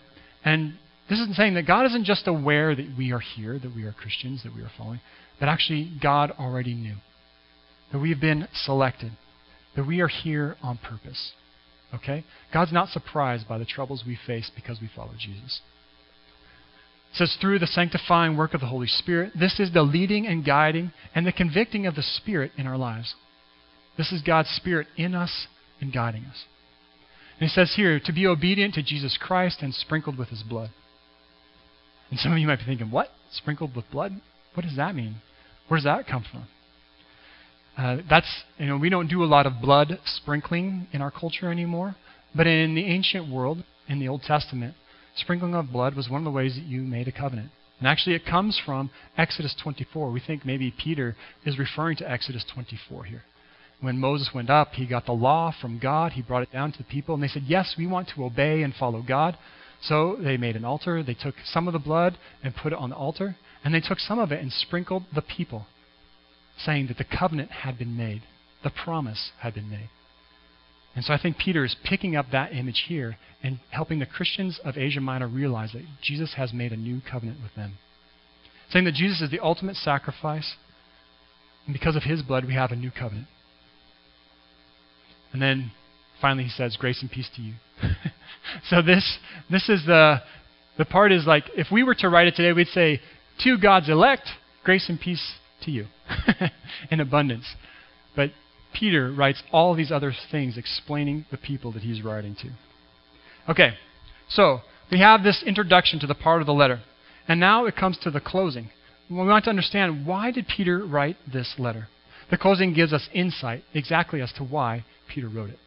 And 0.43 0.73
this 1.09 1.19
is 1.19 1.33
saying 1.37 1.53
that 1.53 1.65
God 1.65 1.85
isn't 1.85 2.03
just 2.03 2.27
aware 2.27 2.75
that 2.75 2.95
we 2.97 3.13
are 3.13 3.21
here, 3.21 3.57
that 3.57 3.73
we 3.73 3.85
are 3.85 3.93
Christians, 3.93 4.43
that 4.43 4.53
we 4.53 4.61
are 4.61 4.71
following, 4.77 4.99
but 5.39 5.47
actually 5.47 5.93
God 6.03 6.31
already 6.37 6.73
knew. 6.73 6.95
That 7.93 7.99
we 7.99 8.09
have 8.09 8.19
been 8.19 8.49
selected, 8.53 9.13
that 9.77 9.87
we 9.87 10.01
are 10.01 10.09
here 10.09 10.57
on 10.61 10.77
purpose. 10.77 11.31
Okay? 11.93 12.23
God's 12.53 12.73
not 12.73 12.89
surprised 12.89 13.47
by 13.47 13.57
the 13.57 13.65
troubles 13.65 14.03
we 14.05 14.17
face 14.27 14.51
because 14.53 14.79
we 14.81 14.89
follow 14.93 15.13
Jesus. 15.17 15.61
It 17.11 17.17
says, 17.17 17.37
through 17.39 17.59
the 17.59 17.67
sanctifying 17.67 18.35
work 18.35 18.53
of 18.53 18.59
the 18.59 18.67
Holy 18.67 18.87
Spirit, 18.87 19.31
this 19.39 19.59
is 19.59 19.73
the 19.73 19.81
leading 19.81 20.27
and 20.27 20.45
guiding 20.45 20.91
and 21.15 21.25
the 21.25 21.31
convicting 21.31 21.85
of 21.85 21.95
the 21.95 22.03
Spirit 22.03 22.51
in 22.57 22.67
our 22.67 22.77
lives. 22.77 23.15
This 23.97 24.11
is 24.11 24.21
God's 24.21 24.49
Spirit 24.49 24.87
in 24.97 25.15
us 25.15 25.47
and 25.79 25.93
guiding 25.93 26.25
us. 26.25 26.45
And 27.39 27.49
he 27.49 27.53
says 27.53 27.73
here, 27.75 27.99
to 28.03 28.13
be 28.13 28.27
obedient 28.27 28.73
to 28.75 28.83
Jesus 28.83 29.17
Christ 29.19 29.59
and 29.61 29.73
sprinkled 29.73 30.17
with 30.17 30.29
his 30.29 30.43
blood. 30.43 30.71
And 32.09 32.19
some 32.19 32.31
of 32.31 32.37
you 32.37 32.47
might 32.47 32.59
be 32.59 32.65
thinking, 32.65 32.91
what? 32.91 33.09
Sprinkled 33.31 33.75
with 33.75 33.89
blood? 33.91 34.13
What 34.53 34.63
does 34.65 34.75
that 34.75 34.95
mean? 34.95 35.15
Where 35.67 35.77
does 35.77 35.85
that 35.85 36.07
come 36.07 36.25
from? 36.29 36.47
Uh, 37.77 37.97
that's, 38.09 38.43
you 38.57 38.65
know, 38.65 38.77
we 38.77 38.89
don't 38.89 39.07
do 39.07 39.23
a 39.23 39.25
lot 39.25 39.45
of 39.45 39.61
blood 39.61 39.99
sprinkling 40.03 40.87
in 40.91 41.01
our 41.01 41.11
culture 41.11 41.51
anymore. 41.51 41.95
But 42.35 42.47
in 42.47 42.73
the 42.73 42.85
ancient 42.85 43.31
world, 43.31 43.63
in 43.87 43.99
the 43.99 44.07
Old 44.07 44.23
Testament, 44.23 44.73
sprinkling 45.15 45.53
of 45.53 45.71
blood 45.71 45.95
was 45.95 46.09
one 46.09 46.21
of 46.21 46.25
the 46.25 46.31
ways 46.31 46.55
that 46.55 46.65
you 46.65 46.81
made 46.81 47.07
a 47.07 47.11
covenant. 47.11 47.51
And 47.77 47.87
actually, 47.87 48.15
it 48.15 48.25
comes 48.25 48.59
from 48.65 48.89
Exodus 49.15 49.55
24. 49.61 50.11
We 50.11 50.19
think 50.19 50.43
maybe 50.43 50.73
Peter 50.83 51.15
is 51.45 51.59
referring 51.59 51.97
to 51.97 52.11
Exodus 52.11 52.43
24 52.51 53.03
here. 53.03 53.23
When 53.79 53.99
Moses 53.99 54.31
went 54.33 54.49
up, 54.49 54.69
he 54.73 54.87
got 54.87 55.05
the 55.05 55.11
law 55.11 55.53
from 55.61 55.77
God. 55.77 56.13
He 56.13 56.23
brought 56.23 56.41
it 56.41 56.51
down 56.51 56.71
to 56.71 56.77
the 56.79 56.83
people, 56.83 57.13
and 57.13 57.23
they 57.23 57.27
said, 57.27 57.43
Yes, 57.45 57.75
we 57.77 57.85
want 57.85 58.09
to 58.15 58.25
obey 58.25 58.63
and 58.63 58.73
follow 58.73 59.03
God. 59.07 59.37
So 59.83 60.17
they 60.19 60.37
made 60.37 60.55
an 60.55 60.65
altar. 60.65 61.03
They 61.03 61.13
took 61.13 61.35
some 61.45 61.67
of 61.67 61.73
the 61.73 61.79
blood 61.79 62.17
and 62.43 62.55
put 62.55 62.73
it 62.73 62.79
on 62.79 62.89
the 62.89 62.95
altar, 62.95 63.37
and 63.63 63.75
they 63.75 63.79
took 63.79 63.99
some 63.99 64.17
of 64.17 64.31
it 64.31 64.41
and 64.41 64.51
sprinkled 64.51 65.03
the 65.13 65.21
people 65.21 65.67
saying 66.57 66.87
that 66.87 66.97
the 66.97 67.05
covenant 67.05 67.51
had 67.51 67.77
been 67.77 67.95
made, 67.95 68.23
the 68.63 68.71
promise 68.71 69.31
had 69.39 69.53
been 69.53 69.69
made. 69.69 69.89
And 70.95 71.05
so 71.05 71.13
I 71.13 71.19
think 71.21 71.37
Peter 71.37 71.63
is 71.63 71.75
picking 71.83 72.15
up 72.15 72.27
that 72.31 72.53
image 72.53 72.85
here 72.87 73.17
and 73.43 73.59
helping 73.69 73.99
the 73.99 74.05
Christians 74.07 74.59
of 74.65 74.77
Asia 74.77 74.99
Minor 74.99 75.27
realize 75.27 75.71
that 75.73 75.83
Jesus 76.01 76.33
has 76.37 76.53
made 76.53 76.71
a 76.71 76.77
new 76.77 77.01
covenant 77.09 77.39
with 77.43 77.53
them. 77.55 77.73
Saying 78.71 78.85
that 78.85 78.95
Jesus 78.95 79.21
is 79.21 79.29
the 79.29 79.39
ultimate 79.39 79.75
sacrifice, 79.75 80.55
and 81.65 81.73
because 81.73 81.95
of 81.95 82.03
his 82.03 82.23
blood, 82.23 82.45
we 82.45 82.55
have 82.55 82.71
a 82.71 82.75
new 82.75 82.89
covenant. 82.89 83.27
And 85.31 85.41
then 85.41 85.71
finally 86.19 86.45
he 86.45 86.49
says, 86.49 86.77
Grace 86.77 87.01
and 87.01 87.11
peace 87.11 87.29
to 87.35 87.41
you. 87.41 87.53
so 88.69 88.81
this 88.81 89.19
this 89.51 89.69
is 89.69 89.85
the 89.85 90.21
the 90.77 90.85
part 90.85 91.11
is 91.11 91.27
like 91.27 91.43
if 91.55 91.67
we 91.71 91.83
were 91.83 91.95
to 91.95 92.09
write 92.09 92.27
it 92.27 92.35
today, 92.35 92.53
we'd 92.53 92.67
say, 92.67 93.01
To 93.43 93.57
God's 93.57 93.89
elect, 93.89 94.27
grace 94.63 94.89
and 94.89 94.99
peace 94.99 95.35
to 95.63 95.71
you 95.71 95.85
in 96.91 96.99
abundance. 96.99 97.45
But 98.15 98.31
Peter 98.73 99.11
writes 99.11 99.41
all 99.51 99.75
these 99.75 99.91
other 99.91 100.13
things 100.31 100.57
explaining 100.57 101.25
the 101.31 101.37
people 101.37 101.71
that 101.73 101.83
he's 101.83 102.01
writing 102.01 102.35
to. 102.41 102.49
Okay, 103.51 103.71
so 104.29 104.59
we 104.91 104.99
have 104.99 105.23
this 105.23 105.43
introduction 105.45 105.99
to 105.99 106.07
the 106.07 106.15
part 106.15 106.41
of 106.41 106.47
the 106.47 106.53
letter. 106.53 106.81
And 107.27 107.39
now 107.39 107.65
it 107.65 107.75
comes 107.75 107.97
to 107.99 108.11
the 108.11 108.21
closing. 108.21 108.69
We 109.09 109.15
want 109.15 109.45
to 109.45 109.49
understand 109.49 110.05
why 110.05 110.31
did 110.31 110.47
Peter 110.47 110.85
write 110.85 111.17
this 111.31 111.55
letter? 111.57 111.87
The 112.29 112.37
closing 112.37 112.73
gives 112.73 112.93
us 112.93 113.07
insight 113.13 113.63
exactly 113.73 114.21
as 114.21 114.33
to 114.33 114.43
why 114.43 114.83
Peter 115.07 115.29
wrote 115.29 115.49
it. 115.49 115.59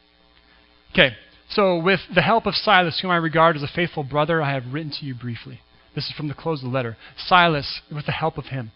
Okay, 0.92 1.14
so 1.48 1.78
with 1.78 2.00
the 2.14 2.22
help 2.22 2.46
of 2.46 2.54
Silas, 2.54 2.98
whom 3.00 3.10
I 3.10 3.16
regard 3.16 3.56
as 3.56 3.62
a 3.62 3.68
faithful 3.68 4.04
brother, 4.04 4.42
I 4.42 4.52
have 4.52 4.72
written 4.72 4.92
to 5.00 5.06
you 5.06 5.14
briefly. 5.14 5.60
This 5.94 6.06
is 6.06 6.12
from 6.16 6.28
the 6.28 6.34
close 6.34 6.62
of 6.62 6.70
the 6.70 6.74
letter. 6.74 6.96
Silas, 7.16 7.80
with 7.94 8.06
the 8.06 8.12
help 8.12 8.38
of 8.38 8.46
him. 8.46 8.72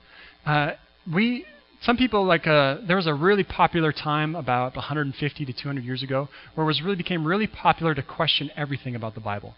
Uh, 0.47 0.73
we 1.13 1.45
some 1.83 1.97
people 1.97 2.25
like 2.25 2.47
uh, 2.47 2.79
there 2.87 2.97
was 2.97 3.07
a 3.07 3.15
really 3.15 3.45
popular 3.45 3.93
time 3.93 4.35
about 4.35 4.75
150 4.75 5.45
to 5.45 5.53
200 5.53 5.85
years 5.85 6.03
ago 6.03 6.29
where 6.55 6.65
it 6.65 6.67
was 6.67 6.81
really 6.83 6.97
became 6.97 7.27
really 7.27 7.47
popular 7.47 7.95
to 7.95 8.03
question 8.03 8.51
everything 8.57 8.97
about 8.97 9.15
the 9.15 9.21
Bible, 9.21 9.55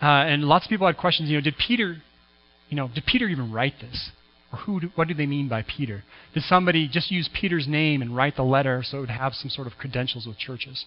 uh, 0.00 0.06
and 0.06 0.44
lots 0.44 0.64
of 0.64 0.70
people 0.70 0.86
had 0.86 0.96
questions. 0.96 1.28
You 1.28 1.36
know, 1.36 1.42
did 1.42 1.56
Peter, 1.58 1.96
you 2.68 2.76
know, 2.76 2.88
did 2.94 3.04
Peter 3.04 3.26
even 3.26 3.52
write 3.52 3.74
this, 3.80 4.10
or 4.52 4.58
who? 4.60 4.80
Do, 4.80 4.90
what 4.94 5.08
do 5.08 5.14
they 5.14 5.26
mean 5.26 5.48
by 5.48 5.62
Peter? 5.62 6.02
Did 6.32 6.44
somebody 6.44 6.88
just 6.88 7.10
use 7.10 7.28
Peter's 7.38 7.68
name 7.68 8.00
and 8.00 8.16
write 8.16 8.36
the 8.36 8.42
letter 8.42 8.82
so 8.84 8.98
it 8.98 9.00
would 9.00 9.10
have 9.10 9.34
some 9.34 9.50
sort 9.50 9.66
of 9.66 9.74
credentials 9.74 10.26
with 10.26 10.38
churches? 10.38 10.86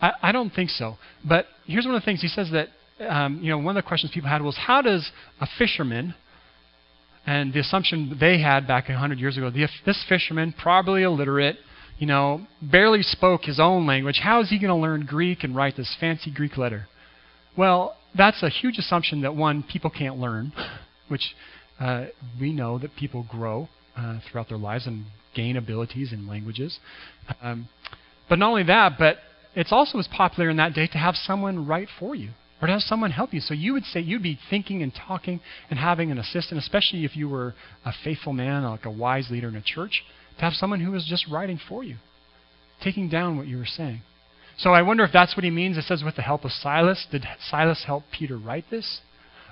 I, 0.00 0.12
I 0.22 0.32
don't 0.32 0.50
think 0.50 0.70
so. 0.70 0.98
But 1.26 1.46
here's 1.66 1.84
one 1.84 1.94
of 1.94 2.00
the 2.00 2.04
things 2.04 2.20
he 2.20 2.28
says 2.28 2.50
that 2.52 2.68
um, 3.08 3.40
you 3.42 3.50
know 3.50 3.58
one 3.58 3.76
of 3.76 3.82
the 3.82 3.88
questions 3.88 4.12
people 4.14 4.28
had 4.28 4.42
was 4.42 4.56
how 4.56 4.82
does 4.82 5.10
a 5.40 5.46
fisherman 5.58 6.14
and 7.26 7.52
the 7.52 7.60
assumption 7.60 8.16
they 8.18 8.40
had 8.40 8.66
back 8.66 8.88
100 8.88 9.18
years 9.18 9.36
ago, 9.36 9.50
this 9.50 10.04
fisherman, 10.08 10.52
probably 10.56 11.02
illiterate, 11.02 11.56
you 11.98 12.06
know, 12.06 12.46
barely 12.60 13.02
spoke 13.02 13.42
his 13.42 13.60
own 13.60 13.86
language. 13.86 14.20
How 14.22 14.40
is 14.40 14.50
he 14.50 14.58
going 14.58 14.74
to 14.74 14.74
learn 14.74 15.06
Greek 15.06 15.44
and 15.44 15.54
write 15.54 15.76
this 15.76 15.96
fancy 16.00 16.32
Greek 16.32 16.56
letter? 16.56 16.88
Well, 17.56 17.96
that's 18.16 18.42
a 18.42 18.48
huge 18.48 18.78
assumption 18.78 19.20
that 19.22 19.36
one, 19.36 19.62
people 19.62 19.90
can't 19.90 20.18
learn, 20.18 20.52
which 21.08 21.34
uh, 21.78 22.06
we 22.40 22.52
know 22.52 22.78
that 22.78 22.96
people 22.96 23.24
grow 23.30 23.68
uh, 23.96 24.18
throughout 24.30 24.48
their 24.48 24.58
lives 24.58 24.86
and 24.86 25.04
gain 25.34 25.56
abilities 25.56 26.12
in 26.12 26.26
languages. 26.26 26.78
Um, 27.40 27.68
but 28.28 28.38
not 28.38 28.48
only 28.50 28.64
that, 28.64 28.94
but 28.98 29.18
it's 29.54 29.72
also 29.72 29.98
as 29.98 30.08
popular 30.08 30.50
in 30.50 30.56
that 30.56 30.74
day 30.74 30.86
to 30.88 30.98
have 30.98 31.14
someone 31.14 31.66
write 31.66 31.88
for 32.00 32.14
you 32.14 32.30
or 32.62 32.66
to 32.66 32.72
have 32.72 32.82
someone 32.82 33.10
help 33.10 33.34
you. 33.34 33.40
So 33.40 33.54
you 33.54 33.72
would 33.72 33.84
say 33.84 33.98
you'd 33.98 34.22
be 34.22 34.38
thinking 34.48 34.84
and 34.84 34.94
talking 34.94 35.40
and 35.68 35.80
having 35.80 36.12
an 36.12 36.18
assistant, 36.18 36.60
especially 36.60 37.04
if 37.04 37.16
you 37.16 37.28
were 37.28 37.54
a 37.84 37.92
faithful 38.04 38.32
man, 38.32 38.62
like 38.62 38.84
a 38.84 38.90
wise 38.90 39.30
leader 39.30 39.48
in 39.48 39.56
a 39.56 39.62
church, 39.62 40.04
to 40.38 40.42
have 40.42 40.52
someone 40.52 40.80
who 40.80 40.92
was 40.92 41.04
just 41.04 41.26
writing 41.28 41.58
for 41.68 41.82
you, 41.82 41.96
taking 42.82 43.08
down 43.08 43.36
what 43.36 43.48
you 43.48 43.58
were 43.58 43.66
saying. 43.66 44.02
So 44.58 44.70
I 44.70 44.82
wonder 44.82 45.02
if 45.02 45.12
that's 45.12 45.36
what 45.36 45.42
he 45.42 45.50
means. 45.50 45.76
It 45.76 45.84
says 45.84 46.04
with 46.04 46.14
the 46.14 46.22
help 46.22 46.44
of 46.44 46.52
Silas. 46.52 47.04
Did 47.10 47.26
Silas 47.50 47.82
help 47.84 48.04
Peter 48.16 48.38
write 48.38 48.66
this? 48.70 49.00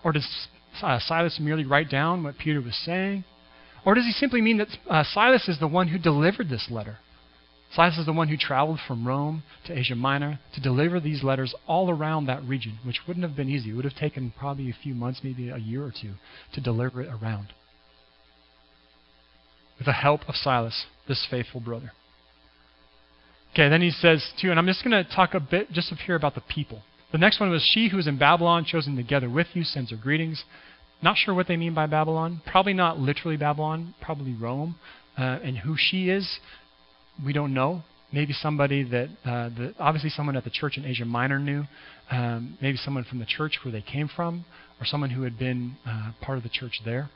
Or 0.04 0.12
does 0.12 0.46
uh, 0.80 1.00
Silas 1.00 1.38
merely 1.40 1.64
write 1.64 1.90
down 1.90 2.22
what 2.22 2.38
Peter 2.38 2.60
was 2.60 2.78
saying? 2.84 3.24
Or 3.84 3.94
does 3.94 4.04
he 4.04 4.12
simply 4.12 4.40
mean 4.40 4.58
that 4.58 4.68
uh, 4.88 5.02
Silas 5.02 5.48
is 5.48 5.58
the 5.58 5.66
one 5.66 5.88
who 5.88 5.98
delivered 5.98 6.48
this 6.48 6.68
letter? 6.70 6.98
Silas 7.72 7.98
is 7.98 8.06
the 8.06 8.12
one 8.12 8.28
who 8.28 8.36
traveled 8.36 8.80
from 8.86 9.06
Rome 9.06 9.44
to 9.66 9.78
Asia 9.78 9.94
Minor 9.94 10.40
to 10.54 10.60
deliver 10.60 10.98
these 10.98 11.22
letters 11.22 11.54
all 11.68 11.88
around 11.88 12.26
that 12.26 12.42
region, 12.42 12.78
which 12.84 13.00
wouldn't 13.06 13.24
have 13.24 13.36
been 13.36 13.48
easy. 13.48 13.70
It 13.70 13.74
would 13.74 13.84
have 13.84 13.94
taken 13.94 14.32
probably 14.36 14.70
a 14.70 14.76
few 14.82 14.94
months, 14.94 15.20
maybe 15.22 15.50
a 15.50 15.58
year 15.58 15.84
or 15.84 15.92
two, 15.92 16.14
to 16.54 16.60
deliver 16.60 17.00
it 17.00 17.08
around. 17.08 17.48
With 19.78 19.86
the 19.86 19.92
help 19.92 20.28
of 20.28 20.34
Silas, 20.34 20.86
this 21.06 21.26
faithful 21.30 21.60
brother. 21.60 21.92
Okay, 23.52 23.68
then 23.68 23.82
he 23.82 23.90
says, 23.90 24.32
too, 24.40 24.50
and 24.50 24.58
I'm 24.58 24.66
just 24.66 24.84
going 24.84 25.04
to 25.04 25.08
talk 25.08 25.34
a 25.34 25.40
bit 25.40 25.70
just 25.70 25.92
up 25.92 25.98
here 25.98 26.16
about 26.16 26.34
the 26.34 26.42
people. 26.42 26.82
The 27.12 27.18
next 27.18 27.40
one 27.40 27.50
was, 27.50 27.62
She 27.62 27.88
who 27.88 27.98
is 27.98 28.06
in 28.06 28.18
Babylon, 28.18 28.64
chosen 28.64 28.96
together 28.96 29.30
with 29.30 29.48
you, 29.54 29.62
sends 29.64 29.90
her 29.90 29.96
greetings. 29.96 30.44
Not 31.02 31.16
sure 31.16 31.34
what 31.34 31.48
they 31.48 31.56
mean 31.56 31.74
by 31.74 31.86
Babylon. 31.86 32.42
Probably 32.46 32.74
not 32.74 32.98
literally 32.98 33.36
Babylon, 33.36 33.94
probably 34.00 34.34
Rome. 34.34 34.76
Uh, 35.18 35.38
and 35.42 35.58
who 35.58 35.76
she 35.76 36.08
is, 36.08 36.38
we 37.24 37.32
don't 37.32 37.54
know. 37.54 37.82
Maybe 38.12 38.32
somebody 38.32 38.82
that, 38.84 39.08
uh, 39.24 39.48
the, 39.50 39.74
obviously 39.78 40.10
someone 40.10 40.36
at 40.36 40.44
the 40.44 40.50
church 40.50 40.76
in 40.76 40.84
Asia 40.84 41.04
Minor 41.04 41.38
knew. 41.38 41.64
Um, 42.10 42.58
maybe 42.60 42.76
someone 42.76 43.04
from 43.04 43.20
the 43.20 43.26
church 43.26 43.58
where 43.64 43.70
they 43.70 43.82
came 43.82 44.08
from, 44.08 44.44
or 44.80 44.86
someone 44.86 45.10
who 45.10 45.22
had 45.22 45.38
been 45.38 45.76
uh, 45.86 46.10
part 46.20 46.38
of 46.38 46.42
the 46.42 46.50
church 46.50 46.80
there. 46.84 47.08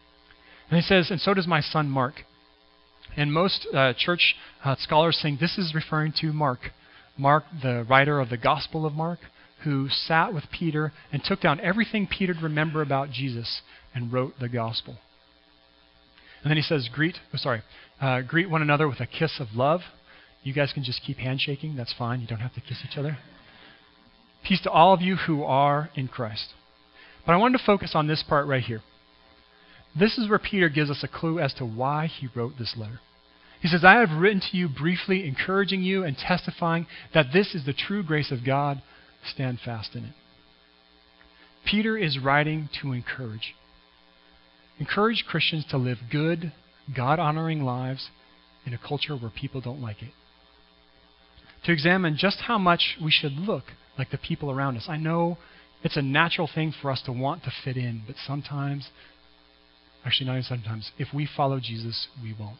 And 0.70 0.80
he 0.80 0.82
says, 0.82 1.11
And 1.11 1.20
so 1.20 1.34
does 1.34 1.46
my 1.46 1.61
son 1.61 1.88
Mark. 1.88 2.14
And 3.16 3.32
most 3.32 3.66
uh, 3.74 3.92
church 3.96 4.34
uh, 4.64 4.76
scholars 4.78 5.18
think 5.20 5.40
this 5.40 5.59
is 5.59 5.74
referring 5.74 6.12
to 6.20 6.32
Mark. 6.32 6.61
Mark, 7.16 7.44
the 7.62 7.84
writer 7.88 8.20
of 8.20 8.28
the 8.28 8.36
Gospel 8.36 8.86
of 8.86 8.92
Mark, 8.92 9.20
who 9.62 9.88
sat 9.88 10.34
with 10.34 10.44
Peter 10.50 10.92
and 11.12 11.22
took 11.24 11.40
down 11.40 11.61
everything 11.61 12.07
Peter'd 12.07 12.42
remember 12.42 12.82
about 12.82 13.11
Jesus 13.11 13.62
and 13.94 14.12
wrote 14.12 14.34
the 14.40 14.48
Gospel. 14.48 14.98
And 16.45 16.51
then 16.51 16.59
he 16.59 16.62
says, 16.62 16.88
greet, 16.92 17.16
oh, 17.32 17.38
sorry, 17.38 17.62
uh, 18.01 18.20
greet 18.20 18.51
one 18.51 18.61
another 18.61 18.86
with 18.86 19.01
a 19.01 19.07
kiss 19.07 19.40
of 19.40 19.49
love. 19.55 19.80
You 20.42 20.53
guys 20.53 20.72
can 20.74 20.84
just 20.84 21.03
keep 21.03 21.16
handshaking. 21.16 21.74
That's 21.74 21.95
fine. 21.99 22.20
You 22.20 22.26
don't 22.26 22.40
have 22.40 22.53
to 22.55 22.61
kiss 22.61 22.82
each 22.88 22.99
other. 22.99 23.16
Peace 24.47 24.61
to 24.61 24.70
all 24.70 24.92
of 24.92 25.01
you 25.01 25.16
who 25.16 25.42
are 25.42 25.88
in 25.95 26.07
Christ. 26.07 26.53
But 27.24 27.32
I 27.32 27.36
wanted 27.36 27.57
to 27.59 27.64
focus 27.64 27.92
on 27.95 28.07
this 28.07 28.22
part 28.28 28.47
right 28.47 28.62
here. 28.62 28.82
This 29.99 30.18
is 30.18 30.28
where 30.28 30.38
Peter 30.38 30.68
gives 30.68 30.90
us 30.90 31.03
a 31.03 31.09
clue 31.09 31.38
as 31.38 31.55
to 31.55 31.64
why 31.64 32.09
he 32.09 32.28
wrote 32.34 32.53
this 32.59 32.74
letter. 32.76 33.01
He 33.62 33.68
says, 33.68 33.82
I 33.82 33.95
have 34.01 34.20
written 34.20 34.42
to 34.51 34.57
you 34.59 34.68
briefly, 34.68 35.26
encouraging 35.26 35.82
you 35.82 36.05
and 36.05 36.14
testifying 36.14 36.86
that 37.14 37.28
this 37.32 37.55
is 37.55 37.64
the 37.64 37.72
true 37.72 38.03
grace 38.03 38.30
of 38.30 38.45
God. 38.45 38.82
Stand 39.32 39.61
fast 39.64 39.95
in 39.95 40.05
it. 40.05 40.12
Peter 41.64 41.97
is 41.97 42.18
writing 42.22 42.68
to 42.82 42.92
encourage. 42.92 43.55
Encourage 44.78 45.24
Christians 45.28 45.64
to 45.70 45.76
live 45.76 45.98
good, 46.10 46.52
God 46.94 47.18
honoring 47.18 47.64
lives 47.64 48.08
in 48.66 48.74
a 48.74 48.78
culture 48.78 49.16
where 49.16 49.30
people 49.30 49.60
don't 49.60 49.80
like 49.80 50.02
it. 50.02 50.12
To 51.64 51.72
examine 51.72 52.16
just 52.18 52.40
how 52.46 52.58
much 52.58 52.96
we 53.02 53.10
should 53.10 53.32
look 53.32 53.64
like 53.98 54.10
the 54.10 54.18
people 54.18 54.50
around 54.50 54.76
us. 54.76 54.86
I 54.88 54.96
know 54.96 55.38
it's 55.82 55.96
a 55.96 56.02
natural 56.02 56.48
thing 56.52 56.74
for 56.82 56.90
us 56.90 57.02
to 57.06 57.12
want 57.12 57.44
to 57.44 57.52
fit 57.64 57.76
in, 57.76 58.02
but 58.06 58.16
sometimes 58.26 58.90
Actually, 60.04 60.26
not 60.26 60.32
even 60.34 60.44
sometimes. 60.44 60.90
If 60.98 61.08
we 61.14 61.26
follow 61.36 61.60
Jesus, 61.60 62.08
we 62.22 62.34
won't. 62.38 62.58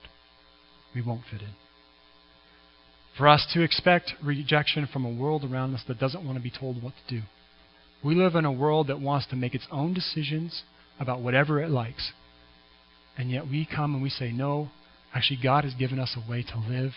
We 0.94 1.02
won't 1.02 1.22
fit 1.30 1.42
in. 1.42 1.54
For 3.18 3.28
us 3.28 3.46
to 3.52 3.62
expect 3.62 4.14
rejection 4.22 4.88
from 4.90 5.04
a 5.04 5.12
world 5.12 5.44
around 5.44 5.74
us 5.74 5.82
that 5.86 6.00
doesn't 6.00 6.24
want 6.24 6.36
to 6.36 6.42
be 6.42 6.50
told 6.50 6.82
what 6.82 6.94
to 6.94 7.20
do. 7.20 7.22
We 8.02 8.14
live 8.14 8.34
in 8.34 8.44
a 8.44 8.52
world 8.52 8.88
that 8.88 9.00
wants 9.00 9.26
to 9.28 9.36
make 9.36 9.54
its 9.54 9.66
own 9.70 9.94
decisions 9.94 10.62
about 10.99 11.20
whatever 11.20 11.61
it 11.61 11.70
likes. 11.70 12.12
And 13.16 13.30
yet 13.30 13.49
we 13.49 13.66
come 13.66 13.95
and 13.95 14.03
we 14.03 14.11
say, 14.11 14.32
no, 14.32 14.70
actually, 15.14 15.38
God 15.42 15.64
has 15.64 15.74
given 15.74 15.99
us 15.99 16.16
a 16.16 16.30
way 16.30 16.42
to 16.42 16.59
live, 16.59 16.92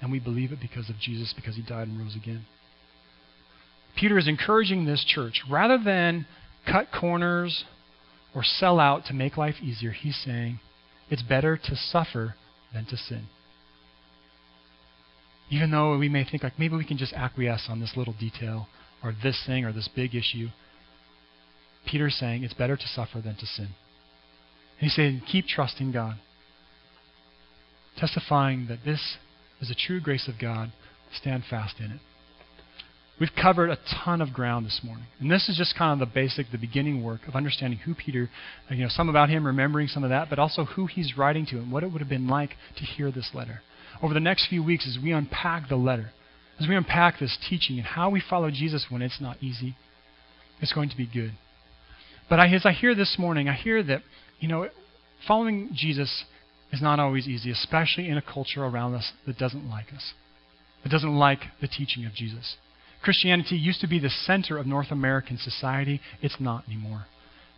and 0.00 0.10
we 0.10 0.18
believe 0.18 0.52
it 0.52 0.60
because 0.60 0.88
of 0.90 0.98
Jesus, 0.98 1.32
because 1.34 1.56
he 1.56 1.62
died 1.62 1.88
and 1.88 1.98
rose 1.98 2.16
again. 2.16 2.46
Peter 3.96 4.18
is 4.18 4.26
encouraging 4.26 4.84
this 4.84 5.04
church 5.06 5.42
rather 5.50 5.78
than 5.82 6.26
cut 6.66 6.88
corners 6.98 7.64
or 8.34 8.42
sell 8.42 8.80
out 8.80 9.04
to 9.06 9.14
make 9.14 9.36
life 9.36 9.56
easier. 9.62 9.90
He's 9.90 10.16
saying 10.24 10.60
it's 11.10 11.22
better 11.22 11.56
to 11.56 11.76
suffer 11.76 12.34
than 12.72 12.86
to 12.86 12.96
sin. 12.96 13.26
Even 15.50 15.70
though 15.70 15.98
we 15.98 16.08
may 16.08 16.24
think 16.24 16.42
like 16.42 16.58
maybe 16.58 16.76
we 16.76 16.86
can 16.86 16.96
just 16.96 17.12
acquiesce 17.12 17.66
on 17.68 17.80
this 17.80 17.92
little 17.96 18.14
detail 18.18 18.68
or 19.04 19.14
this 19.22 19.42
thing 19.46 19.64
or 19.64 19.72
this 19.72 19.88
big 19.94 20.14
issue, 20.14 20.48
Peter's 21.86 22.14
saying 22.14 22.44
it's 22.44 22.54
better 22.54 22.76
to 22.76 22.88
suffer 22.88 23.20
than 23.20 23.36
to 23.36 23.46
sin. 23.46 23.68
And 24.78 24.80
he's 24.80 24.94
saying 24.94 25.22
keep 25.30 25.46
trusting 25.46 25.92
God, 25.92 26.16
testifying 27.98 28.66
that 28.68 28.80
this 28.84 29.16
is 29.60 29.70
a 29.70 29.74
true 29.74 30.00
grace 30.00 30.28
of 30.28 30.34
God. 30.40 30.72
Stand 31.14 31.44
fast 31.48 31.76
in 31.78 31.92
it. 31.92 32.00
We've 33.20 33.30
covered 33.40 33.70
a 33.70 33.78
ton 34.04 34.20
of 34.20 34.32
ground 34.32 34.66
this 34.66 34.80
morning. 34.82 35.04
And 35.20 35.30
this 35.30 35.48
is 35.48 35.56
just 35.56 35.76
kind 35.76 35.92
of 35.92 36.08
the 36.08 36.12
basic, 36.12 36.50
the 36.50 36.58
beginning 36.58 37.04
work 37.04 37.20
of 37.28 37.36
understanding 37.36 37.78
who 37.78 37.94
Peter, 37.94 38.30
you 38.70 38.82
know, 38.82 38.88
some 38.88 39.08
about 39.08 39.28
him, 39.28 39.46
remembering 39.46 39.86
some 39.86 40.02
of 40.02 40.10
that, 40.10 40.30
but 40.30 40.38
also 40.38 40.64
who 40.64 40.86
he's 40.86 41.16
writing 41.16 41.46
to 41.46 41.58
and 41.58 41.70
what 41.70 41.84
it 41.84 41.92
would 41.92 42.00
have 42.00 42.08
been 42.08 42.26
like 42.26 42.56
to 42.78 42.84
hear 42.84 43.12
this 43.12 43.30
letter. 43.34 43.60
Over 44.02 44.14
the 44.14 44.20
next 44.20 44.48
few 44.48 44.64
weeks, 44.64 44.88
as 44.88 45.00
we 45.00 45.12
unpack 45.12 45.68
the 45.68 45.76
letter, 45.76 46.10
as 46.58 46.66
we 46.66 46.74
unpack 46.74 47.20
this 47.20 47.38
teaching 47.48 47.76
and 47.76 47.86
how 47.86 48.10
we 48.10 48.22
follow 48.28 48.50
Jesus 48.50 48.86
when 48.88 49.02
it's 49.02 49.20
not 49.20 49.42
easy, 49.42 49.76
it's 50.60 50.72
going 50.72 50.88
to 50.88 50.96
be 50.96 51.06
good. 51.06 51.32
But 52.32 52.40
I, 52.40 52.48
as 52.48 52.64
I 52.64 52.72
hear 52.72 52.94
this 52.94 53.16
morning, 53.18 53.50
I 53.50 53.52
hear 53.52 53.82
that, 53.82 54.00
you 54.40 54.48
know, 54.48 54.66
following 55.28 55.68
Jesus 55.74 56.24
is 56.72 56.80
not 56.80 56.98
always 56.98 57.28
easy, 57.28 57.50
especially 57.50 58.08
in 58.08 58.16
a 58.16 58.22
culture 58.22 58.64
around 58.64 58.94
us 58.94 59.12
that 59.26 59.36
doesn't 59.36 59.68
like 59.68 59.92
us, 59.94 60.14
that 60.82 60.88
doesn't 60.88 61.14
like 61.14 61.40
the 61.60 61.68
teaching 61.68 62.06
of 62.06 62.14
Jesus. 62.14 62.56
Christianity 63.02 63.56
used 63.56 63.82
to 63.82 63.86
be 63.86 63.98
the 63.98 64.08
center 64.08 64.56
of 64.56 64.66
North 64.66 64.90
American 64.90 65.36
society. 65.36 66.00
It's 66.22 66.40
not 66.40 66.64
anymore. 66.66 67.04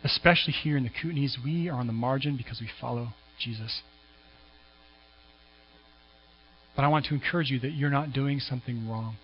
Especially 0.03 0.51
here 0.51 0.75
in 0.75 0.83
the 0.83 0.89
Kootenays, 0.89 1.37
we 1.41 1.69
are 1.69 1.79
on 1.79 1.87
the 1.87 1.93
margin 1.93 2.35
because 2.35 2.59
we 2.59 2.67
follow 2.81 3.13
Jesus. 3.39 3.81
But 6.75 6.83
I 6.83 6.89
want 6.89 7.05
to 7.05 7.13
encourage 7.13 7.49
you 7.49 7.61
that 7.61 7.71
you're 7.71 7.89
not 7.89 8.11
doing 8.11 8.41
something 8.41 8.89
wrong. 8.89 9.15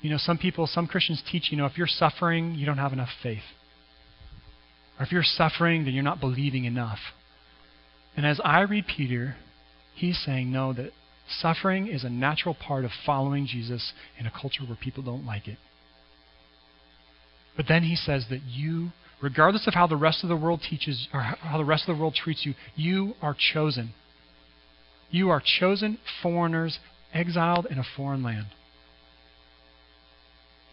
You 0.00 0.08
know, 0.08 0.16
some 0.16 0.38
people, 0.38 0.66
some 0.66 0.86
Christians 0.86 1.22
teach, 1.30 1.48
you 1.50 1.58
know, 1.58 1.66
if 1.66 1.76
you're 1.76 1.86
suffering, 1.86 2.54
you 2.54 2.64
don't 2.64 2.78
have 2.78 2.94
enough 2.94 3.10
faith. 3.22 3.42
Or 4.98 5.04
if 5.04 5.12
you're 5.12 5.22
suffering, 5.22 5.84
then 5.84 5.94
you're 5.94 6.02
not 6.02 6.20
believing 6.20 6.64
enough. 6.64 6.98
And 8.16 8.24
as 8.24 8.40
I 8.44 8.60
read 8.60 8.84
Peter, 8.86 9.36
he's 9.94 10.22
saying, 10.24 10.52
no, 10.52 10.72
that 10.72 10.92
Suffering 11.28 11.88
is 11.88 12.04
a 12.04 12.10
natural 12.10 12.54
part 12.54 12.84
of 12.84 12.90
following 13.06 13.46
Jesus 13.46 13.92
in 14.18 14.26
a 14.26 14.30
culture 14.30 14.64
where 14.64 14.76
people 14.76 15.02
don't 15.02 15.24
like 15.24 15.48
it. 15.48 15.58
But 17.56 17.66
then 17.68 17.84
he 17.84 17.96
says 17.96 18.26
that 18.30 18.42
you, 18.42 18.90
regardless 19.22 19.66
of 19.66 19.74
how 19.74 19.86
the 19.86 19.96
rest 19.96 20.22
of 20.22 20.28
the 20.28 20.36
world 20.36 20.60
teaches 20.68 21.08
or 21.14 21.20
how 21.20 21.56
the 21.56 21.64
rest 21.64 21.88
of 21.88 21.96
the 21.96 22.00
world 22.00 22.14
treats 22.14 22.44
you, 22.44 22.54
you 22.74 23.14
are 23.22 23.34
chosen. 23.52 23.94
You 25.10 25.30
are 25.30 25.42
chosen 25.60 25.98
foreigners 26.22 26.78
exiled 27.12 27.66
in 27.70 27.78
a 27.78 27.84
foreign 27.96 28.22
land. 28.22 28.46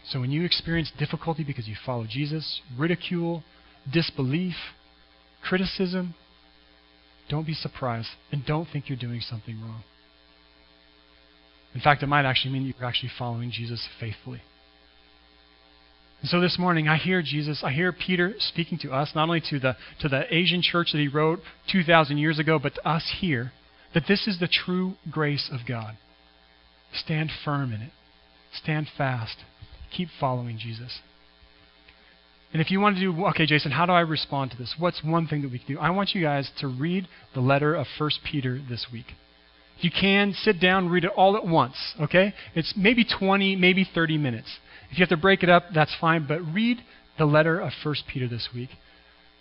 So 0.08 0.20
when 0.20 0.32
you 0.32 0.44
experience 0.44 0.90
difficulty 0.98 1.44
because 1.44 1.68
you 1.68 1.76
follow 1.86 2.06
Jesus, 2.10 2.60
ridicule, 2.76 3.44
disbelief, 3.90 4.54
criticism, 5.42 6.14
don't 7.28 7.46
be 7.46 7.54
surprised 7.54 8.08
and 8.30 8.44
don't 8.44 8.68
think 8.72 8.88
you're 8.88 8.98
doing 8.98 9.20
something 9.20 9.60
wrong. 9.60 9.82
In 11.74 11.80
fact, 11.80 12.02
it 12.02 12.06
might 12.06 12.26
actually 12.26 12.52
mean 12.52 12.72
you're 12.78 12.86
actually 12.86 13.12
following 13.18 13.50
Jesus 13.50 13.88
faithfully. 13.98 14.42
And 16.20 16.30
so 16.30 16.40
this 16.40 16.58
morning, 16.58 16.86
I 16.86 16.98
hear 16.98 17.22
Jesus, 17.22 17.62
I 17.64 17.72
hear 17.72 17.92
Peter 17.92 18.34
speaking 18.38 18.78
to 18.82 18.92
us, 18.92 19.10
not 19.14 19.24
only 19.24 19.42
to 19.50 19.58
the, 19.58 19.76
to 20.00 20.08
the 20.08 20.32
Asian 20.32 20.62
church 20.62 20.92
that 20.92 20.98
he 20.98 21.08
wrote 21.08 21.40
2,000 21.72 22.18
years 22.18 22.38
ago, 22.38 22.58
but 22.62 22.74
to 22.74 22.88
us 22.88 23.16
here, 23.20 23.52
that 23.94 24.04
this 24.06 24.26
is 24.26 24.38
the 24.38 24.48
true 24.48 24.94
grace 25.10 25.50
of 25.52 25.66
God. 25.66 25.96
Stand 26.94 27.30
firm 27.44 27.72
in 27.72 27.80
it, 27.80 27.92
stand 28.52 28.86
fast, 28.96 29.38
keep 29.90 30.08
following 30.20 30.58
Jesus. 30.58 31.00
And 32.52 32.60
if 32.60 32.70
you 32.70 32.80
want 32.80 32.96
to 32.96 33.00
do, 33.00 33.26
okay, 33.26 33.46
Jason, 33.46 33.72
how 33.72 33.86
do 33.86 33.92
I 33.92 34.00
respond 34.00 34.50
to 34.50 34.58
this? 34.58 34.74
What's 34.78 35.02
one 35.02 35.26
thing 35.26 35.42
that 35.42 35.50
we 35.50 35.58
can 35.58 35.76
do? 35.76 35.80
I 35.80 35.90
want 35.90 36.14
you 36.14 36.22
guys 36.22 36.50
to 36.60 36.66
read 36.66 37.08
the 37.34 37.40
letter 37.40 37.74
of 37.74 37.86
1 37.98 38.10
Peter 38.30 38.60
this 38.68 38.86
week 38.92 39.06
If 39.78 39.84
you 39.84 39.90
can, 39.90 40.34
sit 40.34 40.60
down, 40.60 40.90
read 40.90 41.04
it 41.04 41.12
all 41.16 41.36
at 41.36 41.46
once, 41.46 41.76
okay? 41.98 42.34
It's 42.54 42.74
maybe 42.76 43.04
20, 43.04 43.56
maybe 43.56 43.88
30 43.94 44.18
minutes. 44.18 44.58
If 44.90 44.98
you 44.98 45.02
have 45.02 45.08
to 45.08 45.16
break 45.16 45.42
it 45.42 45.48
up, 45.48 45.64
that's 45.74 45.94
fine, 45.98 46.26
but 46.28 46.42
read 46.52 46.78
the 47.18 47.24
letter 47.24 47.58
of 47.58 47.72
1 47.82 47.94
Peter 48.12 48.28
this 48.28 48.50
week. 48.54 48.70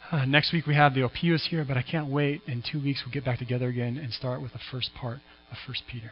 Uh, 0.10 0.26
next 0.26 0.54
week 0.54 0.66
we 0.66 0.76
have 0.76 0.94
the 0.94 1.04
Opus 1.04 1.48
here, 1.50 1.66
but 1.68 1.78
I 1.78 1.82
can't 1.84 2.10
wait. 2.10 2.42
In 2.48 2.64
two 2.70 2.82
weeks 2.82 3.02
we'll 3.06 3.14
get 3.14 3.26
back 3.26 3.40
together 3.40 3.68
again 3.68 3.98
and 3.98 4.14
start 4.14 4.42
with 4.42 4.54
the 4.54 4.60
first 4.72 4.92
part 4.96 5.20
of 5.52 5.58
1 5.68 5.76
Peter. 5.90 6.12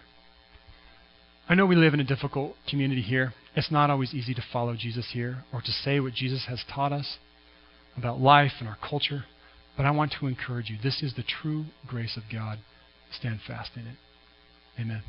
I 1.50 1.56
know 1.56 1.66
we 1.66 1.76
live 1.76 1.96
in 1.96 2.00
a 2.00 2.04
difficult 2.04 2.54
community 2.70 3.02
here. 3.02 3.34
It's 3.56 3.72
not 3.72 3.90
always 3.90 4.14
easy 4.14 4.36
to 4.36 4.44
follow 4.54 4.76
Jesus 4.76 5.10
here 5.14 5.44
or 5.52 5.62
to 5.62 5.72
say 5.72 6.00
what 6.00 6.14
Jesus 6.14 6.46
has 6.48 6.64
taught 6.72 6.94
us 6.94 7.18
about 7.98 8.22
life 8.22 8.52
and 8.60 8.70
our 8.70 8.78
culture. 8.88 9.26
But 9.76 9.88
I 9.88 9.92
want 9.92 10.14
to 10.20 10.28
encourage 10.28 10.70
you 10.70 10.78
this 10.82 11.02
is 11.02 11.16
the 11.16 11.24
true 11.24 11.66
grace 11.88 12.16
of 12.16 12.24
God. 12.32 12.60
Stand 13.18 13.40
fast 13.48 13.72
in 13.76 13.88
it. 13.88 13.96
Amen. 14.80 15.02